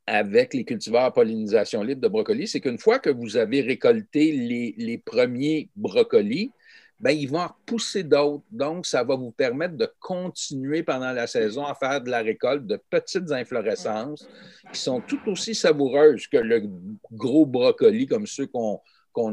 avec 0.08 0.54
les 0.54 0.64
cultivars 0.64 1.06
à 1.06 1.14
pollinisation 1.14 1.84
libre 1.84 2.00
de 2.00 2.08
brocoli, 2.08 2.48
c'est 2.48 2.62
qu'une 2.62 2.78
fois 2.78 3.00
que 3.00 3.10
vous 3.10 3.36
avez 3.36 3.60
récolté 3.60 4.32
les 4.78 4.98
premiers 5.00 5.70
brocolis, 5.76 6.52
ben, 7.00 7.12
ils 7.12 7.30
vont 7.30 7.40
en 7.40 7.52
pousser 7.66 8.04
d'autres. 8.04 8.46
Donc, 8.52 8.86
ça 8.86 9.04
va 9.04 9.16
vous 9.16 9.32
permettre 9.32 9.76
de 9.76 9.92
continuer 10.00 10.84
pendant 10.84 11.12
la 11.12 11.28
saison 11.28 11.66
à 11.66 11.76
faire 11.76 12.02
de 12.02 12.10
la 12.10 12.22
récolte 12.22 12.66
de 12.66 12.80
petites 12.90 13.32
inflorescences 13.32 14.28
qui 14.72 14.80
sont 14.80 15.02
tout 15.02 15.20
aussi 15.28 15.54
savoureuses 15.54 16.28
que 16.28 16.38
le 16.38 16.64
gros 17.12 17.46
brocoli 17.46 18.08
comme 18.08 18.26
ceux 18.26 18.48
qu'on 18.48 18.82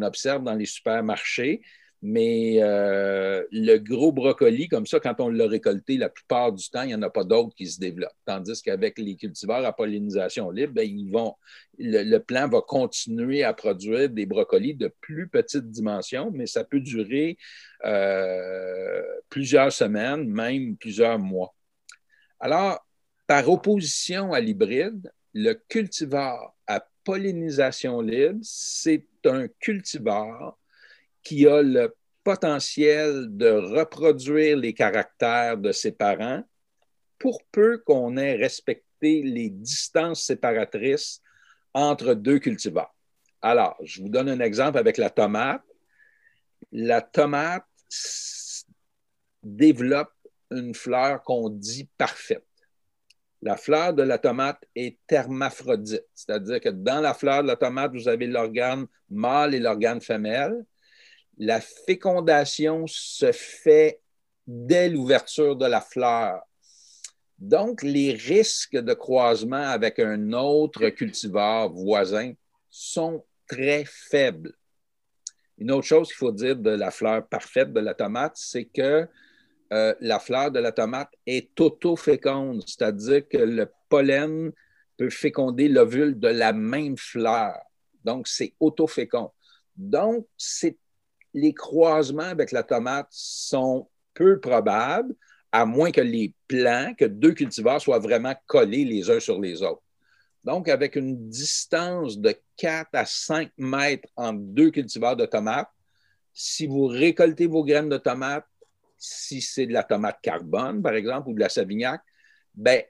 observe 0.03 0.43
dans 0.43 0.55
les 0.55 0.67
supermarchés. 0.67 1.63
Mais 2.05 2.57
euh, 2.61 3.45
le 3.53 3.77
gros 3.79 4.11
brocoli, 4.11 4.67
comme 4.67 4.87
ça, 4.87 4.99
quand 4.99 5.21
on 5.21 5.29
l'a 5.29 5.47
récolté, 5.47 5.97
la 5.97 6.09
plupart 6.09 6.53
du 6.53 6.69
temps, 6.69 6.83
il 6.83 6.89
n'y 6.89 6.95
en 6.97 7.03
a 7.03 7.11
pas 7.11 7.23
d'autres 7.23 7.55
qui 7.55 7.69
se 7.69 7.79
développent. 7.79 8.11
Tandis 8.25 8.61
qu'avec 8.61 8.99
les 8.99 9.15
cultivars 9.15 9.65
à 9.65 9.73
pollinisation 9.73 10.51
libre, 10.51 10.75
ben, 10.75 10.83
ils 10.83 11.09
vont, 11.13 11.37
le, 11.79 12.19
plant 12.19 12.49
va 12.49 12.61
continuer 12.61 13.45
à 13.45 13.55
produire 13.55 14.11
des 14.11 14.27
brocolis 14.27 14.75
de 14.75 14.93
plus 15.01 15.29
petite 15.29 15.71
dimension, 15.71 16.33
mais 16.33 16.47
ça 16.47 16.65
peut 16.65 16.81
durer 16.81 17.39
euh, 17.85 19.03
plusieurs 19.29 19.73
semaines, 19.73 20.29
même 20.29 20.77
plusieurs 20.77 21.21
mois. 21.21 21.55
Alors, 22.41 22.85
par 23.29 23.49
opposition 23.49 24.33
à 24.33 24.41
l'hybride, 24.41 25.13
le 25.35 25.53
cultivar 25.53 26.53
à 26.67 26.85
pollinisation 27.05 28.01
libre, 28.01 28.41
c'est 28.43 29.07
un 29.25 29.47
cultivar 29.61 30.59
qui 31.23 31.47
a 31.47 31.63
le 31.63 31.95
potentiel 32.25 33.37
de 33.37 33.51
reproduire 33.51 34.57
les 34.57 34.75
caractères 34.75 35.59
de 35.59 35.73
ses 35.73 35.93
parents 35.93 36.43
pour 37.19 37.43
peu 37.51 37.79
qu'on 37.79 38.17
ait 38.17 38.35
respecté 38.35 39.23
les 39.23 39.51
distances 39.51 40.25
séparatrices 40.25 41.21
entre 41.75 42.15
deux 42.15 42.39
cultivars. 42.39 42.95
Alors, 43.41 43.77
je 43.83 44.03
vous 44.03 44.09
donne 44.09 44.29
un 44.29 44.41
exemple 44.41 44.79
avec 44.79 44.99
la 44.99 45.11
tomate. 45.11 45.63
La 46.71 47.01
tomate 47.01 47.65
développe 49.43 50.13
une 50.51 50.75
fleur 50.75 51.23
qu'on 51.23 51.49
dit 51.49 51.89
parfaite. 51.99 52.47
La 53.41 53.57
fleur 53.57 53.93
de 53.93 54.05
la 54.05 54.19
tomate 54.19 54.65
est 54.77 54.99
hermaphrodite, 55.11 56.07
c'est-à-dire 56.15 56.61
que 56.61 56.69
dans 56.69 57.01
la 57.01 57.13
fleur 57.13 57.43
de 57.43 57.49
la 57.49 57.57
tomate, 57.57 57.93
vous 57.93 58.07
avez 58.07 58.29
l'organe 58.29 58.87
mâle 59.11 59.57
et 59.57 59.59
l'organe 59.59 60.01
femelle 60.01 60.65
la 61.39 61.61
fécondation 61.61 62.87
se 62.87 63.33
fait 63.33 64.01
dès 64.47 64.89
l'ouverture 64.89 65.57
de 65.57 65.67
la 65.67 65.81
fleur. 65.81 66.43
Donc, 67.39 67.83
les 67.83 68.13
risques 68.13 68.77
de 68.77 68.95
croisement 68.95 69.69
avec 69.69 69.99
un 69.99 70.33
autre 70.33 70.89
cultivar 70.91 71.71
voisin 71.71 72.33
sont 72.71 73.25
très 73.49 73.85
faibles. 73.85 74.55
Une 75.59 75.73
autre 75.73 75.87
chose 75.87 76.09
qu'il 76.09 76.17
faut 76.17 76.33
dire 76.33 76.57
de 76.57 76.71
la 76.71 76.91
fleur 76.91 77.27
parfaite 77.27 77.73
de 77.73 77.81
la 77.81 77.95
tomate, 77.95 78.37
c'est 78.37 78.65
que 78.65 79.09
euh, 79.73 79.95
la 80.01 80.19
fleur 80.19 80.51
de 80.51 80.59
la 80.61 80.73
tomate 80.73 81.13
est 81.27 81.59
auto-féconde, 81.61 82.63
c'est-à-dire 82.67 83.27
que 83.29 83.39
le 83.39 83.71
pollen 83.89 84.53
peut 84.97 85.11
féconder 85.11 85.69
l'ovule 85.69 86.19
de 86.19 86.29
la 86.29 86.53
même 86.53 86.97
fleur. 86.97 87.59
Donc, 88.05 88.29
c'est 88.29 88.55
auto-fécond. 88.61 89.31
Donc, 89.77 90.27
c'est 90.37 90.77
les 91.35 91.55
croisements 91.55 92.23
avec 92.23 92.53
la 92.53 92.63
tomate 92.63 93.09
sont 93.11 93.89
peu 94.15 94.41
probables, 94.41 95.15
à 95.51 95.65
moins 95.67 95.91
que 95.91 96.01
les 96.01 96.35
plants, 96.49 96.93
que 96.97 97.05
deux 97.05 97.33
cultivars 97.33 97.81
soient 97.81 97.99
vraiment 97.99 98.35
collés 98.47 98.85
les 98.85 99.11
uns 99.11 99.21
sur 99.21 99.41
les 99.41 99.63
autres. 99.63 99.83
Donc, 100.45 100.69
avec 100.69 100.97
une 100.97 101.29
distance 101.29 102.19
de 102.19 102.35
4 102.57 102.89
à 102.95 103.07
5 103.07 103.51
mètres 103.59 104.09
entre 104.17 104.41
deux 104.41 104.71
cultivars 104.71 105.17
de 105.17 105.27
tomates, 105.27 105.71
si 106.33 106.67
vous 106.67 106.87
récoltez 106.87 107.47
vos 107.47 107.65
graines 107.65 107.89
de 107.89 107.99
tomates, 107.99 108.47
si 108.97 109.41
c'est 109.41 109.67
de 109.67 109.73
la 109.73 109.83
tomate 109.83 110.19
carbone, 110.23 110.83
par 110.83 110.95
exemple, 110.95 111.29
ou 111.29 111.35
de 111.35 111.41
la 111.41 111.49
savignac, 111.49 112.01
ben, 112.55 112.83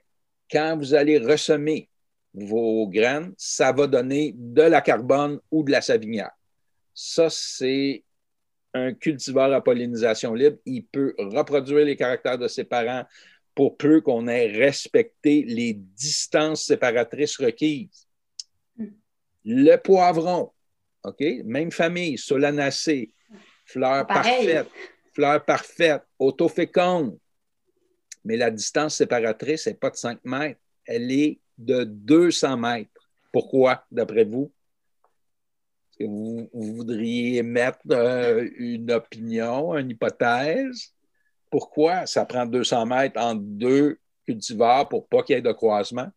quand 0.49 0.77
vous 0.77 0.93
allez 0.93 1.17
ressemer 1.17 1.89
vos 2.33 2.87
graines, 2.87 3.33
ça 3.37 3.71
va 3.71 3.87
donner 3.87 4.33
de 4.35 4.63
la 4.63 4.81
carbone 4.81 5.39
ou 5.51 5.63
de 5.63 5.71
la 5.71 5.81
savignac. 5.81 6.33
Ça, 6.93 7.29
c'est 7.29 8.03
un 8.73 8.93
cultivar 8.93 9.51
à 9.51 9.61
pollinisation 9.61 10.33
libre, 10.33 10.57
il 10.65 10.85
peut 10.85 11.13
reproduire 11.17 11.85
les 11.85 11.95
caractères 11.95 12.37
de 12.37 12.47
ses 12.47 12.63
parents 12.63 13.05
pour 13.55 13.77
peu 13.77 14.01
qu'on 14.01 14.27
ait 14.27 14.47
respecté 14.47 15.43
les 15.43 15.73
distances 15.73 16.63
séparatrices 16.63 17.37
requises. 17.37 18.07
Hmm. 18.77 18.87
Le 19.45 19.75
poivron, 19.75 20.51
OK? 21.03 21.23
Même 21.45 21.71
famille, 21.71 22.17
solanacée, 22.17 23.13
fleur 23.65 24.07
parfaite, 24.07 24.67
fleur 25.13 25.45
parfaite, 25.45 26.03
autoféconde. 26.17 27.17
Mais 28.25 28.37
la 28.37 28.49
distance 28.49 28.95
séparatrice 28.95 29.67
n'est 29.67 29.73
pas 29.73 29.89
de 29.89 29.97
5 29.97 30.19
mètres, 30.23 30.59
elle 30.85 31.11
est 31.11 31.39
de 31.57 31.83
200 31.83 32.57
mètres. 32.57 32.89
Pourquoi, 33.31 33.85
d'après 33.91 34.23
vous? 34.23 34.51
Vous, 36.05 36.49
voudriez 36.53 37.43
mettre 37.43 37.79
euh, 37.91 38.47
une 38.57 38.91
opinion, 38.91 39.77
une 39.77 39.91
hypothèse? 39.91 40.93
Pourquoi 41.49 42.05
ça 42.05 42.25
prend 42.25 42.45
200 42.45 42.85
mètres 42.85 43.19
entre 43.19 43.41
deux 43.41 43.99
cultivars 44.25 44.89
pour 44.89 45.07
pas 45.07 45.23
qu'il 45.23 45.35
y 45.35 45.39
ait 45.39 45.41
de 45.41 45.51
croisement? 45.51 46.09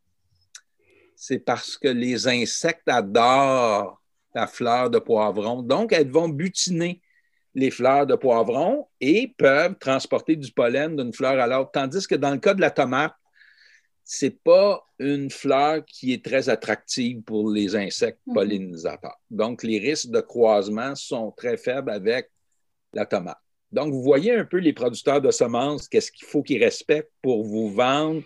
C'est 1.15 1.39
parce 1.39 1.77
que 1.77 1.89
les 1.89 2.29
insectes 2.29 2.89
adorent 2.89 4.01
la 4.35 4.47
fleur 4.47 4.91
de 4.91 4.99
poivron. 4.99 5.63
Donc, 5.63 5.93
elles 5.93 6.11
vont 6.11 6.29
butiner 6.29 7.01
les 7.55 7.71
fleurs 7.71 8.07
de 8.07 8.15
poivron 8.15 8.87
et 9.01 9.35
peuvent 9.39 9.77
transporter 9.79 10.37
du 10.37 10.53
pollen 10.53 10.95
d'une 10.95 11.13
fleur 11.13 11.41
à 11.41 11.47
l'autre. 11.47 11.71
Tandis 11.73 12.07
que 12.07 12.15
dans 12.15 12.31
le 12.31 12.39
cas 12.39 12.53
de 12.53 12.61
la 12.61 12.71
tomate, 12.71 13.15
c'est 14.09 14.41
pas 14.45 14.87
une 15.01 15.31
fleur 15.31 15.85
qui 15.85 16.13
est 16.13 16.25
très 16.25 16.49
attractive 16.49 17.23
pour 17.23 17.51
les 17.51 17.75
insectes 17.75 18.21
mhm. 18.27 18.35
pollinisateurs. 18.35 19.21
Donc, 19.31 19.65
les 19.65 19.81
risques 19.81 20.11
de 20.11 20.21
croisement 20.21 20.95
sont 20.95 21.33
très 21.33 21.57
faibles 21.57 21.91
avec 21.91 22.31
la 22.93 23.05
tomate. 23.05 23.37
Donc, 23.73 23.93
vous 23.93 24.03
voyez 24.03 24.33
un 24.33 24.45
peu 24.45 24.59
les 24.59 24.73
producteurs 24.73 25.21
de 25.21 25.33
semences, 25.33 25.89
qu'est-ce 25.89 26.13
qu'il 26.13 26.27
faut 26.29 26.45
qu'ils 26.45 26.63
respectent 26.63 27.13
pour 27.21 27.43
vous 27.43 27.69
vendre 27.69 28.23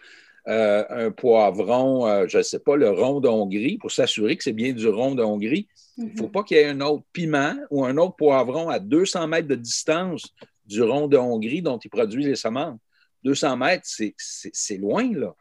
euh, 0.49 0.85
un 0.91 1.11
poivron, 1.11 2.07
euh, 2.07 2.27
je 2.29 2.39
ne 2.39 2.43
sais 2.43 2.59
pas, 2.59 2.77
le 2.77 2.91
rond 2.91 3.21
d'Hongrie, 3.21 3.79
pour 3.79 3.91
s'assurer 3.91 4.37
que 4.37 4.45
c'est 4.45 4.53
bien 4.53 4.75
du 4.75 4.87
rond 4.87 5.15
d'Hongrie. 5.15 5.67
Il 5.97 6.13
ne 6.13 6.17
faut 6.19 6.27
mhm. 6.27 6.31
pas 6.31 6.43
qu'il 6.45 6.59
y 6.59 6.61
ait 6.61 6.69
un 6.69 6.83
autre 6.83 7.05
piment 7.15 7.57
ou 7.71 7.87
un 7.87 7.97
autre 7.97 8.17
poivron 8.17 8.69
à 8.69 8.79
200 8.79 9.29
mètres 9.29 9.49
de 9.49 9.55
distance 9.55 10.29
du 10.67 10.83
rond 10.83 11.09
de 11.09 11.17
Hongrie 11.17 11.63
dont 11.63 11.79
ils 11.79 11.91
produisent 11.91 12.27
les 12.27 12.37
semences. 12.37 12.79
200 13.25 13.57
mètres, 13.57 13.87
c'est 13.87 14.77
loin, 14.77 15.11
là. 15.15 15.35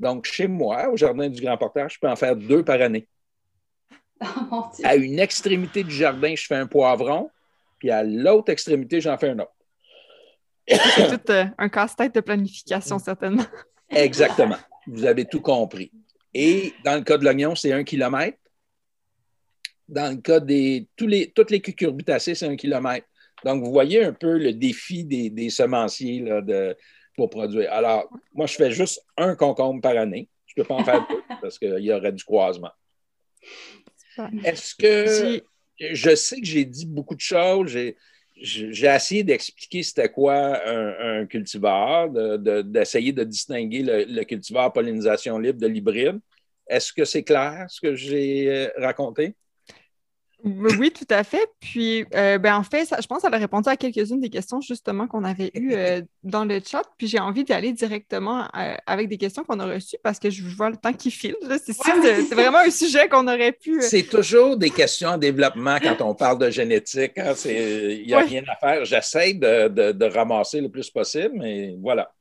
Donc, 0.00 0.24
chez 0.24 0.46
moi, 0.46 0.88
au 0.88 0.96
Jardin 0.96 1.28
du 1.28 1.40
Grand 1.40 1.56
Portage, 1.56 1.94
je 1.94 1.98
peux 2.00 2.08
en 2.08 2.16
faire 2.16 2.36
deux 2.36 2.64
par 2.64 2.80
année. 2.80 3.06
Oh, 4.50 4.64
à 4.82 4.96
une 4.96 5.18
extrémité 5.18 5.82
du 5.82 5.90
jardin, 5.90 6.34
je 6.34 6.46
fais 6.46 6.54
un 6.54 6.66
poivron, 6.66 7.30
puis 7.78 7.90
à 7.90 8.02
l'autre 8.02 8.50
extrémité, 8.52 9.00
j'en 9.00 9.18
fais 9.18 9.30
un 9.30 9.38
autre. 9.40 9.52
C'est 10.66 11.08
tout 11.08 11.32
euh, 11.32 11.44
un 11.58 11.68
casse-tête 11.68 12.14
de 12.14 12.20
planification, 12.20 12.98
certainement. 12.98 13.44
Exactement. 13.90 14.56
Vous 14.86 15.04
avez 15.04 15.24
tout 15.26 15.40
compris. 15.40 15.90
Et 16.32 16.72
dans 16.84 16.96
le 16.96 17.02
cas 17.02 17.18
de 17.18 17.24
l'oignon, 17.24 17.54
c'est 17.54 17.72
un 17.72 17.84
kilomètre. 17.84 18.38
Dans 19.88 20.14
le 20.14 20.20
cas 20.20 20.40
des 20.40 20.88
tous 20.96 21.06
les, 21.06 21.30
toutes 21.30 21.50
les 21.50 21.60
cucurbitacées, 21.60 22.34
c'est 22.34 22.48
un 22.48 22.56
kilomètre. 22.56 23.06
Donc, 23.44 23.62
vous 23.62 23.70
voyez 23.70 24.02
un 24.02 24.12
peu 24.12 24.38
le 24.38 24.54
défi 24.54 25.04
des, 25.04 25.50
semenciers 25.50 26.20
de, 26.20 26.74
pour 27.16 27.30
produire. 27.30 27.72
Alors, 27.72 28.08
moi, 28.32 28.46
je 28.46 28.54
fais 28.54 28.70
juste 28.70 29.04
un 29.16 29.34
concombre 29.34 29.80
par 29.80 29.96
année. 29.96 30.28
Je 30.46 30.54
ne 30.56 30.62
peux 30.62 30.68
pas 30.68 30.74
en 30.74 30.84
faire 30.84 31.06
deux 31.10 31.22
parce 31.40 31.58
qu'il 31.58 31.80
y 31.80 31.92
aurait 31.92 32.12
du 32.12 32.24
croisement. 32.24 32.72
Est-ce 34.44 34.74
que 34.74 35.42
je 35.78 36.14
sais 36.14 36.40
que 36.40 36.46
j'ai 36.46 36.64
dit 36.64 36.86
beaucoup 36.86 37.14
de 37.14 37.20
choses, 37.20 37.70
j'ai, 38.36 38.86
essayé 38.86 39.22
d'expliquer 39.24 39.82
c'était 39.82 40.08
quoi 40.08 40.60
un, 40.66 41.26
cultivar, 41.26 42.10
d'essayer 42.10 43.12
de, 43.12 43.24
distinguer 43.24 43.82
le, 43.82 44.24
cultivar 44.24 44.72
pollinisation 44.72 45.38
libre 45.38 45.60
de 45.60 45.66
l'hybride. 45.66 46.20
Est-ce 46.66 46.92
que 46.92 47.04
c'est 47.04 47.22
clair 47.22 47.66
ce 47.68 47.80
que 47.80 47.94
j'ai 47.94 48.48
euh, 48.48 48.68
raconté? 48.78 49.34
Oui, 50.44 50.92
tout 50.92 51.06
à 51.08 51.24
fait. 51.24 51.48
Puis, 51.58 52.04
euh, 52.14 52.36
ben, 52.36 52.54
en 52.56 52.62
fait, 52.62 52.86
je 53.00 53.06
pense 53.06 53.22
qu'elle 53.22 53.32
a 53.32 53.38
répondu 53.38 53.70
à 53.70 53.78
quelques-unes 53.78 54.20
des 54.20 54.28
questions 54.28 54.60
justement 54.60 55.06
qu'on 55.06 55.24
avait 55.24 55.50
eues 55.54 55.72
euh, 55.72 56.02
dans 56.22 56.44
le 56.44 56.60
chat. 56.64 56.82
Puis, 56.98 57.06
j'ai 57.06 57.18
envie 57.18 57.44
d'aller 57.44 57.72
directement 57.72 58.46
euh, 58.54 58.74
avec 58.86 59.08
des 59.08 59.16
questions 59.16 59.42
qu'on 59.42 59.58
a 59.58 59.64
reçues 59.64 59.96
parce 60.02 60.18
que 60.18 60.28
je 60.28 60.42
vois 60.44 60.68
le 60.68 60.76
temps 60.76 60.92
qui 60.92 61.10
file. 61.10 61.36
C'est 61.64 62.34
vraiment 62.34 62.58
un 62.58 62.70
sujet 62.70 63.08
qu'on 63.08 63.26
aurait 63.26 63.52
pu. 63.52 63.80
C'est 63.80 64.02
toujours 64.02 64.58
des 64.58 64.68
questions 64.68 65.10
en 65.10 65.18
développement 65.18 65.78
quand 65.82 66.02
on 66.02 66.14
parle 66.14 66.38
de 66.38 66.50
génétique. 66.50 67.16
Hein. 67.16 67.32
Il 67.46 68.04
n'y 68.06 68.12
a 68.12 68.20
rien 68.20 68.42
à 68.46 68.56
faire. 68.56 68.84
J'essaie 68.84 69.32
de, 69.32 70.14
ramasser 70.14 70.60
le 70.60 70.68
plus 70.68 70.90
possible, 70.90 71.32
mais 71.36 71.74
voilà. 71.80 72.12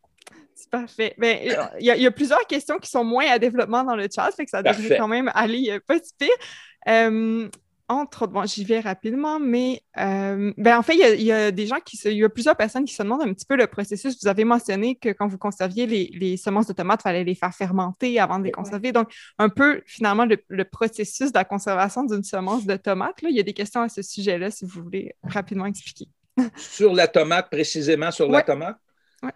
C'est 0.56 0.70
parfait. 0.70 1.14
Ben, 1.18 1.40
il 1.78 1.86
y, 1.86 2.08
a 2.08 2.12
plusieurs 2.12 2.48
questions 2.48 2.80
qui 2.80 2.90
sont 2.90 3.04
moins 3.04 3.26
à 3.30 3.38
développement 3.38 3.84
dans 3.84 3.98
le 3.98 4.08
chat, 4.14 4.32
fait 4.32 4.46
que 4.46 4.50
ça 4.50 4.64
devrait 4.64 4.98
quand 4.98 5.10
même 5.10 5.30
aller 5.36 5.78
pas 5.86 5.98
si 6.00 6.14
pire 6.18 7.50
entre 7.90 8.28
bon, 8.28 8.46
j'y 8.46 8.64
vais 8.64 8.80
rapidement, 8.80 9.40
mais 9.40 9.82
euh, 9.98 10.54
ben, 10.58 10.78
en 10.78 10.82
fait, 10.82 10.96
il 10.96 11.22
y, 11.22 11.32
a, 11.32 11.52
des 11.52 11.68
gens 11.68 11.80
qui 11.84 12.00
il 12.06 12.18
y 12.18 12.24
a 12.24 12.30
plusieurs 12.30 12.56
personnes 12.56 12.86
qui 12.86 12.94
se 12.94 13.04
demandent 13.04 13.24
un 13.24 13.34
petit 13.34 13.46
peu 13.46 13.56
le 13.56 13.68
processus. 13.68 14.18
Vous 14.22 14.28
avez 14.28 14.46
mentionné 14.46 14.96
que 14.96 15.10
quand 15.10 15.28
vous 15.28 15.38
conserviez 15.38 15.86
les, 15.86 16.38
semences 16.38 16.68
de 16.68 16.74
tomates, 16.74 17.02
il 17.02 17.04
fallait 17.04 17.24
les 17.24 17.36
faire 17.36 17.54
fermenter 17.54 18.20
avant 18.20 18.40
de 18.40 18.46
les 18.46 18.52
conserver. 18.52 18.92
Donc, 18.92 19.14
un 19.38 19.50
peu 19.50 19.82
finalement 19.86 20.26
le, 20.26 20.64
processus 20.64 21.32
de 21.32 21.38
la 21.38 21.46
conservation 21.46 22.04
d'une 22.04 22.24
semence 22.24 22.66
de 22.66 22.76
tomate. 22.78 23.22
Là. 23.22 23.30
Il 23.30 23.36
y 23.36 23.40
a 23.40 23.44
des 23.44 23.54
questions 23.54 23.82
à 23.82 23.90
ce 23.90 24.02
sujet-là, 24.02 24.50
si 24.50 24.66
vous 24.66 24.82
voulez 24.82 25.16
rapidement 25.24 25.66
expliquer. 25.66 26.08
sur 26.56 26.94
la 26.94 27.08
tomate, 27.08 27.50
précisément 27.50 28.12
sur 28.12 28.30
la 28.30 28.42
tomate? 28.42 28.78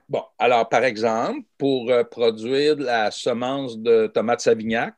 Bon, 0.10 0.24
alors 0.38 0.68
par 0.68 0.84
exemple, 0.84 1.42
pour 1.58 1.90
euh, 1.90 2.04
produire 2.04 2.76
la 2.78 3.12
semence 3.12 3.78
de 3.78 4.08
tomate 4.08 4.42
Savignac, 4.42 4.96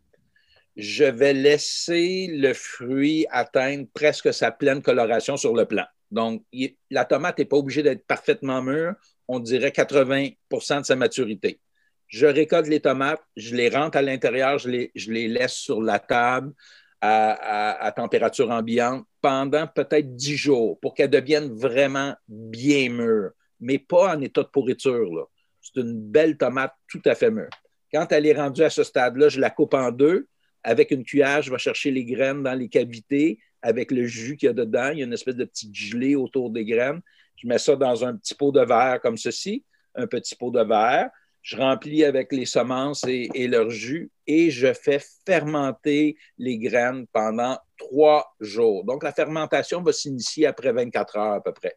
je 0.80 1.04
vais 1.04 1.34
laisser 1.34 2.28
le 2.32 2.54
fruit 2.54 3.26
atteindre 3.32 3.86
presque 3.94 4.34
sa 4.34 4.50
pleine 4.50 4.82
coloration 4.82 5.36
sur 5.36 5.54
le 5.54 5.66
plant. 5.66 5.86
Donc, 6.10 6.44
la 6.90 7.04
tomate 7.04 7.38
n'est 7.38 7.46
pas 7.46 7.58
obligée 7.58 7.84
d'être 7.84 8.08
parfaitement 8.08 8.62
mûre, 8.62 8.94
on 9.28 9.40
dirait 9.40 9.72
80% 9.72 10.80
de 10.80 10.86
sa 10.86 10.96
maturité. 10.96 11.60
Je 12.08 12.26
récolte 12.26 12.68
les 12.68 12.80
tomates, 12.80 13.22
je 13.36 13.56
les 13.56 13.70
rentre 13.70 13.98
à 13.98 14.02
l'intérieur, 14.02 14.58
je 14.58 14.70
les, 14.70 15.28
laisse 15.28 15.54
sur 15.54 15.82
la 15.82 16.00
table 16.00 16.54
à, 17.02 17.94
température 17.96 18.50
ambiante 18.50 19.06
pendant 19.22 19.68
peut-être 19.68 20.16
10 20.16 20.38
jours 20.38 20.80
pour 20.80 20.94
qu'elles 20.94 21.10
deviennent 21.10 21.54
vraiment 21.54 22.16
bien 22.30 22.90
mûres, 22.90 23.32
mais 23.60 23.80
pas 23.80 24.16
en 24.16 24.22
état 24.22 24.44
de 24.44 24.48
pourriture. 24.48 25.30
C'est 25.62 25.82
une 25.82 25.94
belle 25.94 26.38
tomate 26.38 26.74
tout 26.88 27.02
à 27.06 27.16
fait 27.16 27.32
mûre. 27.32 27.50
Quand 27.94 28.12
elle 28.14 28.26
est 28.26 28.34
rendue 28.34 28.64
à 28.64 28.70
ce 28.70 28.84
stade-là, 28.84 29.28
je 29.28 29.42
la 29.42 29.50
coupe 29.50 29.74
en 29.74 29.92
deux, 29.92 30.28
avec 30.64 30.92
une 30.92 31.04
cuillère, 31.04 31.42
je 31.42 31.52
vais 31.52 31.58
chercher 31.58 31.92
les 31.92 32.06
graines 32.06 32.44
dans 32.44 32.54
les 32.54 32.70
cavités 32.70 33.40
avec 33.62 33.92
le 33.92 34.06
jus 34.06 34.38
qu'il 34.38 34.48
y 34.48 34.50
a 34.50 34.54
dedans. 34.54 34.90
Il 34.92 35.00
y 35.00 35.02
a 35.02 35.06
une 35.06 35.14
espèce 35.14 35.36
de 35.36 35.46
petit 35.46 35.74
gelée 35.74 36.16
autour 36.16 36.50
des 36.50 36.66
graines. 36.66 37.02
Je 37.36 37.48
mets 37.48 37.58
ça 37.58 37.76
dans 37.76 38.06
un 38.06 38.16
petit 38.16 38.36
pot 38.36 38.52
de 38.52 38.62
verre 38.62 39.00
comme 39.02 39.18
ceci, 39.18 39.64
un 39.96 40.08
petit 40.08 40.36
pot 40.36 40.52
de 40.52 40.62
verre. 40.62 41.10
Je 41.42 41.56
remplis 41.56 42.04
avec 42.04 42.34
les 42.34 42.46
semences 42.46 43.06
et, 43.08 43.30
et 43.34 43.48
leur 43.48 43.70
jus 43.70 44.12
et 44.28 44.52
je 44.52 44.74
fais 44.74 45.02
fermenter 45.26 46.18
les 46.38 46.58
graines 46.58 47.08
pendant 47.14 47.58
trois 47.78 48.36
jours. 48.42 48.84
Donc, 48.84 49.04
la 49.04 49.14
fermentation 49.14 49.82
va 49.82 49.94
s'initier 49.94 50.46
après 50.46 50.74
24 50.74 51.18
heures 51.18 51.34
à 51.34 51.42
peu 51.42 51.54
près. 51.54 51.76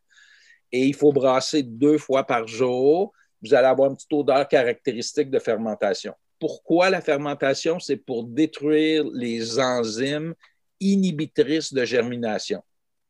Et 0.72 0.85
il 0.85 0.95
faut 0.95 1.12
brasser 1.12 1.62
deux 1.62 1.99
fois 1.99 2.24
par 2.24 2.49
jour. 2.49 3.12
Vous 3.43 3.55
allez 3.55 3.68
avoir 3.68 3.91
une 3.91 3.97
petite 3.97 4.12
odeur 4.12 4.49
caractéristique 4.49 5.30
de 5.30 5.39
fermentation. 5.39 6.14
Pourquoi 6.43 6.90
la 6.90 7.01
fermentation? 7.01 7.78
C'est 7.78 7.99
pour 7.99 8.24
détruire 8.24 9.05
les 9.14 9.61
enzymes 9.61 10.34
inhibitrices 10.80 11.72
de 11.72 11.84
germination. 11.84 12.64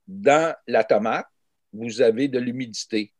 Dans 0.06 0.54
la 0.66 0.84
tomate, 0.84 1.24
vous 1.72 2.02
avez 2.02 2.28
de 2.28 2.38
l'humidité, 2.38 3.10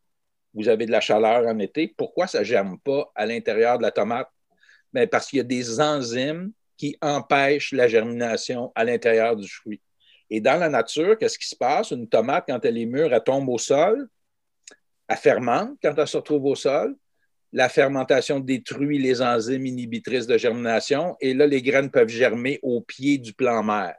vous 0.52 0.68
avez 0.68 0.84
de 0.84 0.90
la 0.90 1.00
chaleur 1.00 1.46
en 1.46 1.58
été. 1.58 1.94
Pourquoi 1.96 2.26
ça 2.26 2.40
ne 2.40 2.44
germe 2.44 2.78
pas 2.80 3.10
à 3.14 3.24
l'intérieur 3.24 3.78
de 3.78 3.84
la 3.84 3.90
tomate? 3.90 4.28
Bien, 4.92 5.06
parce 5.06 5.28
qu'il 5.28 5.38
y 5.38 5.40
a 5.40 5.44
des 5.44 5.80
enzymes 5.80 6.52
qui 6.76 6.94
empêchent 7.00 7.72
la 7.72 7.88
germination 7.88 8.70
à 8.74 8.84
l'intérieur 8.84 9.34
du 9.34 9.48
fruit. 9.48 9.80
Et 10.28 10.42
dans 10.42 10.60
la 10.60 10.68
nature, 10.68 11.16
qu'est-ce 11.16 11.38
qui 11.38 11.48
se 11.48 11.56
passe? 11.56 11.90
Une 11.90 12.06
tomate, 12.06 12.44
quand 12.46 12.62
elle 12.66 12.76
est 12.76 12.84
mûre, 12.84 13.14
elle 13.14 13.24
tombe 13.24 13.48
au 13.48 13.56
sol, 13.56 14.10
elle 15.08 15.16
fermente 15.16 15.70
quand 15.82 15.94
elle 15.96 16.06
se 16.06 16.18
retrouve 16.18 16.44
au 16.44 16.54
sol, 16.54 16.98
la 17.52 17.68
fermentation 17.68 18.40
détruit 18.40 18.98
les 18.98 19.20
enzymes 19.20 19.66
inhibitrices 19.66 20.26
de 20.26 20.38
germination 20.38 21.16
et 21.20 21.34
là, 21.34 21.46
les 21.46 21.62
graines 21.62 21.90
peuvent 21.90 22.08
germer 22.08 22.58
au 22.62 22.80
pied 22.80 23.18
du 23.18 23.34
plant 23.34 23.62
mère. 23.62 23.94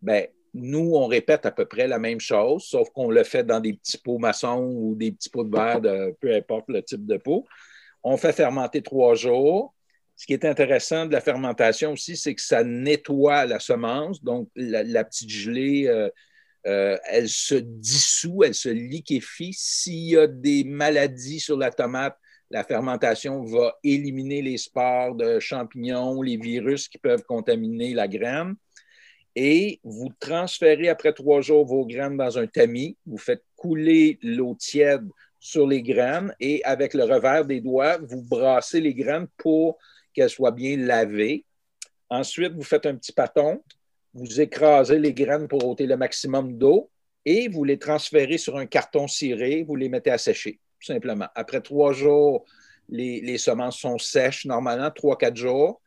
Bien, 0.00 0.26
nous, 0.54 0.92
on 0.94 1.06
répète 1.06 1.46
à 1.46 1.50
peu 1.50 1.66
près 1.66 1.88
la 1.88 1.98
même 1.98 2.20
chose, 2.20 2.64
sauf 2.64 2.88
qu'on 2.90 3.10
le 3.10 3.24
fait 3.24 3.44
dans 3.44 3.60
des 3.60 3.74
petits 3.74 3.98
pots 3.98 4.18
maçons 4.18 4.64
ou 4.64 4.94
des 4.94 5.12
petits 5.12 5.28
pots 5.28 5.44
de 5.44 5.50
verre, 5.50 5.80
peu 6.20 6.34
importe 6.34 6.66
le 6.68 6.82
type 6.82 7.04
de 7.04 7.16
pot. 7.16 7.44
On 8.02 8.16
fait 8.16 8.32
fermenter 8.32 8.82
trois 8.82 9.14
jours. 9.14 9.74
Ce 10.14 10.24
qui 10.24 10.32
est 10.32 10.44
intéressant 10.46 11.04
de 11.04 11.12
la 11.12 11.20
fermentation 11.20 11.92
aussi, 11.92 12.16
c'est 12.16 12.34
que 12.34 12.40
ça 12.40 12.64
nettoie 12.64 13.44
la 13.44 13.58
semence. 13.58 14.22
Donc, 14.22 14.48
la, 14.54 15.04
petite 15.04 15.28
gelée, 15.28 15.88
euh, 15.88 16.08
euh, 16.66 16.96
elle 17.10 17.28
se 17.28 17.56
dissout, 17.56 18.44
elle 18.44 18.54
se 18.54 18.70
liquéfie. 18.70 19.52
S'il 19.52 20.10
y 20.10 20.16
a 20.16 20.26
des 20.26 20.64
maladies 20.64 21.40
sur 21.40 21.58
la 21.58 21.70
tomate, 21.70 22.16
la 22.50 22.62
fermentation 22.62 23.42
va 23.42 23.76
éliminer 23.82 24.40
les 24.40 24.56
spores 24.56 25.14
de 25.14 25.40
champignons, 25.40 26.22
les 26.22 26.36
virus 26.36 26.88
qui 26.88 26.98
peuvent 26.98 27.24
contaminer 27.24 27.92
la 27.92 28.06
graine. 28.06 28.54
Et 29.34 29.80
vous 29.82 30.10
transférez 30.18 30.88
après 30.88 31.12
trois 31.12 31.40
jours 31.40 31.66
vos 31.66 31.84
graines 31.84 32.16
dans 32.16 32.38
un 32.38 32.46
tamis. 32.46 32.96
Vous 33.04 33.18
faites 33.18 33.42
couler 33.56 34.18
l'eau 34.22 34.54
tiède 34.58 35.06
sur 35.40 35.66
les 35.66 35.82
graines 35.82 36.34
et 36.40 36.62
avec 36.64 36.94
le 36.94 37.04
revers 37.04 37.44
des 37.44 37.60
doigts, 37.60 37.98
vous 37.98 38.22
brassez 38.22 38.80
les 38.80 38.94
graines 38.94 39.28
pour 39.36 39.78
qu'elles 40.14 40.30
soient 40.30 40.50
bien 40.50 40.76
lavées. 40.76 41.44
Ensuite, 42.08 42.54
vous 42.54 42.62
faites 42.62 42.86
un 42.86 42.96
petit 42.96 43.12
pâton, 43.12 43.62
vous 44.14 44.40
écrasez 44.40 44.98
les 44.98 45.12
graines 45.12 45.48
pour 45.48 45.66
ôter 45.66 45.86
le 45.86 45.96
maximum 45.96 46.56
d'eau 46.56 46.90
et 47.24 47.48
vous 47.48 47.64
les 47.64 47.78
transférez 47.78 48.38
sur 48.38 48.56
un 48.56 48.66
carton 48.66 49.06
ciré, 49.06 49.64
vous 49.64 49.76
les 49.76 49.88
mettez 49.88 50.10
à 50.10 50.18
sécher 50.18 50.58
tout 50.86 50.92
simplement. 50.92 51.26
Après 51.34 51.60
trois 51.60 51.92
jours, 51.92 52.44
les, 52.88 53.38
semences 53.38 53.78
sont 53.78 53.98
sèches 53.98 54.44
normalement, 54.44 54.90
trois, 54.90 55.18
quatre 55.18 55.36
jours. 55.36 55.80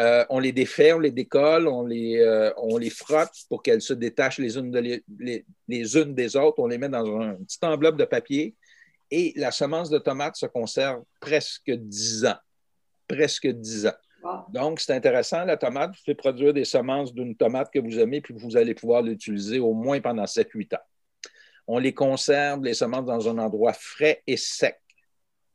Euh, 0.00 0.24
on 0.28 0.40
les 0.40 0.52
défait, 0.52 0.92
on 0.92 0.98
les 0.98 1.12
décolle, 1.12 1.68
on 1.68 1.86
les, 1.86 2.18
euh, 2.18 2.52
on 2.56 2.76
les 2.78 2.90
frotte 2.90 3.32
pour 3.48 3.62
qu'elles 3.62 3.80
se 3.80 3.94
détachent 3.94 4.38
les 4.38 4.58
unes, 4.58 4.76
les, 5.18 5.96
unes 5.96 6.14
des 6.14 6.36
autres. 6.36 6.58
On 6.58 6.66
les 6.66 6.78
met 6.78 6.88
dans 6.88 7.06
une 7.06 7.44
petite 7.44 7.64
enveloppe 7.64 7.96
de 7.96 8.04
papier 8.04 8.54
et 9.10 9.32
la 9.36 9.52
semence 9.52 9.90
de 9.90 9.98
tomate 9.98 10.36
se 10.36 10.46
conserve 10.46 11.02
presque 11.20 11.70
dix 11.70 12.26
ans. 12.26 12.38
Presque 13.06 13.46
dix 13.46 13.86
ans. 13.86 13.92
Donc, 14.48 14.80
c'est 14.80 14.94
intéressant. 14.94 15.44
La 15.44 15.56
tomate 15.56 15.90
vous 15.90 16.02
fait 16.04 16.14
produire 16.14 16.52
des 16.52 16.64
semences 16.64 17.14
d'une 17.14 17.36
tomate 17.36 17.70
que 17.72 17.78
vous 17.78 17.98
aimez, 17.98 18.20
puis 18.20 18.34
vous 18.34 18.56
allez 18.56 18.74
pouvoir 18.74 19.02
l'utiliser 19.02 19.60
au 19.60 19.74
moins 19.74 20.00
pendant 20.00 20.24
7-8 20.24 20.74
ans. 20.74 20.82
On 21.66 21.78
les 21.78 21.94
conserve, 21.94 22.62
les 22.62 22.74
semences, 22.74 23.04
dans 23.04 23.28
un 23.28 23.38
endroit 23.38 23.72
frais 23.72 24.22
et 24.26 24.36
sec. 24.36 24.78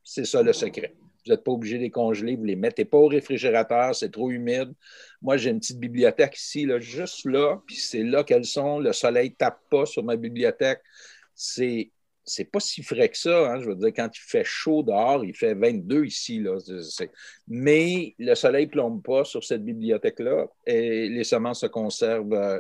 C'est 0.03 0.26
ça 0.26 0.41
le 0.41 0.53
secret. 0.53 0.95
Vous 1.26 1.32
n'êtes 1.32 1.43
pas 1.43 1.51
obligé 1.51 1.78
de 1.78 1.84
les 1.84 1.91
congeler, 1.91 2.36
vous 2.36 2.43
ne 2.43 2.47
les 2.47 2.55
mettez 2.55 2.86
pas 2.86 2.97
au 2.97 3.07
réfrigérateur, 3.07 3.93
c'est 3.93 4.10
trop 4.10 4.32
humide. 4.32 4.74
Moi, 5.22 5.38
j'ai 5.38 5.51
une 5.51 5.60
petite 5.60 5.80
bibliothèque 5.80 6.38
ici, 6.39 6.66
là, 6.66 6.80
juste 6.80 7.26
là, 7.26 7.62
puis 7.68 7.76
c'est 7.76 8.03
là 8.03 8.24
qu'elles 8.24 8.45
sont. 8.45 8.80
Le 8.80 8.93
soleil 8.93 9.30
ne 9.30 9.36
tape 9.36 9.60
pas 9.70 9.86
sur 9.86 10.03
ma 10.03 10.16
bibliothèque. 10.16 10.82
C'est 11.36 11.91
c'est 12.30 12.45
pas 12.45 12.60
si 12.60 12.84
frais 12.84 13.10
que 13.10 13.18
ça. 13.18 13.51
Hein. 13.51 13.60
Je 13.60 13.70
veux 13.70 13.76
dire, 13.76 13.89
quand 13.89 14.10
il 14.16 14.22
fait 14.22 14.43
chaud 14.43 14.84
dehors, 14.84 15.26
il 15.26 15.36
fait 15.36 15.55
22 15.55 16.05
ici. 16.05 16.39
Là. 16.39 16.57
Mais 17.47 18.16
le 18.20 18.36
soleil 18.36 18.68
ne 18.68 18.72
plombe 18.72 19.01
pas 19.03 19.26
sur 19.26 19.43
cette 19.43 19.64
bibliothèque-là 19.64 20.45
et 20.66 21.10
les 21.10 21.24
semences 21.24 21.62
se 21.62 21.66
conservent 21.66 22.34
euh, 22.34 22.60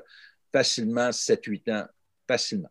facilement 0.51 1.09
7-8 1.09 1.71
ans. 1.71 1.85
Facilement. 2.27 2.69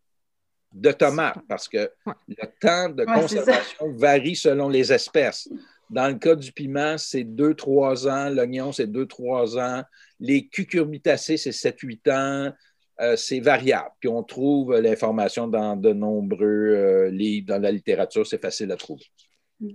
De 0.73 0.93
tomates, 0.93 1.39
parce 1.49 1.66
que 1.66 1.91
le 2.29 2.47
temps 2.61 2.91
de 2.91 3.05
conservation 3.05 3.93
varie 3.97 4.37
selon 4.37 4.69
les 4.69 4.93
espèces. 4.93 5.49
Dans 5.91 6.09
le 6.09 6.14
cas 6.14 6.35
du 6.35 6.53
piment, 6.53 6.99
c'est 6.99 7.25
2-3 7.25 8.09
ans. 8.09 8.29
L'oignon, 8.29 8.73
c'est 8.73 8.87
2-3 8.87 9.59
ans. 9.59 9.83
Les 10.21 10.47
cucurbitacées, 10.47 11.39
c'est 11.39 11.51
7-8 11.51 12.11
ans. 12.12 12.53
Euh, 13.01 13.16
c'est 13.16 13.41
variable. 13.41 13.91
Puis 14.01 14.09
on 14.09 14.23
trouve 14.25 14.75
l'information 14.75 15.47
dans 15.47 15.77
de 15.77 15.93
nombreux 15.93 16.45
euh, 16.45 17.11
livres, 17.11 17.47
dans 17.47 17.62
la 17.62 17.71
littérature, 17.71 18.27
c'est 18.27 18.43
facile 18.43 18.73
à 18.73 18.77
trouver. 18.77 19.05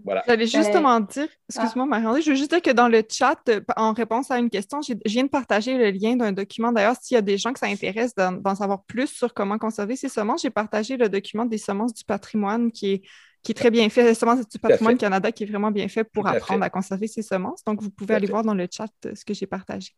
Voilà. 0.05 0.23
J'allais 0.25 0.47
justement 0.47 0.99
dire, 1.01 1.27
excuse-moi, 1.49 1.85
Marie-André, 1.85 2.21
je 2.21 2.29
veux 2.29 2.35
juste 2.35 2.51
dire 2.51 2.61
que 2.61 2.71
dans 2.71 2.87
le 2.87 3.03
chat, 3.09 3.37
euh, 3.49 3.59
en 3.75 3.91
réponse 3.91 4.31
à 4.31 4.37
une 4.37 4.49
question, 4.49 4.81
je 4.81 4.93
viens 5.05 5.23
de 5.23 5.29
partager 5.29 5.77
le 5.77 5.91
lien 5.91 6.15
d'un 6.15 6.31
document. 6.31 6.71
D'ailleurs, 6.71 6.95
s'il 7.01 7.15
y 7.15 7.17
a 7.17 7.21
des 7.21 7.37
gens 7.37 7.51
qui 7.51 7.59
s'intéressent 7.59 8.15
d'en 8.15 8.55
savoir 8.55 8.83
plus 8.85 9.07
sur 9.07 9.33
comment 9.33 9.57
conserver 9.57 9.95
ces 9.95 10.09
semences, 10.09 10.43
j'ai 10.43 10.49
partagé 10.49 10.95
le 10.95 11.09
document 11.09 11.45
des 11.45 11.57
semences 11.57 11.93
du 11.93 12.05
patrimoine 12.05 12.71
qui 12.71 12.93
est, 12.93 13.01
qui 13.43 13.51
est 13.51 13.55
très 13.55 13.71
bien 13.71 13.89
fait, 13.89 14.03
les 14.03 14.13
semences 14.13 14.47
du 14.47 14.57
patrimoine 14.57 14.97
Canada, 14.97 15.31
qui 15.33 15.43
est 15.43 15.47
vraiment 15.47 15.71
bien 15.71 15.89
fait 15.89 16.05
pour 16.05 16.27
apprendre 16.27 16.63
à, 16.63 16.69
conserver 16.69 17.07
ces 17.07 17.21
semences. 17.21 17.63
Donc, 17.65 17.81
vous 17.81 17.89
pouvez 17.89 18.15
aller 18.15 18.27
voir 18.27 18.43
dans 18.43 18.55
le 18.55 18.67
chat 18.71 18.91
ce 19.13 19.25
que 19.25 19.33
j'ai 19.33 19.47
partagé. 19.47 19.89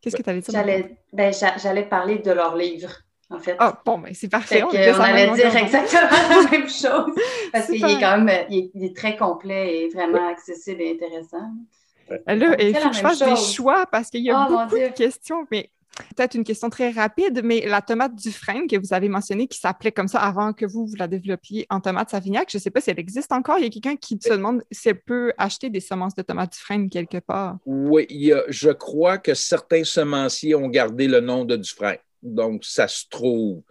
Qu'est-ce 0.00 0.16
que 0.16 0.22
tu 0.22 0.30
allais 0.30 0.40
dire? 0.42 0.52
J'allais, 0.52 0.96
ben, 1.12 1.32
j'allais 1.32 1.88
parler 1.88 2.18
de 2.18 2.30
leur 2.30 2.56
livre, 2.56 2.90
en 3.34 3.40
fait. 3.40 3.56
Ah, 3.58 3.80
bon, 3.84 3.98
ben, 3.98 4.12
c'est 4.14 4.28
parfait. 4.28 4.62
On, 4.62 4.70
allait 4.70 5.30
dire 5.32 5.56
exactement 5.56 6.10
la 6.10 6.50
même 6.58 6.68
chose. 6.68 7.14
Parce 7.52 7.66
qu'il 7.66 7.84
est 7.84 8.00
quand 8.00 8.20
même 8.20 8.46
il 8.50 8.70
est, 8.82 8.96
très 8.96 9.16
complet 9.16 9.82
et 9.82 9.88
vraiment 9.88 10.28
accessible 10.28 10.82
et 10.82 10.92
intéressant. 10.92 11.52
Là, 12.26 12.56
il 12.58 12.76
faut 12.76 12.90
que 12.90 12.96
je 12.96 13.00
fasse 13.00 13.18
des 13.18 13.36
choix 13.36 13.86
parce 13.90 14.10
qu'il 14.10 14.22
y 14.22 14.30
a 14.30 14.46
oh, 14.46 14.52
beaucoup 14.52 14.78
de 14.78 14.94
questions, 14.94 15.46
mais 15.50 15.70
Peut-être 16.16 16.34
une 16.34 16.44
question 16.44 16.70
très 16.70 16.90
rapide, 16.90 17.40
mais 17.44 17.66
la 17.66 17.80
tomate 17.80 18.14
du 18.16 18.32
frein 18.32 18.66
que 18.66 18.76
vous 18.76 18.92
avez 18.92 19.08
mentionnée, 19.08 19.46
qui 19.46 19.58
s'appelait 19.58 19.92
comme 19.92 20.08
ça 20.08 20.18
avant 20.20 20.52
que 20.52 20.66
vous, 20.66 20.86
vous 20.86 20.96
la 20.96 21.06
développiez 21.06 21.66
en 21.70 21.80
tomate 21.80 22.10
savignac, 22.10 22.48
je 22.50 22.58
ne 22.58 22.60
sais 22.62 22.70
pas 22.70 22.80
si 22.80 22.90
elle 22.90 22.98
existe 22.98 23.30
encore. 23.32 23.58
Il 23.58 23.64
y 23.64 23.66
a 23.66 23.70
quelqu'un 23.70 23.96
qui 23.96 24.18
se 24.20 24.30
demande 24.30 24.62
si 24.72 24.88
elle 24.88 25.00
peut 25.00 25.32
acheter 25.38 25.70
des 25.70 25.80
semences 25.80 26.14
de 26.14 26.22
tomate 26.22 26.52
du 26.52 26.58
frein 26.58 26.88
quelque 26.88 27.18
part. 27.18 27.58
Oui, 27.64 28.32
je 28.48 28.70
crois 28.70 29.18
que 29.18 29.34
certains 29.34 29.84
semenciers 29.84 30.54
ont 30.54 30.68
gardé 30.68 31.06
le 31.06 31.20
nom 31.20 31.44
de 31.44 31.56
Dufresne. 31.56 31.98
Donc, 32.24 32.64
ça 32.64 32.88
se 32.88 33.04
trouve. 33.08 33.62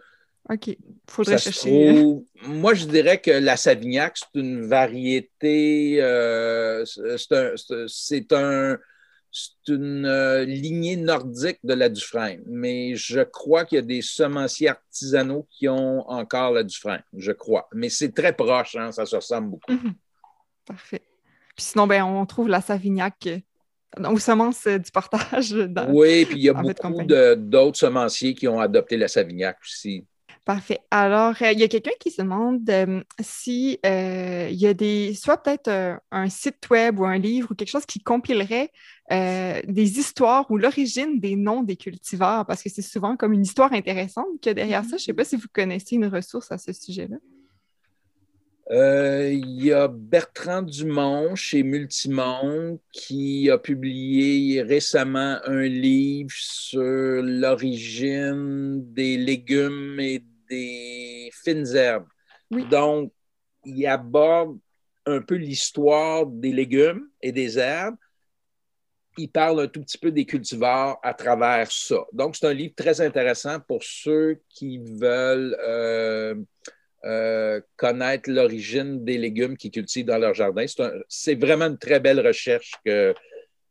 OK. 0.48 0.68
Il 0.68 0.76
faudrait 1.08 1.38
chercher. 1.38 2.04
Moi, 2.46 2.74
je 2.74 2.86
dirais 2.86 3.20
que 3.20 3.30
la 3.30 3.56
Savignac, 3.56 4.16
c'est 4.16 4.40
une 4.40 4.66
variété. 4.66 6.02
Euh, 6.02 6.84
c'est 6.86 8.32
un, 8.32 8.76
c'est 9.34 9.68
une 9.68 10.06
euh, 10.06 10.44
lignée 10.44 10.96
nordique 10.96 11.58
de 11.64 11.74
la 11.74 11.88
Dufresne, 11.88 12.42
mais 12.46 12.94
je 12.94 13.20
crois 13.20 13.64
qu'il 13.64 13.76
y 13.76 13.78
a 13.80 13.82
des 13.82 14.00
semenciers 14.00 14.68
artisanaux 14.68 15.48
qui 15.50 15.68
ont 15.68 16.08
encore 16.08 16.52
la 16.52 16.62
Dufresne, 16.62 17.02
je 17.16 17.32
crois. 17.32 17.68
Mais 17.72 17.88
c'est 17.88 18.12
très 18.12 18.32
proche, 18.32 18.76
hein, 18.76 18.92
ça 18.92 19.04
se 19.06 19.16
ressemble 19.16 19.50
beaucoup. 19.50 19.72
Mhm. 19.72 19.94
Parfait. 20.64 21.02
Puis 21.56 21.64
sinon, 21.64 21.88
ben, 21.88 22.04
on 22.04 22.24
trouve 22.26 22.48
la 22.48 22.60
Savignac 22.60 23.26
euh, 23.26 23.38
aux 24.10 24.18
semences 24.18 24.66
du 24.66 24.90
portage. 24.92 25.54
oui, 25.88 26.24
puis 26.24 26.38
il 26.38 26.44
y 26.44 26.48
a 26.48 26.54
beaucoup 26.54 27.02
d'autres 27.36 27.78
semenciers 27.78 28.34
qui 28.34 28.48
ont 28.48 28.60
adopté 28.60 28.96
la 28.96 29.08
Savignac 29.08 29.58
aussi. 29.62 30.06
Parfait. 30.44 30.80
Alors, 30.90 31.34
euh, 31.40 31.52
il 31.52 31.58
y 31.58 31.62
a 31.62 31.68
quelqu'un 31.68 31.92
qui 31.98 32.10
se 32.10 32.20
demande 32.20 32.68
euh, 32.68 33.02
si 33.18 33.78
euh, 33.86 34.48
il 34.50 34.56
y 34.56 34.66
a 34.66 34.74
des, 34.74 35.14
soit 35.14 35.42
peut-être 35.42 35.98
un 36.10 36.28
site 36.28 36.68
web 36.68 37.00
ou 37.00 37.06
un 37.06 37.16
livre 37.16 37.48
ou 37.50 37.54
quelque 37.54 37.70
chose 37.70 37.86
qui 37.86 38.00
compilerait 38.00 38.70
des 39.10 39.98
histoires 39.98 40.50
ou 40.50 40.56
l'origine 40.56 41.20
des 41.20 41.36
noms 41.36 41.62
des 41.62 41.76
cultivars, 41.76 42.46
parce 42.46 42.62
que 42.62 42.70
c'est 42.70 42.82
souvent 42.82 43.16
comme 43.16 43.32
une 43.34 43.42
histoire 43.42 43.72
intéressante 43.72 44.26
que 44.42 44.50
derrière 44.50 44.82
ça. 44.82 44.90
Je 44.90 44.94
ne 44.94 44.98
sais 44.98 45.12
pas 45.12 45.24
si 45.24 45.36
vous 45.36 45.48
connaissez 45.52 45.96
une 45.96 46.06
ressource 46.06 46.50
à 46.52 46.58
ce 46.58 46.72
sujet-là. 46.72 47.16
Il 48.70 49.62
y 49.62 49.72
a 49.72 49.88
Bertrand 49.88 50.62
Dumont 50.62 51.34
chez 51.34 51.62
Multimonde 51.62 52.78
qui 52.92 53.50
a 53.50 53.58
publié 53.58 54.62
récemment 54.62 55.38
un 55.44 55.62
livre 55.64 56.30
sur 56.32 56.80
l'origine 57.22 58.82
des 58.92 59.18
légumes 59.18 60.00
et 60.00 60.24
des 60.48 61.30
fines 61.32 61.76
herbes. 61.76 62.06
Donc, 62.70 63.12
il 63.64 63.86
aborde 63.86 64.58
un 65.06 65.20
peu 65.20 65.34
l'histoire 65.34 66.26
des 66.26 66.52
légumes 66.52 67.08
et 67.20 67.32
des 67.32 67.58
herbes. 67.58 67.96
Il 69.16 69.30
parle 69.30 69.60
un 69.60 69.68
tout 69.68 69.82
petit 69.82 69.98
peu 69.98 70.10
des 70.10 70.24
cultivars 70.24 70.98
à 71.02 71.14
travers 71.14 71.70
ça. 71.70 72.04
Donc, 72.12 72.34
c'est 72.34 72.46
un 72.46 72.54
livre 72.54 72.74
très 72.74 73.00
intéressant 73.00 73.60
pour 73.60 73.82
ceux 73.82 74.40
qui 74.48 74.78
veulent 74.78 75.56
euh, 75.60 76.34
euh, 77.04 77.60
connaître 77.76 78.30
l'origine 78.30 79.04
des 79.04 79.18
légumes 79.18 79.56
qu'ils 79.56 79.70
cultivent 79.70 80.06
dans 80.06 80.18
leur 80.18 80.34
jardin. 80.34 80.64
C'est 81.08 81.34
vraiment 81.34 81.66
une 81.66 81.78
très 81.78 82.00
belle 82.00 82.26
recherche 82.26 82.72
que, 82.84 83.14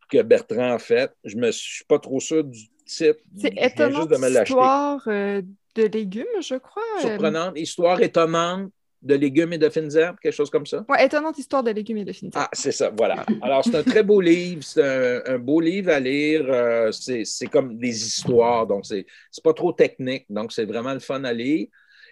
que 0.10 0.22
Bertrand 0.22 0.74
a 0.74 0.80
faite. 0.80 1.14
Je 1.24 1.38
ne 1.38 1.52
suis 1.52 1.84
pas 1.86 2.00
trop 2.00 2.20
sûr 2.20 2.44
du 2.44 2.68
titre. 2.86 3.20
C'est 3.38 3.54
étonnant 3.58 4.06
l'histoire 4.06 5.02
euh, 5.08 5.42
de 5.76 5.84
légumes, 5.84 6.26
je 6.42 6.56
crois. 6.56 6.84
Euh, 7.00 7.02
Surprenante, 7.02 7.58
histoire 7.58 8.02
étonnante 8.02 8.72
de 9.02 9.16
légumes 9.16 9.52
et 9.54 9.58
de 9.58 9.70
fines 9.70 9.96
herbes, 9.98 10.18
quelque 10.22 10.34
chose 10.34 10.50
comme 10.50 10.66
ça. 10.66 10.86
Oui, 10.88 10.98
étonnante 11.02 11.38
histoire 11.38 11.64
de 11.64 11.72
légumes 11.72 11.98
et 11.98 12.06
de 12.06 12.14
fines 12.14 12.30
herbes. 12.34 12.46
Ah, 12.46 12.50
c'est 12.54 12.72
ça, 12.72 12.92
voilà. 12.96 13.26
Alors, 13.42 13.64
c'est 13.64 13.76
un 13.76 13.84
très 13.84 14.04
beau 14.04 14.22
livre, 14.22 14.64
c'est 14.64 15.28
un, 15.28 15.40
beau 15.40 15.60
livre 15.60 15.92
à 15.92 16.00
lire. 16.00 16.46
Euh, 16.48 16.92
c'est 16.92 17.48
comme 17.48 17.78
des 17.78 18.06
histoires, 18.06 18.66
donc 18.66 18.86
c'est 18.86 19.06
pas 19.44 19.54
trop 19.54 19.74
technique, 19.74 20.26
donc 20.30 20.54
c'est 20.54 20.66
vraiment 20.66 20.94
le 20.94 21.00
fun 21.00 21.24
à 21.24 21.34
lire. 21.34 21.68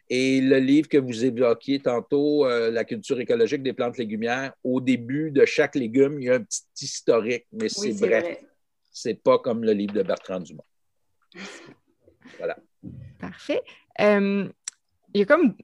Et 0.10 0.42
le 0.42 0.60
livre 0.60 0.90
que 0.90 0.98
vous 0.98 1.26
évoquiez 1.26 1.80
tantôt, 1.80 2.46
euh, 2.46 2.72
La 2.72 2.84
culture 2.84 3.20
écologique 3.20 3.64
des 3.64 3.74
plantes 3.74 3.98
légumières, 3.98 4.54
au 4.64 4.82
début 4.82 5.32
de 5.32 5.46
chaque 5.46 5.76
légume, 5.76 6.20
il 6.20 6.26
y 6.26 6.30
a 6.30 6.36
un 6.36 6.44
petit 6.44 6.66
historique, 6.82 7.46
mais 7.52 7.70
c'est 7.70 7.94
bref. 7.94 8.38
C'est 8.92 9.24
pas 9.24 9.40
comme 9.40 9.64
le 9.64 9.72
livre 9.72 9.94
de 9.94 10.04
Bertrand 10.04 10.40
Dumont. 10.40 10.66
Voilà. 12.38 12.56
Parfait. 13.20 13.62
Euh, 14.00 14.48
il 15.14 15.20
y 15.20 15.24
a 15.24 15.26
comme 15.26 15.56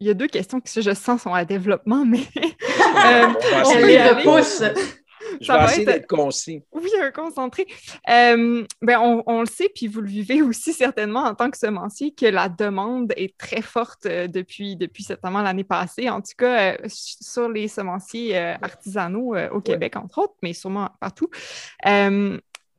il 0.00 0.06
y 0.06 0.10
a 0.10 0.14
deux 0.14 0.26
questions 0.26 0.60
qui, 0.60 0.82
je 0.82 0.94
sens, 0.94 1.22
sont 1.22 1.32
à 1.32 1.44
développement, 1.44 2.04
mais 2.04 2.18
euh, 2.36 3.28
on, 3.64 3.78
les 3.78 4.02
repousse. 4.02 4.62
Je 5.40 5.52
vais 5.52 5.64
essayer 5.64 5.84
d'être 5.84 6.06
concis. 6.06 6.62
Oui, 6.72 6.90
concentré. 7.14 7.66
Euh, 8.08 8.64
ben 8.82 9.22
on, 9.26 9.40
le 9.40 9.46
sait, 9.46 9.70
puis 9.74 9.86
vous 9.86 10.00
le 10.00 10.08
vivez 10.08 10.42
aussi 10.50 10.72
certainement 10.72 11.24
en 11.24 11.34
tant 11.34 11.50
que 11.50 11.58
semencier, 11.58 12.12
que 12.12 12.26
la 12.26 12.48
demande 12.48 13.12
est 13.16 13.36
très 13.36 13.62
forte 13.62 14.06
depuis, 14.06 14.76
depuis 14.76 15.02
certainement 15.02 15.42
l'année 15.42 15.64
passée, 15.64 16.08
en 16.08 16.20
tout 16.20 16.32
cas 16.36 16.76
sur 16.86 17.48
les 17.48 17.68
semenciers 17.68 18.36
artisanaux 18.36 19.36
au 19.52 19.60
Québec, 19.60 19.96
entre 19.96 20.18
autres, 20.18 20.34
mais 20.42 20.52
sûrement 20.52 20.90
partout. 21.00 21.30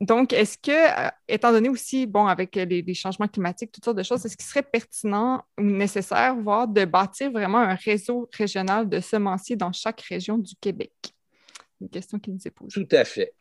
Donc, 0.02 0.32
est-ce 0.32 0.58
que, 0.58 0.72
euh, 0.72 1.10
étant 1.28 1.52
donné 1.52 1.68
aussi, 1.68 2.06
bon, 2.06 2.26
avec 2.26 2.56
les, 2.56 2.94
changements 2.94 3.28
climatiques, 3.28 3.70
toutes 3.70 3.84
sortes 3.84 3.98
de 3.98 4.02
choses, 4.02 4.26
est-ce 4.26 4.36
qu'il 4.36 4.44
serait 4.44 4.64
pertinent 4.64 5.44
ou 5.56 5.62
nécessaire, 5.62 6.34
voire 6.34 6.66
de 6.66 6.84
bâtir 6.84 7.30
vraiment 7.30 7.58
un 7.58 7.76
réseau 7.76 8.28
régional 8.36 8.88
de 8.88 8.98
semenciers 8.98 9.54
dans 9.54 9.70
chaque 9.72 10.00
région 10.00 10.38
du 10.38 10.56
Québec? 10.60 10.90
Une 11.82 11.88
question 11.88 12.18
qui 12.18 12.30
nous 12.30 12.38
est 12.44 12.50
posée. 12.50 12.72
Tout 12.72 12.96
à 12.96 13.04
fait. 13.04 13.34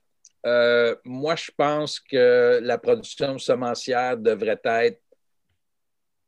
Euh, 0.47 0.95
moi, 1.05 1.35
je 1.35 1.51
pense 1.55 1.99
que 1.99 2.59
la 2.61 2.79
production 2.79 3.37
semencière 3.37 4.17
devrait 4.17 4.59
être 4.63 4.99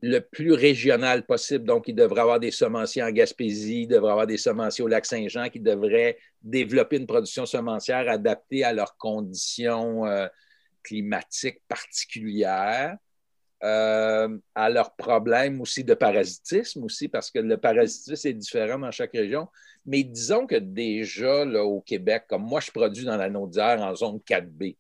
le 0.02 0.20
plus 0.20 0.52
régional 0.52 1.26
possible. 1.26 1.66
Donc, 1.66 1.88
il 1.88 1.96
devrait 1.96 2.22
avoir 2.22 2.40
des 2.40 2.52
semenciers 2.52 3.02
en 3.02 3.10
Gaspésie, 3.10 3.84
il 3.84 3.88
devrait 3.88 4.12
avoir 4.12 4.28
des 4.28 4.38
semenciers 4.38 4.84
au 4.84 4.88
lac 4.88 5.06
Saint-Jean 5.06 5.50
qui 5.50 5.60
devraient 5.60 6.18
développer 6.42 6.98
une 6.98 7.08
production 7.08 7.46
semencière 7.48 8.08
adaptée 8.10 8.64
à 8.64 8.74
leurs 8.74 8.96
conditions 8.98 10.06
euh, 10.06 10.28
climatiques 10.84 11.62
particulières, 11.68 12.98
euh, 13.64 14.38
à 14.56 14.70
leurs 14.70 14.94
problèmes 14.96 15.62
aussi 15.62 15.84
de 15.84 15.94
parasitisme 15.94 16.84
aussi, 16.84 17.08
parce 17.08 17.32
que 17.32 17.40
le 17.40 17.58
parasitisme 17.58 18.28
est 18.28 18.34
différent 18.34 18.80
dans 18.80 18.92
chaque 18.92 19.14
région. 19.14 19.48
Mais 19.86 20.04
disons 20.04 20.46
que 20.48 20.56
déjà, 20.56 21.46
au 21.46 21.82
Québec, 21.82 22.26
comme 22.28 22.44
moi, 22.44 22.60
je 22.60 22.72
produis 22.72 23.06
dans 23.06 23.18
la 23.18 23.30
Naudière 23.30 23.82
en 23.82 23.96
zone 23.96 24.20
4B, 24.20 24.78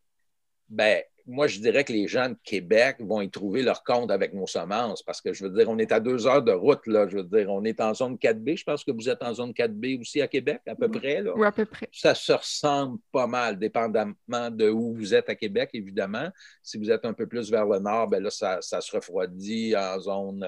ben, 0.69 1.01
moi, 1.25 1.47
je 1.47 1.59
dirais 1.59 1.83
que 1.83 1.93
les 1.93 2.07
gens 2.07 2.29
de 2.29 2.35
Québec 2.43 2.97
vont 2.99 3.21
y 3.21 3.29
trouver 3.29 3.63
leur 3.63 3.83
compte 3.83 4.11
avec 4.11 4.33
nos 4.33 4.47
semences 4.47 5.01
parce 5.01 5.21
que 5.21 5.31
je 5.31 5.45
veux 5.45 5.49
dire, 5.49 5.69
on 5.69 5.77
est 5.77 5.91
à 5.91 5.99
deux 5.99 6.27
heures 6.27 6.41
de 6.41 6.51
route, 6.51 6.85
là. 6.85 7.07
Je 7.07 7.17
veux 7.17 7.23
dire, 7.23 7.49
on 7.49 7.63
est 7.63 7.79
en 7.79 7.93
zone 7.93 8.15
4B. 8.15 8.57
Je 8.57 8.63
pense 8.63 8.83
que 8.83 8.91
vous 8.91 9.07
êtes 9.07 9.23
en 9.23 9.33
zone 9.33 9.51
4B 9.51 10.01
aussi 10.01 10.21
à 10.21 10.27
Québec, 10.27 10.61
à 10.67 10.75
peu 10.75 10.89
près. 10.89 11.21
Là. 11.21 11.31
Oui, 11.35 11.47
à 11.47 11.51
peu 11.51 11.65
près. 11.65 11.87
Ça 11.93 12.13
se 12.13 12.33
ressemble 12.33 12.99
pas 13.11 13.27
mal, 13.27 13.57
dépendamment 13.57 14.51
de 14.51 14.69
où 14.69 14.93
vous 14.93 15.13
êtes 15.13 15.29
à 15.29 15.35
Québec, 15.35 15.69
évidemment. 15.73 16.29
Si 16.61 16.77
vous 16.77 16.91
êtes 16.91 17.05
un 17.05 17.13
peu 17.13 17.25
plus 17.25 17.49
vers 17.49 17.65
le 17.65 17.79
nord, 17.79 18.09
ben 18.09 18.21
là, 18.21 18.29
ça, 18.29 18.59
se 18.61 18.95
refroidit 18.95 19.75
en 19.77 19.99
zone 19.99 20.45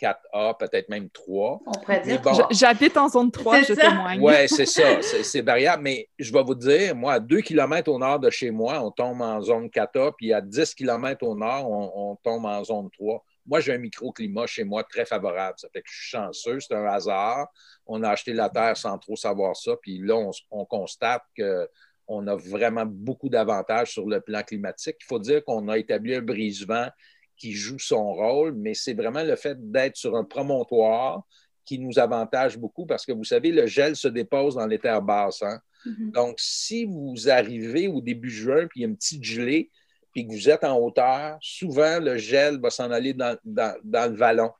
4A, 0.00 0.56
peut-être 0.58 0.88
même 0.88 1.08
3. 1.10 1.60
On 1.66 1.72
pourrait 1.72 2.00
dire. 2.00 2.20
J'habite 2.50 2.96
en 2.96 3.08
zone 3.08 3.30
3, 3.30 3.62
je 3.62 3.74
témoigne. 3.74 4.20
Oui, 4.20 4.34
c'est 4.48 4.66
ça. 4.66 5.00
C'est 5.02 5.42
variable. 5.42 5.82
Mais 5.82 6.08
je 6.18 6.32
vais 6.32 6.42
vous 6.42 6.54
dire, 6.54 6.94
moi, 6.94 7.14
à 7.14 7.20
2 7.20 7.40
km 7.40 7.90
au 7.90 7.98
nord 7.98 8.18
de 8.18 8.30
chez 8.30 8.50
moi, 8.50 8.82
on 8.82 8.90
tombe 8.90 9.20
en 9.20 9.40
zone 9.40 9.66
4A, 9.66 10.12
puis 10.16 10.32
à 10.32 10.40
10 10.40 10.74
km 10.74 11.26
au 11.26 11.34
nord, 11.34 11.70
on, 11.70 12.16
tombe 12.22 12.44
en 12.44 12.62
zone 12.64 12.90
3. 12.90 13.24
Moi, 13.46 13.60
j'ai 13.60 13.74
un 13.74 13.78
microclimat 13.78 14.46
chez 14.46 14.64
moi 14.64 14.84
très 14.84 15.04
favorable. 15.04 15.54
Ça 15.58 15.68
fait 15.72 15.82
que 15.82 15.88
je 15.88 15.94
suis 15.94 16.10
chanceux, 16.10 16.60
c'est 16.60 16.74
un 16.74 16.86
hasard. 16.86 17.48
On 17.86 18.02
a 18.02 18.10
acheté 18.10 18.32
la 18.32 18.48
terre 18.48 18.76
sans 18.76 18.98
trop 18.98 19.16
savoir 19.16 19.54
ça. 19.54 19.72
Puis 19.82 19.98
là, 19.98 20.16
on, 20.16 20.30
on 20.50 20.64
constate 20.64 21.22
qu'on 21.38 22.26
a 22.26 22.36
vraiment 22.36 22.86
beaucoup 22.86 23.28
d'avantages 23.28 23.92
sur 23.92 24.06
le 24.06 24.20
plan 24.20 24.42
climatique. 24.42 24.96
Il 25.00 25.04
faut 25.04 25.18
dire 25.18 25.44
qu'on 25.44 25.68
a 25.68 25.76
établi 25.76 26.14
un 26.14 26.22
brise-vent 26.22 26.88
qui 27.36 27.52
joue 27.52 27.78
son 27.78 28.14
rôle, 28.14 28.54
mais 28.54 28.74
c'est 28.74 28.94
vraiment 28.94 29.22
le 29.22 29.36
fait 29.36 29.56
d'être 29.70 29.96
sur 29.96 30.16
un 30.16 30.24
promontoire 30.24 31.22
qui 31.64 31.78
nous 31.78 31.98
avantage 31.98 32.58
beaucoup 32.58 32.86
parce 32.86 33.06
que 33.06 33.12
vous 33.12 33.24
savez, 33.24 33.50
le 33.50 33.66
gel 33.66 33.96
se 33.96 34.08
dépose 34.08 34.56
dans 34.56 34.66
les 34.66 34.78
terres 34.78 35.02
basses. 35.02 35.42
Hein. 35.42 35.58
Mm-hmm. 35.86 36.12
Donc, 36.12 36.36
si 36.38 36.84
vous 36.84 37.28
arrivez 37.28 37.88
au 37.88 38.00
début 38.00 38.30
juin, 38.30 38.66
puis 38.66 38.80
il 38.80 38.82
y 38.82 38.84
a 38.86 38.88
une 38.88 38.96
petite 38.96 39.24
gelée, 39.24 39.70
puis 40.12 40.26
que 40.26 40.32
vous 40.32 40.48
êtes 40.48 40.64
en 40.64 40.78
hauteur, 40.78 41.38
souvent 41.40 41.98
le 41.98 42.16
gel 42.16 42.60
va 42.60 42.70
s'en 42.70 42.90
aller 42.90 43.14
dans, 43.14 43.36
dans, 43.44 44.10
le 44.10 44.16
vallon. 44.16 44.50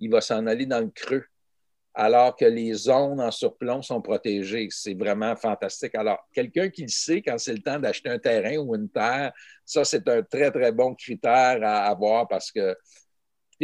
Il 0.00 0.10
va 0.10 0.20
s'en 0.20 0.46
aller 0.46 0.66
dans 0.66 0.80
le 0.80 0.88
creux 0.88 1.24
alors 1.94 2.34
que 2.34 2.44
les 2.44 2.74
zones 2.74 3.20
en 3.20 3.30
surplomb 3.30 3.80
sont 3.80 4.02
protégées. 4.02 4.66
C'est 4.70 4.94
vraiment 4.94 5.36
fantastique. 5.36 5.94
Alors, 5.94 6.26
quelqu'un 6.32 6.68
qui 6.68 6.82
le 6.82 6.88
sait 6.88 7.22
quand 7.22 7.38
c'est 7.38 7.52
le 7.52 7.62
temps 7.62 7.78
d'acheter 7.78 8.10
un 8.10 8.18
terrain 8.18 8.56
ou 8.56 8.74
une 8.74 8.88
terre, 8.88 9.32
ça, 9.64 9.84
c'est 9.84 10.08
un 10.08 10.22
très, 10.22 10.50
très 10.50 10.72
bon 10.72 10.94
critère 10.94 11.60
à 11.62 11.86
avoir 11.86 12.26
parce 12.26 12.50
que 12.50 12.76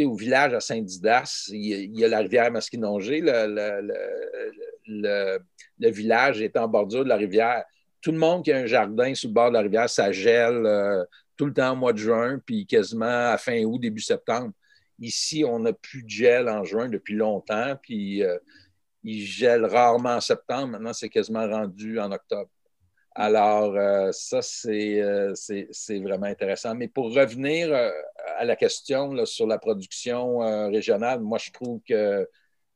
au 0.05 0.15
village 0.15 0.53
à 0.53 0.59
Saint-Didas, 0.59 1.49
il 1.51 1.97
y 1.97 2.05
a 2.05 2.07
la 2.07 2.19
rivière 2.19 2.51
Masquinongé. 2.51 3.21
Le, 4.87 5.39
village 5.77 6.41
est 6.41 6.57
en 6.57 6.67
bordure 6.67 7.03
de 7.03 7.09
la 7.09 7.17
rivière. 7.17 7.63
Tout 8.01 8.11
le 8.11 8.17
monde 8.17 8.43
qui 8.43 8.51
a 8.51 8.57
un 8.57 8.65
jardin 8.65 9.13
sur 9.13 9.29
le 9.29 9.33
bord 9.33 9.49
de 9.49 9.55
la 9.55 9.61
rivière, 9.61 9.89
ça 9.89 10.11
gèle 10.11 10.65
euh, 10.65 11.03
tout 11.37 11.45
le 11.45 11.53
temps 11.53 11.73
au 11.73 11.75
mois 11.75 11.93
de 11.93 11.99
juin, 11.99 12.39
puis 12.43 12.65
quasiment 12.65 13.31
à 13.31 13.37
fin 13.37 13.63
août, 13.63 13.79
début 13.79 14.01
septembre. 14.01 14.53
Ici, 15.01 15.43
on 15.45 15.59
n'a 15.59 15.73
plus 15.73 16.03
de 16.03 16.09
gel 16.09 16.47
en 16.47 16.63
juin 16.63 16.87
depuis 16.87 17.15
longtemps, 17.15 17.75
puis 17.81 18.23
euh, 18.23 18.37
il 19.03 19.25
gèle 19.25 19.65
rarement 19.65 20.15
en 20.15 20.21
septembre. 20.21 20.67
Maintenant, 20.67 20.93
c'est 20.93 21.09
quasiment 21.09 21.47
rendu 21.47 21.99
en 21.99 22.11
octobre. 22.11 22.49
Alors, 23.15 23.75
euh, 23.75 24.11
ça, 24.13 24.39
euh, 24.67 25.33
c'est 25.35 25.99
vraiment 25.99 26.27
intéressant. 26.27 26.75
Mais 26.75 26.87
pour 26.87 27.13
revenir 27.13 27.73
à 28.37 28.45
la 28.45 28.55
question 28.55 29.25
sur 29.25 29.47
la 29.47 29.57
production 29.57 30.37
régionale, 30.69 31.19
moi, 31.19 31.39
je 31.39 31.51
trouve 31.51 31.81
que, 31.81 32.29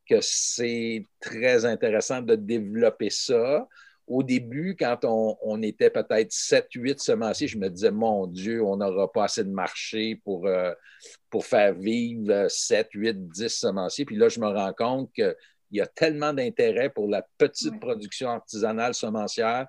que 0.09 0.19
c'est 0.21 1.05
très 1.21 1.63
intéressant 1.63 2.21
de 2.21 2.36
développer 2.36 3.11
ça 3.11 3.67
au 4.08 4.22
début, 4.22 4.76
quand 4.78 4.99
on, 5.03 5.62
était 5.64 5.89
peut-être 5.89 6.32
7, 6.32 6.68
8 6.76 6.99
semenciers, 6.99 7.47
je 7.47 7.58
me 7.58 7.70
disais, 7.70 7.91
mon 7.91 8.28
Dieu, 8.28 8.64
on 8.64 8.78
n'aura 8.78 9.12
pas 9.12 9.26
assez 9.26 9.43
de 9.43 9.49
marché 9.49 10.22
pour, 10.24 10.45
euh, 10.45 10.74
pour 11.30 11.45
faire 11.45 11.74
vivre 11.74 12.47
7, 12.47 12.89
8, 12.93 13.30
10 13.30 13.49
semenciers. 13.49 14.06
Puis 14.06 14.16
là, 14.16 14.30
je 14.30 14.39
me 14.39 14.47
rends 14.47 14.74
compte 14.74 15.12
qu'il 15.14 15.36
y 15.72 15.82
a 15.82 15.88
tellement 15.88 16.34
d'intérêt 16.34 16.89
pour 16.89 17.08
la 17.08 17.26
petite 17.38 17.80
production 17.80 18.30
artisanale 18.30 18.93
semencière 18.93 19.68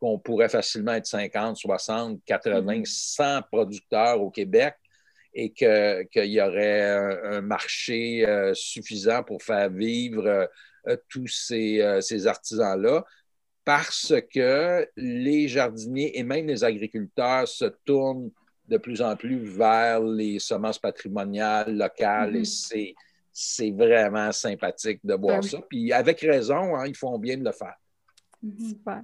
qu'on 0.00 0.18
pourrait 0.18 0.48
facilement 0.48 0.92
être 0.94 1.06
50, 1.06 1.56
60, 1.58 2.20
80, 2.24 2.82
100 2.86 3.42
producteurs 3.52 4.20
au 4.20 4.30
Québec 4.30 4.76
et 5.34 5.52
qu'il 5.52 6.06
y 6.14 6.40
aurait 6.40 6.90
un, 7.24 7.42
marché 7.42 8.26
euh, 8.26 8.54
suffisant 8.54 9.22
pour 9.22 9.42
faire 9.42 9.68
vivre 9.68 10.48
euh, 10.86 10.96
tous 11.08 11.26
ces, 11.26 11.98
ces 12.00 12.26
artisans-là 12.26 13.04
parce 13.64 14.14
que 14.32 14.88
les 14.96 15.48
jardiniers 15.48 16.18
et 16.18 16.22
même 16.22 16.46
les 16.46 16.64
agriculteurs 16.64 17.48
se 17.48 17.64
tournent 17.84 18.30
de 18.68 18.76
plus 18.78 19.02
en 19.02 19.16
plus 19.16 19.38
vers 19.38 20.00
les 20.00 20.38
semences 20.38 20.78
patrimoniales 20.78 21.76
locales 21.76 22.36
et 22.36 22.42
mm-hmm. 22.42 22.94
c'est, 23.32 23.70
vraiment 23.70 24.32
sympathique 24.32 25.00
de 25.04 25.14
voir 25.14 25.40
ben 25.40 25.48
ça. 25.48 25.58
Puis 25.68 25.92
avec 25.92 26.20
raison, 26.20 26.76
hein, 26.76 26.86
ils 26.86 26.96
font 26.96 27.18
bien 27.18 27.36
de 27.36 27.44
le 27.44 27.52
faire. 27.52 27.76
Mm-hmm. 28.44 28.68
Super. 28.68 29.02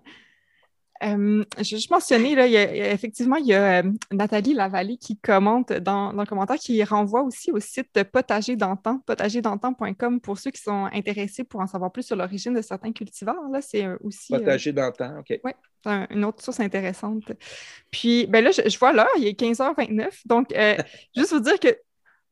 Euh, 1.02 1.44
je 1.56 1.62
vais 1.62 1.64
juste 1.64 1.90
mentionner, 1.90 2.34
là, 2.34 2.46
effectivement, 2.92 3.36
il 3.36 3.46
y 3.46 3.54
a 3.54 3.82
euh, 3.82 3.90
Nathalie 4.12 4.52
Lavallée 4.52 4.98
qui 4.98 5.18
commente 5.18 5.72
dans, 5.72 6.12
le 6.12 6.24
commentaire, 6.26 6.56
qui 6.56 6.82
renvoie 6.84 7.22
aussi 7.22 7.50
au 7.52 7.60
site 7.60 8.02
Potager 8.04 8.56
d'antan, 8.56 8.98
potagerdantan.com 9.06 10.20
pour 10.20 10.38
ceux 10.38 10.50
qui 10.50 10.60
sont 10.60 10.88
intéressés 10.92 11.44
pour 11.44 11.60
en 11.60 11.66
savoir 11.66 11.90
plus 11.90 12.02
sur 12.02 12.16
l'origine 12.16 12.54
de 12.54 12.62
certains 12.62 12.92
cultivars. 12.92 13.48
Là, 13.50 13.60
c'est 13.62 13.84
euh, 13.84 13.96
aussi. 14.02 14.32
Potager 14.32 14.72
d'antan, 14.72 15.20
OK. 15.20 15.40
Oui, 15.42 15.52
une 16.10 16.24
autre 16.24 16.42
source 16.42 16.60
intéressante. 16.60 17.32
Puis, 17.90 18.26
ben 18.26 18.44
là, 18.44 18.50
je, 18.50 18.68
je 18.68 18.78
vois 18.78 18.92
l'heure, 18.92 19.08
il 19.16 19.26
est 19.26 19.40
15h29. 19.40 20.26
Donc, 20.26 20.52
juste 21.16 21.32
vous 21.32 21.40
dire 21.40 21.58
que 21.58 21.68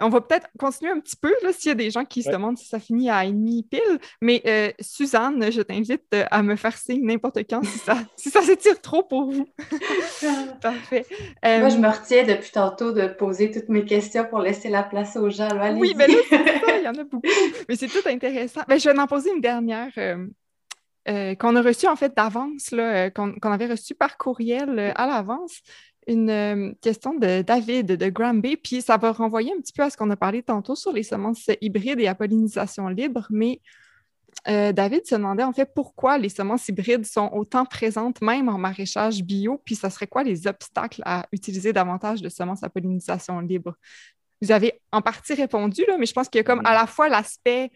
on 0.00 0.08
va 0.08 0.20
peut-être 0.20 0.48
continuer 0.58 0.92
un 0.92 1.00
petit 1.00 1.16
peu 1.16 1.32
s'il 1.52 1.68
y 1.68 1.72
a 1.72 1.74
des 1.74 1.90
gens 1.90 2.04
qui 2.04 2.22
se 2.22 2.30
demandent 2.30 2.56
si 2.56 2.68
ça 2.68 2.78
finit 2.78 3.10
à 3.10 3.24
demi 3.26 3.64
pile. 3.64 3.98
Mais 4.20 4.42
euh, 4.46 4.70
Suzanne, 4.80 5.50
je 5.50 5.60
t'invite 5.60 6.04
euh, 6.14 6.24
à 6.30 6.42
me 6.42 6.56
faire 6.56 6.76
signe 6.76 7.04
n'importe 7.04 7.38
quand 7.48 7.64
si 7.64 7.78
ça, 7.78 7.98
si 8.16 8.30
ça 8.30 8.42
s'étire 8.42 8.80
trop 8.80 9.02
pour 9.02 9.30
vous. 9.30 9.48
Parfait. 10.60 11.04
Moi, 11.42 11.68
je 11.68 11.76
euh, 11.76 11.78
me 11.78 11.88
retiens 11.88 12.24
depuis 12.24 12.52
tantôt 12.52 12.92
de 12.92 13.06
poser 13.06 13.50
toutes 13.50 13.68
mes 13.68 13.84
questions 13.84 14.24
pour 14.24 14.40
laisser 14.40 14.68
la 14.68 14.82
place 14.82 15.16
aux 15.16 15.30
gens. 15.30 15.48
oui, 15.76 15.94
mais 15.96 16.06
là, 16.06 16.14
il 16.78 16.84
y 16.84 16.88
en 16.88 16.94
a 16.94 17.04
beaucoup. 17.04 17.26
Mais 17.68 17.76
c'est 17.76 17.88
tout 17.88 18.06
intéressant. 18.06 18.62
Ben, 18.68 18.78
je 18.78 18.88
vais 18.88 18.98
en 18.98 19.06
poser 19.06 19.30
une 19.32 19.40
dernière. 19.40 19.90
qu'on 21.06 21.56
a 21.56 21.62
reçue 21.62 21.88
en 21.88 21.96
fait 21.96 22.14
d'avance, 22.16 22.70
qu'on 23.14 23.52
avait 23.52 23.66
reçue 23.66 23.94
par 23.94 24.16
courriel 24.16 24.92
à 24.94 25.06
l'avance 25.06 25.62
une 26.08 26.30
euh, 26.30 26.72
question 26.80 27.14
de 27.14 27.42
David 27.42 27.86
de 27.86 28.08
Granby, 28.08 28.56
puis 28.56 28.80
ça 28.82 28.96
va 28.96 29.12
renvoyer 29.12 29.52
un 29.52 29.60
petit 29.60 29.74
peu 29.74 29.82
à 29.82 29.90
ce 29.90 29.96
qu'on 29.96 30.10
a 30.10 30.16
parlé 30.16 30.42
tantôt 30.42 30.74
sur 30.74 30.90
les 30.90 31.02
semences 31.02 31.48
hybrides 31.60 32.00
et 32.00 32.08
à 32.08 32.14
pollinisation 32.14 32.88
libre, 32.88 33.26
mais 33.30 33.60
euh, 34.48 34.72
David 34.72 35.06
se 35.06 35.14
demandait 35.14 35.42
en 35.42 35.52
fait 35.52 35.70
pourquoi 35.74 36.16
les 36.16 36.30
semences 36.30 36.66
hybrides 36.68 37.04
sont 37.04 37.28
autant 37.32 37.66
présentes 37.66 38.22
même 38.22 38.48
en 38.48 38.56
maraîchage 38.56 39.22
bio, 39.22 39.60
puis 39.64 39.74
ça 39.74 39.90
serait 39.90 40.06
quoi 40.06 40.24
les 40.24 40.46
obstacles 40.46 41.02
à 41.04 41.26
utiliser 41.30 41.72
davantage 41.72 42.22
de 42.22 42.28
semences 42.30 42.62
à 42.62 42.70
pollinisation 42.70 43.40
libre. 43.40 43.74
Vous 44.40 44.50
avez 44.50 44.80
en 44.92 45.02
partie 45.02 45.34
répondu, 45.34 45.84
là, 45.86 45.98
mais 45.98 46.06
je 46.06 46.12
pense 46.14 46.28
qu'il 46.28 46.38
y 46.38 46.40
a 46.40 46.44
comme 46.44 46.64
à 46.64 46.72
la 46.72 46.86
fois 46.86 47.08
l'aspect 47.08 47.70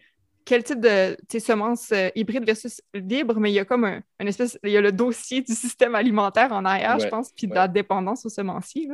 quel 0.45 0.63
type 0.63 0.79
de 0.79 1.15
semences 1.39 1.91
euh, 1.91 2.09
hybrides 2.15 2.45
versus 2.45 2.81
libres, 2.93 3.39
mais 3.39 3.51
il 3.51 3.55
y 3.55 3.59
a 3.59 3.65
comme 3.65 3.85
un, 3.85 4.01
espèce, 4.19 4.59
il 4.63 4.71
y 4.71 4.77
a 4.77 4.81
le 4.81 4.91
dossier 4.91 5.41
du 5.41 5.53
système 5.53 5.95
alimentaire 5.95 6.51
en 6.51 6.65
arrière, 6.65 6.99
je 6.99 7.07
pense, 7.07 7.31
puis 7.31 7.47
de 7.47 7.53
la 7.53 7.67
dépendance 7.67 8.25
aux 8.25 8.29
semenciers. 8.29 8.89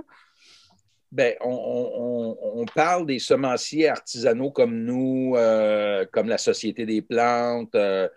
Bien, 1.12 1.34
on, 1.42 2.66
parle 2.76 3.08
des 3.08 3.18
semenciers 3.18 3.90
artisanaux 3.90 4.52
comme 4.52 4.84
nous, 4.84 5.34
euh, 5.36 6.06
comme 6.12 6.28
la 6.28 6.38
Société 6.38 6.86
des 6.86 7.02
plantes. 7.02 7.74
Euh, 7.74 8.08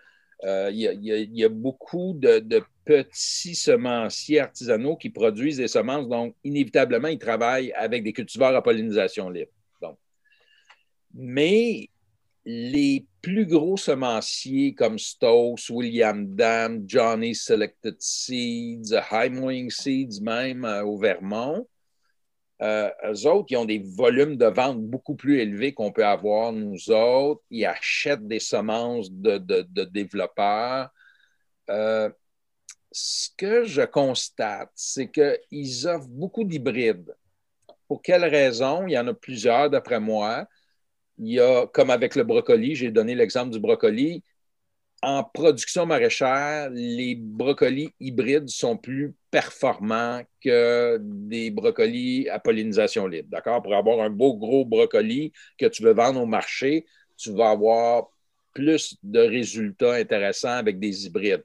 il, 0.71 0.77
y 0.77 1.43
a, 1.43 1.49
beaucoup 1.49 2.13
de, 2.15 2.39
de, 2.39 2.63
petits 2.85 3.55
semenciers 3.55 4.41
artisanaux 4.41 4.97
qui 4.97 5.09
produisent 5.09 5.57
des 5.57 5.69
semences, 5.69 6.09
donc 6.09 6.35
inévitablement, 6.43 7.07
ils 7.07 7.17
travaillent 7.17 7.71
avec 7.71 8.03
des 8.03 8.11
cultivars 8.11 8.53
à 8.53 8.61
pollinisation 8.61 9.29
libre. 9.29 9.51
Donc. 9.81 9.97
Mais 11.13 11.89
les 12.45 13.05
plus 13.21 13.45
gros 13.45 13.77
semenciers 13.77 14.73
comme 14.73 14.99
Stoss, 14.99 15.69
William 15.69 16.35
Dam, 16.35 16.83
Johnny 16.85 17.33
Selected 17.33 17.95
Seeds, 17.99 18.93
Heimling 19.11 19.69
Seeds 19.69 20.21
même 20.21 20.65
euh, 20.65 20.83
au 20.83 20.97
Vermont, 20.97 21.65
euh, 22.61 22.89
eux 23.05 23.27
autres, 23.27 23.47
ils 23.49 23.57
ont 23.57 23.65
des 23.65 23.83
volumes 23.97 24.37
de 24.37 24.45
vente 24.45 24.81
beaucoup 24.81 25.15
plus 25.15 25.39
élevés 25.39 25.73
qu'on 25.73 25.91
peut 25.91 26.05
avoir 26.05 26.53
nous 26.53 26.91
autres. 26.91 27.41
Ils 27.49 27.65
achètent 27.65 28.27
des 28.27 28.39
semences 28.39 29.11
de, 29.11 29.37
développeurs. 29.83 30.89
Euh, 31.69 32.09
ce 32.91 33.29
que 33.35 33.65
je 33.65 33.81
constate, 33.81 34.71
c'est 34.75 35.11
qu'ils 35.11 35.87
offrent 35.87 36.07
beaucoup 36.07 36.45
d'hybrides. 36.45 37.13
Pour 37.87 38.01
quelles 38.01 38.25
raisons? 38.25 38.87
Il 38.87 38.93
y 38.93 38.97
en 38.97 39.07
a 39.07 39.13
plusieurs 39.13 39.69
d'après 39.69 39.99
moi 39.99 40.47
il 41.23 41.33
y 41.33 41.39
a, 41.39 41.67
comme 41.67 41.89
avec 41.89 42.15
le 42.15 42.23
brocoli, 42.23 42.75
j'ai 42.75 42.91
donné 42.91 43.15
l'exemple 43.15 43.51
du 43.51 43.59
brocoli, 43.59 44.23
en 45.03 45.23
production 45.23 45.85
maraîchère, 45.85 46.69
les 46.71 47.15
brocolis 47.15 47.93
hybrides 47.99 48.47
sont 48.47 48.77
plus 48.77 49.13
performants 49.31 50.21
que 50.41 50.97
des 51.01 51.51
brocolis 51.51 52.29
à 52.29 52.39
pollinisation 52.39 53.05
libre. 53.07 53.27
D'accord? 53.29 53.61
Pour 53.61 53.75
avoir 53.75 53.99
un 53.99 54.09
beau 54.09 54.37
gros 54.37 54.65
brocoli 54.65 55.33
que 55.57 55.65
tu 55.65 55.83
veux 55.83 55.93
vendre 55.93 56.21
au 56.21 56.25
marché, 56.25 56.85
tu 57.17 57.33
vas 57.33 57.49
avoir 57.49 58.07
plus 58.53 58.95
de 59.03 59.19
résultats 59.19 59.93
intéressants 59.93 60.57
avec 60.57 60.79
des 60.79 61.05
hybrides. 61.05 61.43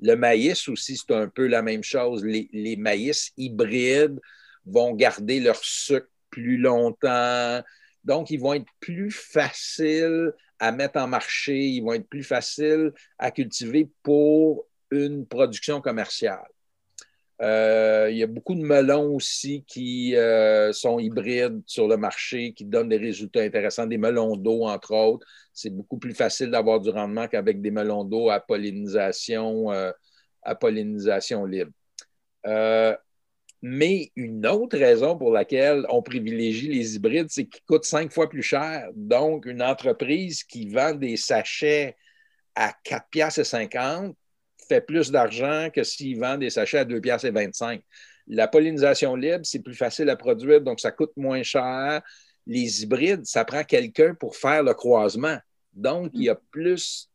Le 0.00 0.14
maïs 0.14 0.68
aussi, 0.68 0.96
c'est 0.96 1.14
un 1.14 1.28
peu 1.28 1.46
la 1.46 1.62
même 1.62 1.82
chose. 1.82 2.24
Les, 2.24 2.48
les 2.52 2.76
maïs 2.76 3.32
hybrides 3.38 4.20
vont 4.66 4.94
garder 4.94 5.40
leur 5.40 5.56
sucre 5.64 6.08
plus 6.30 6.58
longtemps, 6.58 7.62
Donc, 8.04 8.30
ils 8.30 8.40
vont 8.40 8.54
être 8.54 8.70
plus 8.80 9.10
faciles 9.10 10.32
à 10.58 10.72
mettre 10.72 10.98
en 11.00 11.06
marché, 11.06 11.56
ils 11.56 11.82
vont 11.82 11.92
être 11.92 12.08
plus 12.08 12.24
faciles 12.24 12.92
à 13.18 13.30
cultiver 13.30 13.88
pour 14.02 14.66
une 14.90 15.26
production 15.26 15.80
commerciale. 15.80 16.46
Euh, 17.40 18.08
il 18.10 18.16
y 18.16 18.22
a 18.24 18.26
beaucoup 18.26 18.56
de 18.56 18.62
melons 18.62 19.14
aussi 19.14 19.64
qui 19.68 20.16
euh, 20.16 20.72
sont 20.72 20.98
hybrides 20.98 21.62
sur 21.66 21.86
le 21.86 21.96
marché, 21.96 22.52
qui 22.52 22.64
donnent 22.64 22.88
des 22.88 22.96
résultats 22.96 23.42
intéressants, 23.42 23.86
des 23.86 23.98
melons 23.98 24.36
d'eau, 24.36 24.64
entre 24.66 24.92
autres. 24.92 25.26
C'est 25.52 25.70
beaucoup 25.70 25.98
plus 25.98 26.14
facile 26.14 26.50
d'avoir 26.50 26.80
du 26.80 26.90
rendement 26.90 27.28
qu'avec 27.28 27.60
des 27.60 27.70
melons 27.70 28.04
d'eau 28.04 28.28
à 28.30 28.40
pollinisation, 28.40 29.70
euh, 29.70 29.92
à 30.42 30.54
pollinisation 30.56 31.44
libre. 31.44 31.70
Mais 33.60 34.12
une 34.14 34.46
autre 34.46 34.78
raison 34.78 35.16
pour 35.16 35.32
laquelle 35.32 35.84
on 35.88 36.02
privilégie 36.02 36.68
les 36.68 36.94
hybrides, 36.94 37.28
c'est 37.28 37.46
qu'ils 37.46 37.64
coûtent 37.64 37.84
cinq 37.84 38.12
fois 38.12 38.28
plus 38.28 38.42
cher. 38.42 38.88
Donc, 38.94 39.46
une 39.46 39.62
entreprise 39.62 40.44
qui 40.44 40.68
vend 40.68 40.94
des 40.94 41.16
sachets 41.16 41.96
à 42.54 42.72
4,50 42.84 44.14
fait 44.68 44.80
plus 44.80 45.10
d'argent 45.10 45.70
que 45.74 45.82
s'il 45.82 46.18
vend 46.18 46.38
des 46.38 46.50
sachets 46.50 46.78
à 46.78 46.84
2 46.84 47.00
piastres 47.00 47.26
et 47.26 47.30
25. 47.30 47.82
La 48.28 48.46
pollinisation 48.46 49.16
libre, 49.16 49.44
c'est 49.44 49.62
plus 49.62 49.74
facile 49.74 50.10
à 50.10 50.16
produire, 50.16 50.60
donc 50.60 50.80
ça 50.80 50.92
coûte 50.92 51.12
moins 51.16 51.42
cher. 51.42 52.02
Les 52.46 52.82
hybrides, 52.82 53.24
ça 53.24 53.44
prend 53.44 53.64
quelqu'un 53.64 54.14
pour 54.14 54.36
faire 54.36 54.62
le 54.62 54.74
croisement. 54.74 55.38
Donc, 55.72 56.10
il 56.14 56.24
y 56.24 56.28
a 56.28 56.38
plus 56.50 57.10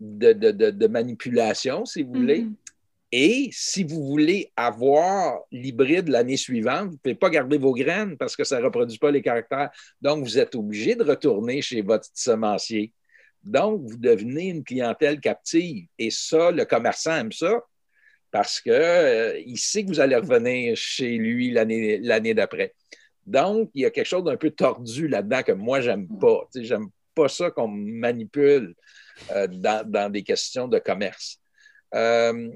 de, 0.00 0.86
manipulation, 0.86 1.84
si 1.84 2.02
vous 2.02 2.12
voulez. 2.12 2.42
Mm-hmm. 2.42 2.67
Et 3.10 3.48
si 3.52 3.84
vous 3.84 4.04
voulez 4.04 4.52
avoir 4.54 5.40
l'hybride 5.50 6.08
l'année 6.08 6.36
suivante, 6.36 6.86
vous 6.86 6.92
ne 6.92 6.96
pouvez 6.98 7.14
pas 7.14 7.30
garder 7.30 7.56
vos 7.56 7.72
graines 7.72 8.18
parce 8.18 8.36
que 8.36 8.44
ça 8.44 8.58
ne 8.58 8.64
reproduit 8.64 8.98
pas 8.98 9.10
les 9.10 9.22
caractères. 9.22 9.70
Donc, 10.02 10.24
vous 10.24 10.38
êtes 10.38 10.54
obligé 10.54 10.94
de 10.94 11.04
retourner 11.04 11.62
chez 11.62 11.80
votre 11.80 12.06
semencier. 12.12 12.92
Donc, 13.42 13.80
vous 13.82 13.96
devenez 13.96 14.48
une 14.48 14.62
clientèle 14.62 15.20
captive. 15.20 15.86
Et 15.98 16.10
ça, 16.10 16.50
le 16.50 16.64
commerçant 16.66 17.16
aime 17.16 17.32
ça 17.32 17.62
parce 18.30 18.60
qu'il 18.60 18.72
euh, 18.72 19.56
sait 19.56 19.84
que 19.84 19.88
vous 19.88 20.00
allez 20.00 20.16
revenir 20.16 20.76
chez 20.76 21.16
lui 21.16 21.50
l'année 21.50 22.34
d'après. 22.34 22.74
Donc, 23.26 23.70
il 23.74 23.82
y 23.82 23.84
a 23.86 23.90
quelque 23.90 24.06
chose 24.06 24.24
d'un 24.24 24.36
peu 24.36 24.50
tordu 24.50 25.08
là-dedans 25.08 25.42
que 25.42 25.52
moi, 25.52 25.80
j'aime 25.80 26.08
pas. 26.08 26.46
Je 26.54 26.62
j'aime 26.62 26.88
pas 27.14 27.28
ça 27.28 27.50
qu'on 27.50 27.68
manipule 27.68 28.74
euh, 29.32 29.46
dans, 29.46 30.12
des 30.12 30.22
questions 30.22 30.68
de 30.68 30.78
commerce. 30.78 31.38
Euh, 31.94 32.50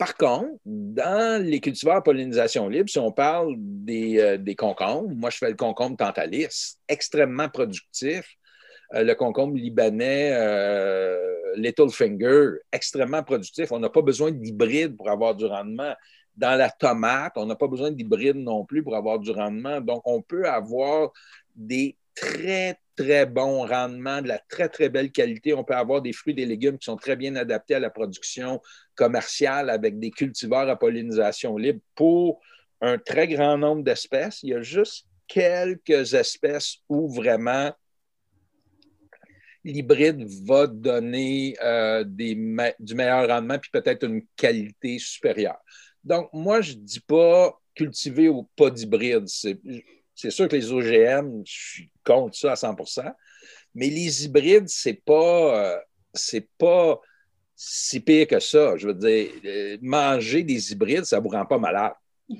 par 0.00 0.16
contre, 0.16 0.48
dans 0.64 1.44
les 1.44 1.60
cultivars 1.60 1.98
à 1.98 2.02
pollinisation 2.02 2.68
libre, 2.68 2.88
si 2.88 2.98
on 2.98 3.12
parle 3.12 3.54
des, 3.58 4.38
des 4.38 4.56
concombres, 4.56 5.14
moi 5.14 5.30
je 5.30 5.36
fais 5.36 5.50
le 5.50 5.56
concombre 5.56 5.96
tantalis, 5.96 6.78
extrêmement 6.88 7.48
productif, 7.48 8.24
euh, 8.94 9.04
le 9.04 9.14
concombre 9.14 9.54
libanais 9.56 10.30
euh, 10.32 11.16
Little 11.56 11.90
Finger, 11.90 12.58
extrêmement 12.72 13.22
productif. 13.22 13.70
On 13.72 13.78
n'a 13.78 13.90
pas 13.90 14.02
besoin 14.02 14.32
d'hybride 14.32 14.96
pour 14.96 15.08
avoir 15.08 15.34
du 15.34 15.46
rendement. 15.46 15.94
Dans 16.36 16.56
la 16.56 16.70
tomate, 16.70 17.32
on 17.36 17.46
n'a 17.46 17.56
pas 17.56 17.68
besoin 17.68 17.90
d'hybride 17.90 18.36
non 18.36 18.64
plus 18.64 18.82
pour 18.82 18.96
avoir 18.96 19.18
du 19.18 19.30
rendement. 19.30 19.80
Donc, 19.80 20.02
on 20.04 20.22
peut 20.22 20.48
avoir 20.48 21.10
des 21.54 21.96
très, 22.14 22.78
très 22.96 23.26
bons 23.26 23.66
rendements, 23.66 24.22
de 24.22 24.28
la 24.28 24.38
très, 24.38 24.68
très 24.68 24.88
belle 24.88 25.10
qualité. 25.10 25.54
On 25.54 25.64
peut 25.64 25.74
avoir 25.74 26.02
des 26.02 26.12
fruits 26.12 26.34
des 26.34 26.46
légumes 26.46 26.78
qui 26.78 26.84
sont 26.84 26.96
très 26.96 27.16
bien 27.16 27.36
adaptés 27.36 27.74
à 27.74 27.80
la 27.80 27.90
production 27.90 28.60
commerciale 28.94 29.70
avec 29.70 29.98
des 29.98 30.10
cultivars 30.10 30.68
à 30.68 30.76
pollinisation 30.76 31.56
libre 31.56 31.80
pour 31.94 32.40
un 32.80 32.98
très 32.98 33.28
grand 33.28 33.58
nombre 33.58 33.82
d'espèces. 33.82 34.42
Il 34.42 34.50
y 34.50 34.54
a 34.54 34.62
juste 34.62 35.06
quelques 35.26 36.14
espèces 36.14 36.78
où 36.88 37.08
vraiment 37.08 37.72
l'hybride 39.64 40.26
va 40.46 40.66
donner 40.66 41.56
euh, 41.62 42.04
du 42.04 42.34
meilleur 42.94 43.28
rendement 43.28 43.58
puis 43.58 43.70
peut-être 43.70 44.04
une 44.04 44.22
qualité 44.36 44.98
supérieure. 44.98 45.58
Donc, 46.02 46.30
moi, 46.32 46.62
je 46.62 46.72
ne 46.72 46.78
dis 46.78 47.00
pas 47.00 47.60
cultiver 47.74 48.28
ou 48.28 48.48
pas 48.56 48.70
d'hybride. 48.70 49.26
C'est 50.20 50.30
sûr 50.30 50.48
que 50.48 50.56
les 50.56 50.70
OGM, 50.70 51.42
je 51.44 51.52
suis 51.52 51.90
contre 52.04 52.36
ça 52.36 52.52
à 52.52 52.54
100% 52.54 53.12
mais 53.74 53.88
les 53.88 54.24
hybrides, 54.24 54.68
ce 54.68 54.88
n'est 54.88 54.94
pas, 54.94 55.74
euh, 55.74 55.78
c'est 56.12 56.48
pas 56.58 57.00
si 57.54 58.00
pire 58.00 58.26
que 58.26 58.40
ça. 58.40 58.76
Je 58.76 58.88
veux 58.88 58.94
dire, 58.94 59.30
euh, 59.44 59.78
manger 59.80 60.42
des 60.42 60.72
hybrides, 60.72 61.04
ça 61.04 61.18
ne 61.18 61.22
vous 61.22 61.28
rend 61.28 61.46
pas 61.46 61.58
malade, 61.58 61.92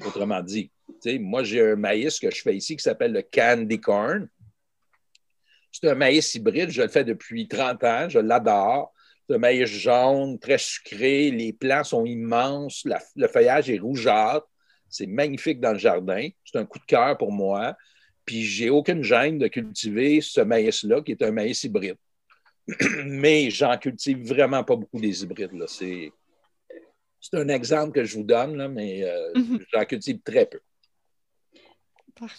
autrement 0.04 0.42
dit. 0.42 0.70
moi, 1.20 1.42
j'ai 1.44 1.60
un 1.60 1.76
maïs 1.76 2.18
que 2.18 2.30
je 2.30 2.42
fais 2.42 2.56
ici 2.56 2.76
qui 2.76 2.82
s'appelle 2.82 3.12
le 3.12 3.22
candy 3.22 3.80
corn. 3.80 4.28
C'est 5.72 5.88
un 5.88 5.94
maïs 5.94 6.34
hybride, 6.34 6.70
je 6.70 6.82
le 6.82 6.88
fais 6.88 7.04
depuis 7.04 7.46
30 7.46 7.84
ans, 7.84 8.08
je 8.08 8.18
l'adore. 8.18 8.92
C'est 9.28 9.36
un 9.36 9.38
maïs 9.38 9.66
jaune, 9.66 10.40
très 10.40 10.58
sucré, 10.58 11.30
les 11.30 11.52
plants 11.52 11.84
sont 11.84 12.04
immenses, 12.04 12.84
le 13.14 13.28
feuillage 13.28 13.70
est 13.70 13.78
rougeâtre, 13.78 14.48
c'est 14.90 15.06
magnifique 15.06 15.60
dans 15.60 15.72
le 15.72 15.78
jardin, 15.78 16.28
c'est 16.44 16.58
un 16.58 16.66
coup 16.66 16.78
de 16.78 16.84
cœur 16.84 17.16
pour 17.16 17.32
moi. 17.32 17.76
Puis 18.24 18.42
j'ai 18.42 18.70
aucune 18.70 19.02
gêne 19.02 19.38
de 19.38 19.48
cultiver 19.48 20.20
ce 20.20 20.40
maïs-là, 20.40 21.00
qui 21.02 21.12
est 21.12 21.22
un 21.22 21.30
maïs 21.30 21.64
hybride. 21.64 21.96
Mais 23.04 23.50
j'en 23.50 23.76
cultive 23.78 24.26
vraiment 24.26 24.62
pas 24.62 24.76
beaucoup 24.76 25.00
des 25.00 25.22
hybrides. 25.22 25.64
C'est, 25.66 26.12
un 27.32 27.48
exemple 27.48 27.92
que 27.92 28.04
je 28.04 28.16
vous 28.16 28.24
donne, 28.24 28.56
là, 28.56 28.68
mais 28.68 29.04
euh, 29.04 29.32
mm-hmm. 29.34 29.64
j'en 29.72 29.84
cultive 29.84 30.20
très 30.24 30.46
peu. 30.46 30.58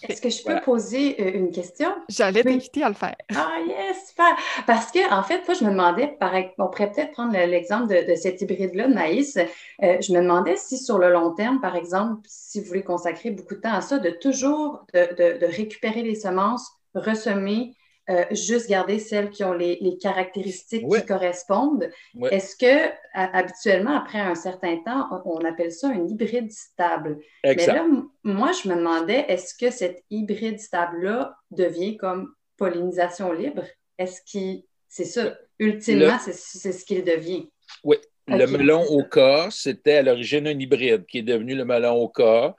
Est-ce 0.02 0.20
que 0.20 0.30
je 0.30 0.42
peux 0.42 0.60
poser 0.60 1.20
euh, 1.20 1.38
une 1.38 1.50
question? 1.50 1.90
J'allais 2.08 2.42
t'inviter 2.42 2.82
à 2.82 2.88
le 2.88 2.94
faire. 2.94 3.16
Ah, 3.34 3.52
yes, 3.66 4.08
super! 4.10 4.36
Parce 4.66 4.90
que, 4.90 5.12
en 5.12 5.22
fait, 5.22 5.46
moi, 5.46 5.54
je 5.54 5.64
me 5.64 5.70
demandais, 5.70 6.16
on 6.58 6.68
pourrait 6.68 6.92
peut-être 6.92 7.12
prendre 7.12 7.32
l'exemple 7.32 7.88
de, 7.88 8.14
cet 8.14 8.40
hybride-là 8.42 8.88
de 8.88 8.94
maïs. 8.94 9.36
Euh, 9.36 10.00
je 10.00 10.12
me 10.12 10.20
demandais 10.20 10.56
si, 10.56 10.78
sur 10.78 10.98
le 10.98 11.10
long 11.10 11.32
terme, 11.32 11.60
par 11.60 11.76
exemple, 11.76 12.20
si 12.26 12.60
vous 12.60 12.66
voulez 12.66 12.84
consacrer 12.84 13.30
beaucoup 13.30 13.54
de 13.54 13.60
temps 13.60 13.74
à 13.74 13.80
ça, 13.80 13.98
de 13.98 14.10
toujours 14.10 14.84
de 14.94 15.46
récupérer 15.46 16.02
les 16.02 16.14
semences, 16.14 16.70
ressemer, 16.94 17.74
euh, 18.10 18.24
juste 18.32 18.68
garder 18.68 18.98
celles 18.98 19.30
qui 19.30 19.44
ont 19.44 19.52
les, 19.52 19.96
caractéristiques 20.00 20.84
qui 20.88 21.06
correspondent. 21.06 21.88
Est-ce 22.30 22.56
que 22.56 22.90
habituellement, 23.14 23.96
après 23.96 24.18
un 24.18 24.34
certain 24.34 24.78
temps, 24.78 25.22
on, 25.24 25.38
appelle 25.44 25.70
ça 25.70 25.88
un 25.88 26.06
hybride 26.08 26.50
stable? 26.50 27.20
Mais 27.44 27.54
là, 27.66 27.86
moi, 28.24 28.50
je 28.52 28.68
me 28.68 28.74
demandais, 28.74 29.24
est-ce 29.28 29.54
que 29.54 29.70
cet 29.70 30.02
hybride 30.10 30.58
stable-là 30.58 31.36
devient 31.52 31.96
comme 31.96 32.32
pollinisation 32.56 33.32
libre? 33.32 33.64
Est-ce 33.98 34.20
qu'il. 34.26 34.64
C'est 34.88 35.04
ça, 35.04 35.38
ultimement, 35.58 36.18
c'est 36.18 36.72
ce 36.72 36.84
qu'il 36.84 37.04
devient? 37.04 37.48
Oui. 37.84 37.96
Le 38.28 38.46
melon 38.46 38.84
au 38.84 39.04
cas, 39.04 39.48
c'était 39.50 39.94
à 39.94 40.02
l'origine 40.02 40.46
un 40.46 40.58
hybride 40.58 41.06
qui 41.06 41.18
est 41.18 41.22
devenu 41.22 41.54
le 41.54 41.64
melon 41.64 41.94
au 41.94 42.08
cas. 42.08 42.54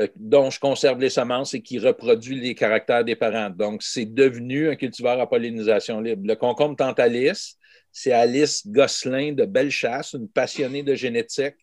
Euh, 0.00 0.06
dont 0.16 0.50
je 0.50 0.58
conserve 0.58 0.98
les 0.98 1.10
semences 1.10 1.54
et 1.54 1.60
qui 1.60 1.78
reproduit 1.78 2.40
les 2.40 2.54
caractères 2.54 3.04
des 3.04 3.16
parents. 3.16 3.50
Donc, 3.50 3.82
c'est 3.82 4.06
devenu 4.06 4.70
un 4.70 4.76
cultivar 4.76 5.20
à 5.20 5.28
pollinisation 5.28 6.00
libre. 6.00 6.22
Le 6.26 6.36
concombre 6.36 6.76
tantalis, 6.76 7.56
c'est 7.92 8.12
Alice 8.12 8.66
Gosselin 8.66 9.32
de 9.32 9.44
Bellechasse, 9.44 10.14
une 10.14 10.28
passionnée 10.28 10.82
de 10.82 10.94
génétique, 10.94 11.56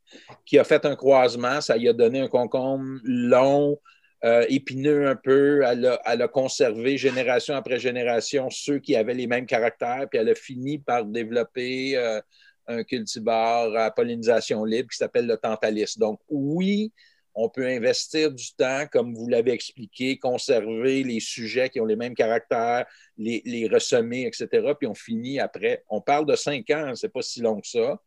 qui 0.46 0.60
a 0.60 0.64
fait 0.64 0.86
un 0.86 0.96
croisement. 0.96 1.62
Ça 1.62 1.78
lui 1.78 1.90
a 1.90 1.94
donné 1.94 2.20
un 2.20 2.28
concombre 2.28 3.00
long, 3.04 3.80
euh, 4.24 4.46
épineux 4.50 5.08
un 5.08 5.16
peu. 5.16 5.64
Elle 5.66 5.86
a, 6.04 6.28
conservé 6.28 6.98
génération 6.98 7.56
après 7.56 7.80
génération 7.80 8.50
ceux 8.52 8.80
qui 8.80 8.96
avaient 8.96 9.14
les 9.14 9.28
mêmes 9.28 9.46
caractères, 9.46 10.08
puis 10.10 10.20
elle 10.20 10.30
a 10.30 10.36
fini 10.36 10.78
par 10.80 11.06
développer 11.06 11.98
euh, 11.98 12.22
un 12.68 12.84
cultivar 12.84 13.74
à 13.76 13.90
pollinisation 13.90 14.64
libre 14.66 14.90
qui 14.90 14.98
s'appelle 14.98 15.28
le 15.28 15.38
tantalis. 15.38 15.98
Donc, 15.98 16.20
oui, 16.30 16.92
on 17.40 17.50
peut 17.50 17.68
investir 17.68 18.32
du 18.32 18.52
temps, 18.58 18.86
comme 18.92 19.14
vous 19.14 19.28
l'avez 19.28 19.52
expliqué, 19.52 20.18
conserver 20.18 21.04
les 21.04 21.20
sujets 21.20 21.70
qui 21.70 21.80
ont 21.80 21.86
les 21.86 21.96
mêmes 21.96 22.16
caractères, 22.16 22.86
les, 23.16 23.44
les 23.46 23.68
ressemer, 23.68 24.26
etc. 24.26 24.48
Puis 24.78 24.88
on 24.88 24.96
finit 24.96 25.40
après. 25.40 25.84
On 25.88 26.02
parle 26.02 26.26
de 26.26 26.36
cinq 26.36 26.68
ans, 26.72 26.94
c'est 26.96 27.14
pas 27.14 27.22
si 27.22 27.42
long 27.42 27.62
que 27.62 27.68
ça. 27.68 28.02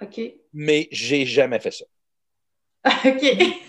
OK. 0.00 0.20
Mais 0.52 0.88
j'ai 0.90 1.24
jamais 1.24 1.60
fait 1.60 1.70
ça. 1.70 1.84
OK. 3.08 3.24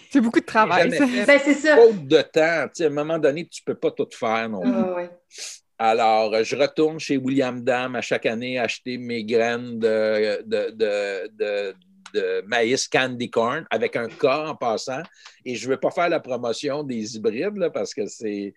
C'est 0.10 0.20
beaucoup 0.20 0.40
de 0.40 0.46
travail. 0.46 0.90
Ben, 0.90 1.40
c'est 1.40 1.54
ça. 1.54 1.78
Faute 1.78 2.08
de 2.08 2.22
temps. 2.22 2.66
à 2.68 2.84
un 2.84 2.90
moment 2.90 3.20
donné, 3.20 3.48
tu 3.48 3.62
ne 3.62 3.72
peux 3.72 3.80
pas 3.80 3.92
tout 3.92 4.10
faire 4.12 4.50
non 4.50 4.62
plus. 4.62 5.10
Alors, 5.78 6.44
je 6.44 6.56
retourne 6.56 7.00
chez 7.00 7.18
William 7.18 7.64
Dam 7.64 7.96
à 7.96 8.02
chaque 8.02 8.26
année 8.26 8.58
acheter 8.58 8.98
mes 8.98 9.24
graines 9.24 9.78
de, 9.78 10.42
de 10.44 10.72
de 10.72 11.76
maïs 12.46 12.88
candy 12.88 13.30
corn 13.30 13.66
avec 13.70 13.96
un 13.96 14.08
K 14.08 14.26
en 14.26 14.56
passant. 14.56 15.02
Et 15.46 15.56
je 15.56 15.68
ne 15.68 15.74
veux 15.74 15.80
pas 15.80 15.92
faire 15.92 16.10
la 16.10 16.20
promotion 16.20 16.84
des 16.84 17.16
hybrides 17.16 17.70
parce 17.74 17.94
que 17.94 18.06
c'est 18.08 18.54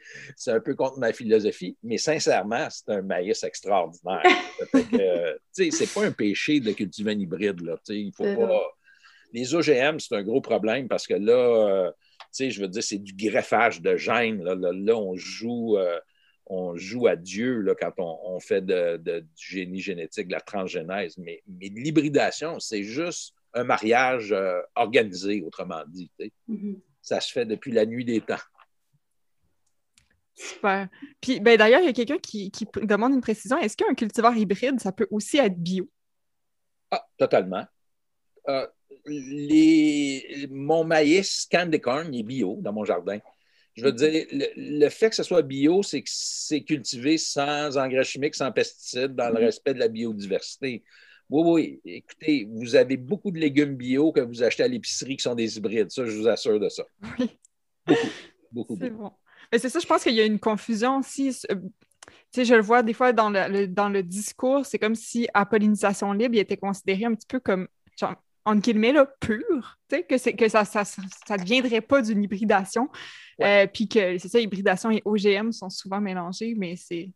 un 0.47 0.61
peu 0.61 0.75
contre 0.75 0.99
ma 0.99 1.13
philosophie, 1.13 1.77
mais 1.83 1.99
sincèrement, 1.99 2.69
c'est 2.71 2.91
un 2.93 3.03
maïs 3.03 3.43
extraordinaire. 3.45 4.23
Ce 5.53 5.63
n'est 5.63 5.87
pas 5.95 6.05
un 6.05 6.13
péché 6.13 6.61
de 6.61 6.73
cultiver 6.73 7.13
un 7.13 7.19
hybride. 7.19 7.61
Là, 7.61 7.77
il 7.89 8.13
faut 8.15 8.25
pas... 8.25 8.63
Les 9.33 9.55
OGM, 9.55 9.99
c'est 9.99 10.15
un 10.15 10.23
gros 10.23 10.41
problème 10.41 10.89
parce 10.89 11.07
que 11.07 11.15
là, 11.15 11.33
euh, 11.33 11.91
je 12.39 12.61
veux 12.61 12.69
dire, 12.69 12.83
c'est 12.83 12.99
du 12.99 13.13
greffage 13.15 13.81
de 13.81 13.97
gènes. 13.97 14.43
Là, 14.45 14.97
on 14.97 15.15
joue. 15.17 15.77
Euh, 15.79 15.99
on 16.49 16.77
joue 16.77 17.09
à 17.09 17.17
Dieu 17.17 17.61
là, 17.61 17.75
quand 17.75 17.93
on, 17.99 18.39
fait 18.39 18.65
de, 18.65 18.99
du 18.99 19.27
génie 19.37 19.81
génétique, 19.81 20.29
de 20.29 20.33
la 20.33 20.41
transgénèse. 20.41 21.19
Mais, 21.19 21.43
mais 21.49 21.69
l'hybridation, 21.69 22.61
c'est 22.61 22.85
juste 22.85 23.35
un 23.57 23.65
mariage 23.65 24.33
euh, 24.33 24.61
organisé, 24.75 25.43
autrement 25.43 25.83
dit. 25.89 26.11
Mm-hmm. 26.49 26.79
Ça 27.01 27.21
se 27.21 27.33
fait 27.33 27.47
depuis 27.47 27.73
la 27.73 27.87
nuit 27.87 28.05
des 28.05 28.21
temps. 28.21 28.37
Super. 30.35 30.89
Puis 31.21 31.41
ben, 31.41 31.57
d'ailleurs, 31.57 31.81
il 31.81 31.87
y 31.87 31.89
a 31.89 31.93
quelqu'un 31.95 32.19
qui, 32.19 32.53
demande 32.83 33.15
une 33.15 33.23
précision. 33.23 33.59
Est-ce 33.59 33.77
qu'un 33.77 33.95
cultivar 33.95 34.37
hybride, 34.37 34.79
ça 34.81 34.93
peut 34.93 35.09
aussi 35.11 35.39
être 35.39 35.57
bio? 35.57 35.89
Ah, 36.91 37.05
totalement. 37.17 37.65
Euh, 38.49 38.67
les, 39.07 40.47
mon 40.51 40.85
maïs 40.85 41.49
candy 41.51 41.81
corn 41.81 42.15
est 42.15 42.23
bio 42.23 42.59
dans 42.61 42.73
mon 42.73 42.85
jardin. 42.85 43.19
Je 43.75 43.85
veux 43.85 43.93
dire, 43.93 44.27
le, 44.31 44.89
fait 44.89 45.11
que 45.11 45.17
ce 45.17 45.23
soit 45.23 45.43
bio, 45.43 45.83
c'est 45.83 46.03
que 46.03 46.09
c'est 46.11 46.63
cultivé 46.63 47.19
sans 47.19 47.77
engrais 47.77 48.05
chimiques, 48.05 48.35
sans 48.35 48.53
pesticides, 48.53 49.15
dans 49.15 49.29
le 49.29 49.35
mm-hmm. 49.35 49.45
respect 49.45 49.75
de 49.75 49.79
la 49.79 49.89
biodiversité. 49.89 50.85
Oui, 51.29 51.43
oui. 51.45 51.81
Écoutez, 51.85 52.49
vous 52.51 52.77
avez 52.77 52.97
beaucoup 52.97 53.31
de 53.31 53.39
légumes 53.39 53.75
bio 53.75 54.13
que 54.13 54.21
vous 54.21 54.43
achetez 54.43 54.63
à 54.63 54.69
l'épicerie 54.69 55.17
qui 55.17 55.23
sont 55.23 55.35
des 55.35 55.57
hybrides. 55.57 55.91
Ça, 55.91 56.05
je 56.05 56.17
vous 56.17 56.29
assure 56.29 56.61
de 56.61 56.69
ça. 56.69 56.85
Oui. 57.19 57.39
Beaucoup, 57.87 58.09
beaucoup. 58.53 58.79
C'est 58.81 58.91
bon. 58.91 59.13
Mais 59.53 59.59
c'est 59.59 59.69
ça, 59.69 59.79
je 59.79 59.87
pense 59.87 60.03
qu'il 60.03 60.15
y 60.15 60.21
a 60.21 60.25
une 60.25 60.41
confusion 60.41 60.99
aussi. 60.99 61.29
Euh, 61.51 61.55
tu 61.55 62.13
sais, 62.33 62.45
je 62.45 62.55
le 62.55 62.63
vois 62.63 62.83
des 62.83 62.93
fois 62.93 63.13
dans 63.13 63.31
le, 63.31 63.67
dans 63.67 63.89
le 63.89 64.03
discours, 64.03 64.67
c'est 64.67 64.79
comme 64.79 64.95
si 64.95 65.29
à 65.35 65.47
pollinisation 65.47 66.13
libre, 66.13 66.35
il 66.35 66.41
était 66.41 66.57
considéré 66.57 67.05
un 67.05 67.15
petit 67.15 67.27
peu 67.29 67.41
comme 67.41 67.69
entre 68.47 68.61
guillemets, 68.63 68.93
là, 68.93 69.07
pur, 69.21 69.79
que, 69.91 70.31
que 70.31 70.49
ça 70.49 70.63
ne 70.63 71.37
deviendrait 71.37 71.81
pas 71.81 72.01
d'une 72.01 72.23
hybridation. 72.23 72.89
Euh, 73.43 73.67
puis 73.67 73.89
que, 73.89 74.19
c'est 74.19 74.29
ça, 74.29 74.41
hybridation 74.41 74.91
et 74.93 75.03
OGM 75.05 75.51
sont 75.51 75.69
souvent 75.69 76.01
mélangés, 76.01 76.55
mais 76.57 76.77
c'est, 76.77 77.11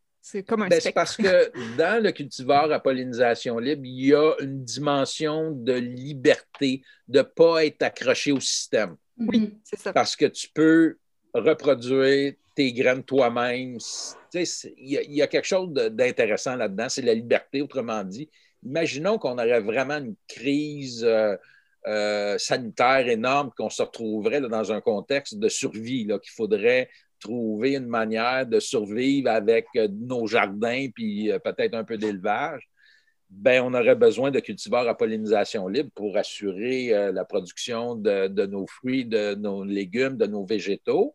comme 0.46 0.62
un 0.62 0.68
ben, 0.68 0.80
C'est 0.80 0.92
parce 0.92 1.16
que 1.16 1.76
dans 1.76 2.02
le 2.02 2.12
cultivar 2.12 2.70
à 2.70 2.80
pollinisation 2.80 3.58
libre, 3.58 3.82
il 3.84 4.06
y 4.06 4.14
a 4.14 4.34
une 4.40 4.64
dimension 4.64 5.52
de 5.52 5.72
liberté, 5.72 6.82
de 7.08 7.18
ne 7.18 7.22
pas 7.22 7.64
être 7.64 7.82
accroché 7.82 8.32
au 8.32 8.40
système. 8.40 8.96
Oui, 9.18 9.58
c'est 9.64 9.78
ça. 9.78 9.92
Parce 9.92 10.16
que 10.16 10.26
tu 10.26 10.48
peux 10.52 10.96
reproduire 11.34 12.34
tes 12.54 12.72
graines 12.72 13.04
toi-même. 13.04 13.78
Il 14.34 14.46
y, 14.78 15.16
y, 15.16 15.22
a 15.22 15.26
quelque 15.26 15.46
chose 15.46 15.72
d'intéressant 15.72 16.56
là-dedans, 16.56 16.88
c'est 16.88 17.02
la 17.02 17.14
liberté, 17.14 17.62
autrement 17.62 18.02
dit 18.04 18.28
imaginons 18.64 19.18
qu'on 19.18 19.34
aurait 19.34 19.60
vraiment 19.60 19.98
une 19.98 20.16
crise 20.28 21.04
euh, 21.04 21.36
euh, 21.86 22.36
sanitaire 22.38 23.08
énorme, 23.08 23.50
qu'on 23.56 23.70
se 23.70 23.82
retrouverait 23.82 24.40
dans 24.40 24.72
un 24.72 24.80
contexte 24.80 25.38
de 25.38 25.48
survie, 25.48 26.06
qu'il 26.06 26.32
faudrait 26.32 26.90
trouver 27.20 27.76
une 27.76 27.86
manière 27.86 28.46
de 28.46 28.60
survivre 28.60 29.30
avec 29.30 29.66
euh, 29.76 29.88
nos 29.90 30.26
jardins 30.26 30.88
puis 30.94 31.30
peut-être 31.44 31.74
un 31.74 31.84
peu 31.84 31.98
d'élevage. 31.98 32.68
Ben, 33.30 33.62
on 33.62 33.74
aurait 33.74 33.94
besoin 33.94 34.32
de 34.32 34.40
cultivars 34.40 34.88
à 34.88 34.96
pollinisation 34.96 35.68
libre 35.68 35.90
pour 35.94 36.16
assurer 36.16 36.88
la 37.12 37.24
production 37.24 37.94
de, 37.94 38.46
nos 38.46 38.66
fruits, 38.66 39.04
de 39.04 39.36
nos 39.36 39.62
légumes, 39.62 40.16
de 40.16 40.26
nos 40.26 40.44
végétaux. 40.44 41.14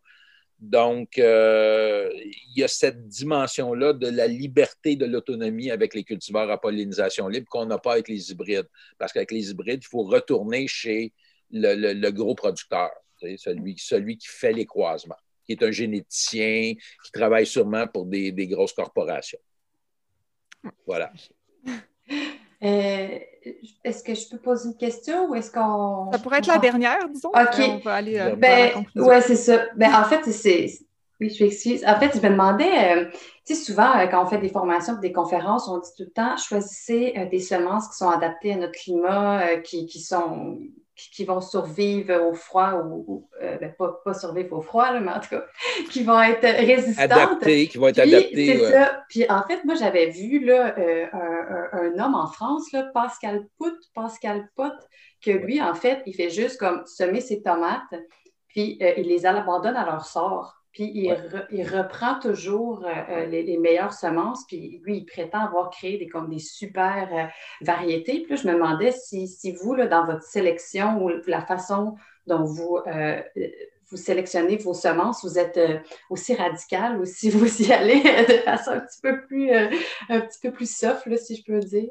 Donc, 0.60 1.18
euh, 1.18 2.10
il 2.16 2.60
y 2.60 2.64
a 2.64 2.68
cette 2.68 3.08
dimension-là 3.08 3.93
de 3.93 4.08
la 4.08 4.28
liberté 4.28 4.95
de 4.95 5.06
l'autonomie 5.06 5.70
avec 5.70 5.93
les 5.93 6.03
cultivars 6.03 6.49
à 6.49 6.60
pollinisation 6.60 7.28
libre 7.28 7.47
qu'on 7.49 7.66
n'a 7.66 7.78
pas 7.78 7.93
avec 7.93 8.08
les 8.08 8.32
hybrides. 8.32 8.68
Parce 8.97 9.12
qu'avec 9.12 9.32
les 9.32 9.51
hybrides, 9.51 9.84
il 9.84 9.88
faut 9.88 10.03
retourner 10.03 10.68
chez 10.68 11.14
le, 11.51 12.10
gros 12.12 12.36
producteur, 12.36 12.89
celui, 13.38 13.76
celui 13.78 14.18
qui 14.18 14.28
fait 14.28 14.53
les 14.53 14.66
croisements, 14.66 15.16
qui 15.46 15.54
est 15.54 15.64
un 15.64 15.72
généticien, 15.72 16.74
qui 17.04 17.12
travaille 17.12 17.46
sûrement 17.46 17.88
pour 17.88 18.06
des 18.06 18.48
grosses 18.48 18.74
corporations. 18.74 19.39
Voilà. 20.86 21.12
Euh, 22.64 23.20
est-ce 23.84 24.04
que 24.04 24.16
je 24.16 24.28
peux 24.30 24.38
poser 24.38 24.70
une 24.70 24.78
question 24.78 25.30
ou 25.30 25.36
est-ce 25.36 25.52
qu'on. 25.52 26.12
Ça 26.12 26.20
pourrait 26.20 26.39
être 26.39 26.48
la 26.48 26.58
dernière, 26.58 27.08
disons. 27.10 27.30
OK. 27.30 27.60
On 27.60 27.78
va 27.78 27.93
aller 27.96 28.18
euh, 28.18 28.36
ben, 28.36 28.86
Oui, 28.96 29.16
c'est 29.22 29.36
ça. 29.36 29.66
Ben, 29.76 29.93
en 29.93 30.06
fait, 30.06 30.24
c'est. 30.32 30.68
Oui, 31.22 31.30
je 31.30 31.43
m'excuse. 31.43 31.86
En 31.86 31.98
fait, 31.98 32.12
je 32.14 32.20
me 32.20 32.30
demandais, 32.30 32.98
euh, 32.98 33.06
tu 33.46 33.56
sais, 33.56 33.56
souvent, 33.56 33.93
quand 34.10 34.24
on 34.24 34.26
fait 34.26 34.38
des 34.38 34.50
formations, 34.50 34.96
des 34.96 35.14
conférences, 35.14 35.68
on 35.70 35.78
dit 35.80 35.89
tout 35.96 36.04
le 36.04 36.12
temps, 36.12 36.36
choisissez 36.38 37.14
des 37.32 37.39
semences 37.39 37.88
qui 37.88 37.98
sont 37.98 38.10
adaptées 38.10 38.54
à 38.54 38.58
notre 38.58 38.74
climat, 38.74 39.58
qui, 39.60 39.86
qui, 39.86 40.02
sont 40.02 40.60
qui 40.96 41.26
vont 41.26 41.41
survivre 41.41 42.16
au 42.24 42.34
froid 42.34 42.74
ou, 42.86 43.28
euh, 43.41 43.58
ben, 43.58 43.74
pas, 43.78 44.14
survivre 44.14 44.58
au 44.58 44.62
froid, 44.62 44.98
mais 45.00 45.12
en 45.12 45.20
tout 45.20 45.30
cas, 45.30 45.46
qui 45.91 46.04
vont 46.04 46.22
être 46.22 46.43
résistantes. 46.43 47.12
Adaptées, 47.12 47.68
qui 47.68 47.78
vont 47.78 47.88
être 47.88 48.00
adaptées. 48.00 48.58
C'est 48.58 48.72
ça. 48.72 49.04
Puis 49.10 49.30
en 49.30 49.43
fait, 49.43 49.64
moi, 49.66 49.76
j'avais 49.76 50.10
vu 50.10 50.39
là, 50.46 50.74
euh, 50.78 51.06
un, 51.74 52.00
homme 52.00 52.16
en 52.16 52.28
France, 52.28 52.72
là, 52.72 52.89
Pascal 52.93 53.46
Pout, 53.58 53.76
Pascal 53.93 54.50
Pot, 54.56 54.74
que 55.22 55.32
lui, 55.32 55.62
en 55.62 55.76
fait, 55.76 56.02
il 56.06 56.14
fait 56.14 56.30
juste 56.30 56.60
comme 56.60 56.86
semer 56.86 57.20
ses 57.20 57.41
tomates, 57.41 57.93
puis 58.48 58.78
euh, 58.82 58.93
il 58.98 59.08
les 59.08 59.26
abandonne 59.26 59.76
à 59.76 59.86
leur 59.86 60.06
sort. 60.06 60.64
Puis 60.76 60.91
il, 60.93 61.63
reprend 61.63 62.19
toujours 62.19 62.86
euh, 62.86 62.91
euh, 63.09 63.26
les, 63.28 63.57
meilleures 63.57 63.93
semences, 63.93 64.45
puis 64.45 64.82
lui, 64.84 64.97
il 64.97 65.05
prétend 65.05 65.39
avoir 65.39 65.69
créé 65.69 65.97
des, 65.97 66.09
comme 66.09 66.30
des 66.30 66.39
super 66.39 67.07
euh, 67.13 67.23
variétés. 67.61 68.23
Puis 68.23 68.32
là, 68.32 68.36
je 68.36 68.45
me 68.45 68.53
demandais 68.55 68.91
si, 68.91 69.30
si 69.30 69.53
vous, 69.53 69.73
là, 69.73 69.88
dans 69.88 70.05
votre 70.05 70.23
sélection 70.23 71.01
ou 71.01 71.09
la 71.28 71.39
façon 71.39 71.95
dont 72.28 72.43
vous, 72.43 72.80
vous 73.89 73.97
sélectionnez 73.97 74.57
vos 74.57 74.73
semences, 74.73 75.23
vous 75.23 75.39
êtes 75.39 75.59
aussi 76.09 76.36
radical 76.36 76.99
ou 76.99 77.05
si 77.05 77.30
vous 77.30 77.61
y 77.61 77.71
allez 77.71 78.01
de 78.28 78.41
façon 78.43 78.71
un 78.71 78.82
petit 78.82 78.99
peu 79.01 79.21
plus, 79.21 79.51
un 79.53 80.19
petit 80.19 80.39
peu 80.41 80.51
plus 80.51 80.69
soft, 80.69 81.05
là, 81.05 81.15
si 81.15 81.38
je 81.38 81.43
peux 81.45 81.59
dire. 81.61 81.89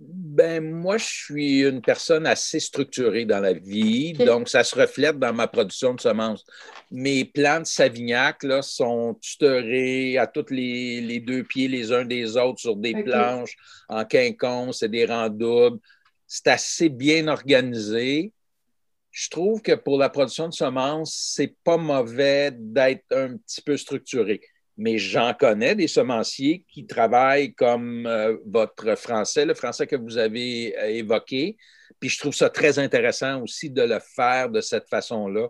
Ben, 0.00 0.62
moi, 0.62 0.96
je 0.96 1.06
suis 1.06 1.62
une 1.62 1.82
personne 1.82 2.24
assez 2.24 2.60
structurée 2.60 3.24
dans 3.24 3.40
la 3.40 3.52
vie, 3.52 4.12
donc 4.12 4.48
ça 4.48 4.62
se 4.62 4.78
reflète 4.78 5.18
dans 5.18 5.32
ma 5.32 5.48
production 5.48 5.92
de 5.94 6.00
semences. 6.00 6.44
Mes 6.92 7.24
plantes 7.24 7.66
Savignac 7.66 8.44
là, 8.44 8.62
sont 8.62 9.14
tutorées 9.20 10.16
à 10.16 10.28
tous 10.28 10.50
les, 10.50 11.18
deux 11.18 11.42
pieds 11.42 11.66
les 11.66 11.92
uns 11.92 12.04
des 12.04 12.36
autres 12.36 12.60
sur 12.60 12.76
des 12.76 13.02
planches 13.02 13.56
en 13.88 14.04
quinconce 14.04 14.84
et 14.84 14.88
des 14.88 15.04
rangs 15.04 15.30
doubles. 15.30 15.80
C'est 16.28 16.46
assez 16.46 16.90
bien 16.90 17.26
organisé. 17.26 18.32
Je 19.10 19.28
trouve 19.30 19.62
que 19.62 19.72
pour 19.72 19.98
la 19.98 20.10
production 20.10 20.46
de 20.46 20.54
semences, 20.54 21.32
c'est 21.34 21.56
pas 21.64 21.76
mauvais 21.76 22.52
d'être 22.52 23.04
un 23.10 23.36
petit 23.36 23.62
peu 23.62 23.76
structuré 23.76 24.40
mais 24.78 24.96
j'en 24.96 25.34
connais 25.34 25.74
des 25.74 25.88
semenciers 25.88 26.64
qui 26.68 26.86
travaillent 26.86 27.52
comme 27.52 28.06
euh, 28.06 28.36
votre 28.46 28.96
français, 28.96 29.44
le 29.44 29.54
français 29.54 29.88
que 29.88 29.96
vous 29.96 30.18
avez 30.18 30.78
euh, 30.78 30.86
évoqué. 30.86 31.56
Puis 31.98 32.08
je 32.08 32.20
trouve 32.20 32.34
ça 32.34 32.48
très 32.48 32.78
intéressant 32.78 33.42
aussi 33.42 33.70
de 33.70 33.82
le 33.82 33.98
faire 33.98 34.48
de 34.48 34.60
cette 34.60 34.88
façon-là. 34.88 35.48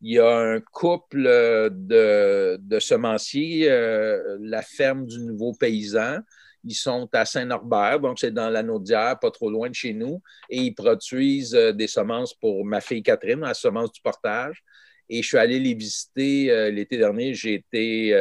Il 0.00 0.14
y 0.14 0.18
a 0.18 0.34
un 0.34 0.60
couple 0.60 1.24
de, 1.70 2.78
semenciers, 2.78 3.70
euh, 3.70 4.38
la 4.40 4.62
ferme 4.62 5.04
du 5.04 5.18
Nouveau 5.20 5.52
Paysan. 5.52 6.20
Ils 6.64 6.74
sont 6.74 7.06
à 7.12 7.26
Saint-Norbert, 7.26 8.00
donc 8.00 8.18
c'est 8.18 8.30
dans 8.30 8.48
la 8.48 8.62
Naudière, 8.62 9.18
pas 9.18 9.30
trop 9.30 9.50
loin 9.50 9.68
de 9.68 9.74
chez 9.74 9.92
nous, 9.92 10.22
et 10.48 10.56
ils 10.56 10.74
produisent 10.74 11.52
des 11.52 11.86
semences 11.86 12.32
pour 12.32 12.64
ma 12.64 12.80
fille 12.80 13.02
Catherine, 13.02 13.40
la 13.40 13.52
semence 13.52 13.92
du 13.92 14.00
portage. 14.00 14.62
Et 15.10 15.22
je 15.22 15.28
suis 15.28 15.38
allé 15.38 15.58
les 15.58 15.74
visiter 15.74 16.70
l'été 16.70 16.96
dernier. 16.96 17.34
J'ai 17.34 17.54
été 17.54 18.14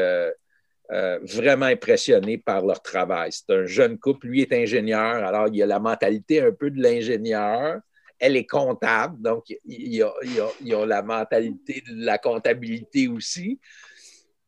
euh, 0.92 1.20
vraiment 1.24 1.68
impressionné 1.68 2.38
par 2.38 2.66
leur 2.66 2.82
travail. 2.82 3.32
C'est 3.32 3.54
un 3.54 3.66
jeune 3.66 3.98
couple, 4.00 4.28
lui 4.28 4.42
est 4.42 4.54
ingénieur, 4.54 5.24
alors 5.24 5.48
il 5.52 5.62
a 5.62 5.66
la 5.66 5.80
mentalité 5.80 6.42
un 6.42 6.52
peu 6.52 6.72
de 6.72 6.82
l'ingénieur. 6.82 7.80
Elle 8.18 8.36
est 8.36 8.48
comptable, 8.48 9.22
donc 9.22 9.46
il 9.66 10.04
a, 10.04 10.12
a, 10.12 10.86
la 10.86 11.02
mentalité 11.02 11.82
de 11.88 12.04
la 12.04 12.18
comptabilité 12.18 13.08
aussi. 13.08 13.60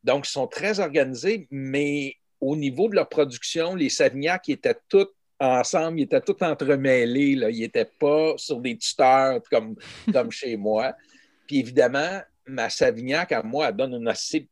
Donc, 0.04 0.26
ils 0.26 0.30
sont 0.30 0.46
très 0.46 0.80
organisés, 0.80 1.46
mais 1.50 2.16
au 2.40 2.56
niveau 2.56 2.88
de 2.88 2.96
leur 2.96 3.08
production, 3.08 3.74
les 3.74 3.88
Savignacs 3.88 4.48
étaient 4.48 4.76
tous 4.88 5.06
ensemble, 5.38 6.00
ils 6.00 6.04
étaient 6.04 6.20
tous 6.20 6.42
entremêlés. 6.44 7.36
Là. 7.36 7.50
Ils 7.50 7.60
n'étaient 7.60 7.90
pas 7.98 8.34
sur 8.36 8.60
des 8.60 8.76
tuteurs 8.76 9.40
comme, 9.50 9.76
comme 10.12 10.30
chez 10.32 10.56
moi. 10.56 10.94
Puis 11.46 11.60
évidemment, 11.60 12.20
ma 12.46 12.68
Savignac, 12.68 13.32
à 13.32 13.42
moi, 13.42 13.68
elle 13.68 13.76
donne 13.76 13.94
une 13.94 14.08
assez 14.08 14.48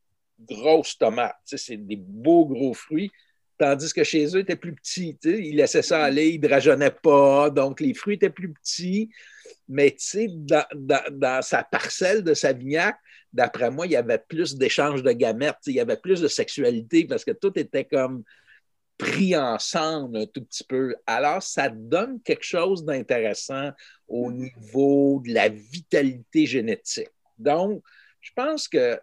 grosses 0.48 0.96
tomates. 0.98 1.36
C'est 1.44 1.76
des 1.76 1.96
beaux 1.96 2.46
gros 2.46 2.74
fruits. 2.74 3.10
Tandis 3.58 3.92
que 3.92 4.04
chez 4.04 4.24
eux, 4.34 4.40
étaient 4.40 4.56
plus 4.56 4.74
petits. 4.74 5.18
Ils 5.22 5.56
laissaient 5.56 5.82
ça 5.82 6.02
aller, 6.02 6.30
ils 6.30 6.40
ne 6.40 6.48
drageonnaient 6.48 6.90
pas. 6.90 7.50
Donc, 7.50 7.80
les 7.80 7.92
fruits 7.92 8.14
étaient 8.14 8.30
plus 8.30 8.52
petits. 8.52 9.10
Mais 9.68 9.94
dans, 10.28 10.64
dans, 11.10 11.42
sa 11.42 11.62
parcelle 11.62 12.24
de 12.24 12.32
Savignac, 12.32 12.96
d'après 13.32 13.70
moi, 13.70 13.86
il 13.86 13.92
y 13.92 13.96
avait 13.96 14.18
plus 14.18 14.56
d'échanges 14.56 15.02
de 15.02 15.12
gamètes. 15.12 15.58
Il 15.66 15.74
y 15.74 15.80
avait 15.80 15.98
plus 15.98 16.20
de 16.20 16.28
sexualité 16.28 17.04
parce 17.04 17.24
que 17.24 17.32
tout 17.32 17.56
était 17.58 17.84
comme 17.84 18.24
pris 18.96 19.36
ensemble 19.36 20.18
un 20.18 20.26
tout 20.26 20.44
petit 20.44 20.64
peu. 20.64 20.94
Alors, 21.06 21.42
ça 21.42 21.68
donne 21.68 22.20
quelque 22.22 22.44
chose 22.44 22.84
d'intéressant 22.84 23.70
au 24.08 24.30
niveau 24.30 25.22
de 25.24 25.32
la 25.32 25.48
vitalité 25.48 26.46
génétique. 26.46 27.10
Donc, 27.38 27.82
je 28.20 28.30
pense 28.34 28.68
que 28.68 28.98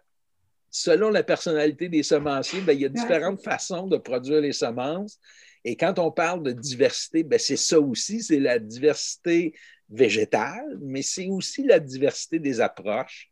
selon 0.70 1.10
la 1.10 1.22
personnalité 1.22 1.88
des 1.88 2.02
semenciers, 2.02 2.60
ben, 2.60 2.72
il 2.72 2.80
y 2.80 2.84
a 2.84 2.90
différentes 2.90 3.42
façons 3.42 3.86
de 3.86 3.96
produire 3.96 4.40
les 4.40 4.52
semences. 4.52 5.18
Et 5.64 5.76
quand 5.76 5.98
on 5.98 6.10
parle 6.10 6.42
de 6.42 6.52
diversité, 6.52 7.22
ben, 7.22 7.38
c'est 7.38 7.56
ça 7.56 7.80
aussi, 7.80 8.22
c'est 8.22 8.40
la 8.40 8.58
diversité 8.58 9.54
végétale, 9.88 10.78
mais 10.80 11.02
c'est 11.02 11.28
aussi 11.28 11.64
la 11.64 11.80
diversité 11.80 12.38
des 12.38 12.60
approches. 12.60 13.28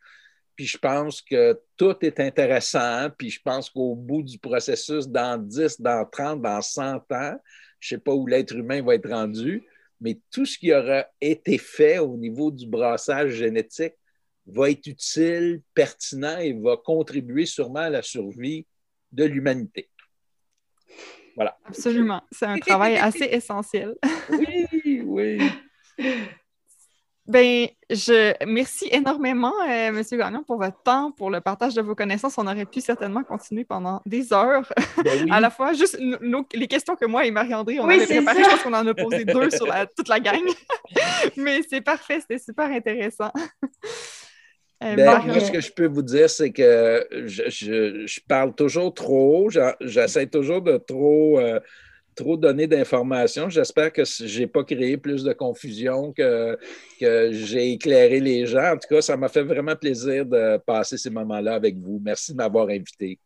Puis 0.54 0.66
je 0.66 0.78
pense 0.78 1.20
que 1.20 1.60
tout 1.76 1.96
est 2.00 2.18
intéressant, 2.18 3.10
puis 3.16 3.28
je 3.28 3.40
pense 3.42 3.68
qu'au 3.68 3.94
bout 3.94 4.22
du 4.22 4.38
processus, 4.38 5.06
dans 5.06 5.38
10, 5.38 5.80
dans 5.80 6.06
30, 6.10 6.40
dans 6.40 6.62
100 6.62 6.96
ans, 7.12 7.36
je 7.78 7.94
ne 7.94 7.98
sais 7.98 8.02
pas 8.02 8.12
où 8.12 8.26
l'être 8.26 8.56
humain 8.56 8.82
va 8.82 8.94
être 8.94 9.10
rendu, 9.10 9.66
mais 10.00 10.18
tout 10.30 10.46
ce 10.46 10.58
qui 10.58 10.72
aura 10.72 11.06
été 11.20 11.58
fait 11.58 11.98
au 11.98 12.16
niveau 12.16 12.50
du 12.50 12.66
brassage 12.66 13.32
génétique 13.32 13.94
va 14.46 14.70
être 14.70 14.86
utile, 14.86 15.62
pertinent 15.74 16.38
et 16.38 16.52
va 16.52 16.76
contribuer 16.76 17.46
sûrement 17.46 17.80
à 17.80 17.90
la 17.90 18.02
survie 18.02 18.66
de 19.12 19.24
l'humanité. 19.24 19.90
Voilà. 21.34 21.56
Absolument. 21.64 22.22
C'est 22.30 22.46
un 22.46 22.58
travail 22.58 22.96
assez 22.96 23.24
essentiel. 23.24 23.94
oui, 24.30 25.02
oui. 25.04 25.38
Ben, 27.28 27.66
je 27.90 28.34
merci 28.46 28.86
énormément, 28.92 29.52
euh, 29.64 29.88
M. 29.88 30.02
Gagnon, 30.12 30.44
pour 30.44 30.58
votre 30.58 30.80
temps, 30.82 31.10
pour 31.10 31.28
le 31.28 31.40
partage 31.40 31.74
de 31.74 31.82
vos 31.82 31.96
connaissances. 31.96 32.38
On 32.38 32.46
aurait 32.46 32.66
pu 32.66 32.80
certainement 32.80 33.24
continuer 33.24 33.64
pendant 33.64 34.00
des 34.06 34.32
heures. 34.32 34.72
Ben 35.02 35.28
à 35.32 35.40
la 35.40 35.50
fois, 35.50 35.72
juste 35.72 35.98
les 36.54 36.68
questions 36.68 36.94
que 36.94 37.04
moi 37.04 37.26
et 37.26 37.32
Marie-André, 37.32 37.80
on 37.80 37.88
avait 37.88 38.06
préparées, 38.06 38.44
je 38.44 38.48
pense 38.48 38.62
qu'on 38.62 38.74
en 38.74 38.86
a 38.86 38.94
posé 38.94 39.24
deux 39.24 39.50
sur 39.56 39.66
toute 39.96 40.08
la 40.08 40.20
gang. 40.20 40.42
Mais 41.36 41.62
c'est 41.68 41.80
parfait, 41.80 42.20
c'était 42.20 42.38
super 42.38 42.70
intéressant. 42.70 43.32
Euh, 44.84 44.94
ben, 44.94 45.20
moi, 45.24 45.40
ce 45.40 45.50
que 45.50 45.60
je 45.60 45.72
peux 45.72 45.86
vous 45.86 46.02
dire, 46.02 46.28
c'est 46.28 46.50
que 46.50 47.06
je, 47.26 48.20
parle 48.28 48.54
toujours 48.54 48.92
trop. 48.92 49.48
J'essaie 49.80 50.26
toujours 50.26 50.62
de 50.62 50.76
trop. 50.76 51.38
Euh, 51.38 51.60
trop 52.14 52.36
donné 52.38 52.66
d'informations. 52.66 53.50
J'espère 53.50 53.92
que 53.92 54.02
je 54.04 54.40
n'ai 54.40 54.46
pas 54.46 54.64
créé 54.64 54.96
plus 54.96 55.22
de 55.22 55.34
confusion, 55.34 56.12
que, 56.12 56.58
que 56.98 57.30
j'ai 57.30 57.72
éclairé 57.72 58.20
les 58.20 58.46
gens. 58.46 58.72
En 58.72 58.78
tout 58.78 58.88
cas, 58.88 59.02
ça 59.02 59.18
m'a 59.18 59.28
fait 59.28 59.42
vraiment 59.42 59.76
plaisir 59.76 60.24
de 60.24 60.56
passer 60.56 60.96
ces 60.96 61.10
moments-là 61.10 61.54
avec 61.54 61.76
vous. 61.76 62.00
Merci 62.02 62.32
de 62.32 62.38
m'avoir 62.38 62.68
invité. 62.68 63.18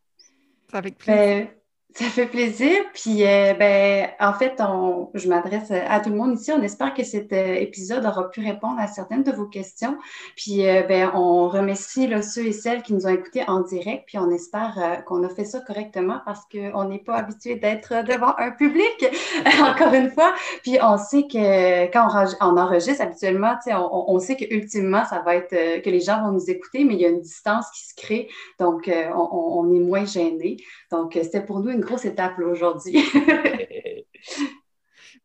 Avec 0.72 0.98
plaisir. 0.98 1.46
Ben, 1.46 1.48
ça 1.94 2.04
fait 2.06 2.26
plaisir. 2.26 2.76
Puis, 2.94 3.26
euh, 3.26 3.54
ben, 3.54 4.08
en 4.20 4.32
fait, 4.32 4.54
on, 4.60 5.10
je 5.14 5.28
m'adresse 5.28 5.70
à 5.70 6.00
tout 6.00 6.10
le 6.10 6.16
monde 6.16 6.38
ici. 6.38 6.52
On 6.52 6.62
espère 6.62 6.94
que 6.94 7.02
cet 7.02 7.32
euh, 7.32 7.54
épisode 7.54 8.04
aura 8.04 8.30
pu 8.30 8.40
répondre 8.40 8.78
à 8.78 8.86
certaines 8.86 9.22
de 9.22 9.32
vos 9.32 9.46
questions. 9.46 9.98
Puis, 10.36 10.66
euh, 10.66 10.82
ben, 10.82 11.10
on 11.14 11.48
remercie 11.48 12.08
ceux 12.22 12.46
et 12.46 12.52
celles 12.52 12.82
qui 12.82 12.94
nous 12.94 13.06
ont 13.06 13.10
écoutés 13.10 13.42
en 13.48 13.60
direct. 13.60 14.04
Puis, 14.06 14.18
on 14.18 14.30
espère 14.30 15.02
qu'on 15.06 15.24
a 15.24 15.28
fait 15.28 15.44
ça 15.44 15.60
correctement 15.60 16.20
parce 16.24 16.42
qu'on 16.50 16.84
n'est 16.84 16.98
pas 16.98 17.16
habitué 17.16 17.56
d'être 17.56 18.04
devant 18.04 18.34
un 18.38 18.52
public, 18.52 19.06
encore 19.60 19.92
une 19.92 20.10
fois. 20.10 20.32
Puis, 20.62 20.78
on 20.80 20.96
sait 20.96 21.24
que 21.24 21.86
quand 21.92 22.08
on, 22.40 22.56
enregistre 22.56 23.02
habituellement, 23.02 23.56
on, 23.66 24.04
on 24.14 24.18
sait 24.20 24.36
qu'ultimement, 24.36 25.04
ça 25.04 25.22
va 25.24 25.36
être 25.36 25.82
que 25.82 25.90
les 25.90 26.00
gens 26.00 26.22
vont 26.22 26.32
nous 26.32 26.50
écouter, 26.50 26.84
mais 26.84 26.94
il 26.94 27.00
y 27.00 27.06
a 27.06 27.08
une 27.08 27.20
distance 27.20 27.66
qui 27.72 27.86
se 27.86 27.94
crée. 27.94 28.28
Donc, 28.58 28.88
on, 28.88 29.28
on 29.32 29.74
est 29.74 29.80
moins 29.80 30.04
gêné. 30.04 30.56
Donc, 30.90 31.12
c'était 31.14 31.42
pour 31.42 31.60
nous 31.60 31.70
une 31.70 31.79
grosse 31.80 32.04
étape 32.04 32.38
aujourd'hui. 32.38 33.04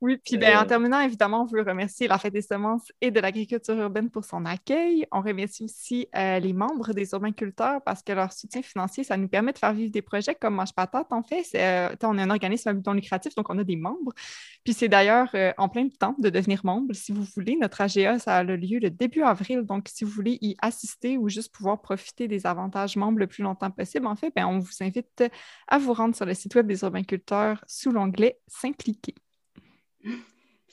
Oui, 0.01 0.17
puis 0.17 0.37
ben, 0.37 0.57
en 0.57 0.63
euh. 0.63 0.65
terminant, 0.65 0.99
évidemment, 0.99 1.43
on 1.43 1.45
veut 1.45 1.61
remercier 1.61 2.07
la 2.07 2.17
Fête 2.17 2.33
des 2.33 2.41
semences 2.41 2.91
et 2.99 3.11
de 3.11 3.19
l'agriculture 3.19 3.75
urbaine 3.75 4.09
pour 4.09 4.25
son 4.25 4.45
accueil. 4.45 5.07
On 5.11 5.21
remercie 5.21 5.63
aussi 5.63 6.07
euh, 6.15 6.39
les 6.39 6.51
membres 6.51 6.93
des 6.93 7.11
urbainculteurs 7.13 7.81
parce 7.83 8.03
que 8.03 8.11
leur 8.11 8.33
soutien 8.33 8.61
financier, 8.61 9.05
ça 9.05 9.15
nous 9.15 9.29
permet 9.29 9.53
de 9.53 9.57
faire 9.57 9.73
vivre 9.73 9.91
des 9.91 10.01
projets 10.01 10.35
comme 10.35 10.55
Mange 10.55 10.73
Patate, 10.73 11.07
en 11.11 11.23
fait. 11.23 11.45
Euh, 11.55 11.95
on 12.03 12.17
est 12.17 12.21
un 12.21 12.29
organisme 12.29 12.69
à 12.69 12.73
but 12.73 12.85
non 12.85 12.93
lucratif, 12.93 13.35
donc 13.35 13.49
on 13.49 13.57
a 13.57 13.63
des 13.63 13.77
membres. 13.77 14.13
Puis 14.65 14.73
c'est 14.73 14.89
d'ailleurs 14.89 15.33
en 15.57 15.69
plein 15.69 15.87
temps 15.87 16.15
de 16.19 16.29
devenir 16.29 16.61
membre. 16.65 16.93
Si 16.93 17.11
vous 17.11 17.23
voulez, 17.35 17.55
notre 17.55 17.81
AGA, 17.81 18.19
ça 18.19 18.37
a 18.37 18.43
le 18.43 18.57
lieu 18.57 18.79
le 18.79 18.89
début 18.89 19.21
avril. 19.21 19.61
Donc, 19.63 19.87
si 19.87 20.03
vous 20.03 20.11
voulez 20.11 20.37
y 20.41 20.55
assister 20.61 21.17
ou 21.17 21.29
juste 21.29 21.53
pouvoir 21.53 21.81
profiter 21.81 22.27
des 22.27 22.45
avantages 22.45 22.97
membres 22.97 23.19
le 23.19 23.27
plus 23.27 23.43
longtemps 23.43 23.71
possible, 23.71 24.07
en 24.07 24.15
fait, 24.15 24.33
ben, 24.35 24.45
on 24.45 24.59
vous 24.59 24.73
invite 24.81 25.23
à 25.67 25.77
vous 25.77 25.93
rendre 25.93 26.15
sur 26.15 26.25
le 26.25 26.33
site 26.33 26.55
web 26.55 26.67
des 26.67 26.81
urbainculteurs 26.81 27.63
sous 27.67 27.91
l'onglet 27.91 28.39
S'impliquer. 28.47 29.15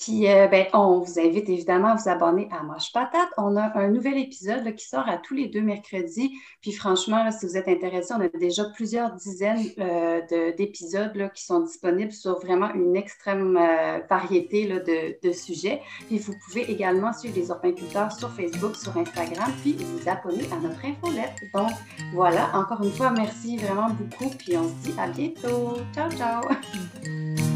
Puis, 0.02 0.28
euh, 0.28 0.48
ben, 0.48 0.66
on 0.72 0.98
vous 0.98 1.20
invite 1.20 1.48
évidemment 1.48 1.88
à 1.88 1.94
vous 1.94 2.08
abonner 2.08 2.48
à 2.50 2.64
Mange 2.64 2.92
Patate. 2.92 3.28
On 3.36 3.56
a 3.56 3.78
un 3.78 3.88
nouvel 3.88 4.18
épisode 4.18 4.74
qui 4.74 4.88
sort 4.88 5.08
à 5.08 5.16
tous 5.16 5.34
les 5.34 5.46
deux 5.46 5.60
mercredis. 5.60 6.32
Puis, 6.60 6.72
franchement, 6.72 7.30
si 7.30 7.46
vous 7.46 7.56
êtes 7.56 7.68
intéressé, 7.68 8.12
on 8.12 8.20
a 8.20 8.28
déjà 8.28 8.64
plusieurs 8.74 9.14
dizaines 9.14 9.62
euh, 9.78 10.20
d'épisodes 10.56 11.30
qui 11.32 11.44
sont 11.44 11.60
disponibles 11.60 12.10
sur 12.10 12.40
vraiment 12.40 12.74
une 12.74 12.96
extrême 12.96 13.56
euh, 13.56 14.00
variété 14.10 14.66
de, 14.66 15.16
de, 15.22 15.32
sujets. 15.32 15.80
Puis, 16.08 16.18
vous 16.18 16.34
pouvez 16.46 16.68
également 16.68 17.12
suivre 17.12 17.36
les 17.36 17.48
urbainculteurs 17.50 18.10
sur 18.10 18.30
Facebook, 18.32 18.74
sur 18.74 18.96
Instagram, 18.96 19.52
puis 19.62 19.76
vous 19.78 20.08
abonner 20.08 20.48
à 20.52 20.56
notre 20.56 20.84
infolette. 20.84 21.34
Donc, 21.54 21.70
voilà, 22.12 22.50
encore 22.56 22.82
une 22.82 22.90
fois, 22.90 23.12
merci 23.12 23.56
vraiment 23.56 23.90
beaucoup. 23.90 24.34
Puis, 24.36 24.56
on 24.56 24.64
se 24.64 24.90
dit 24.90 24.94
à 24.98 25.06
bientôt. 25.06 25.76
Ciao, 25.94 26.10
ciao! 26.10 26.42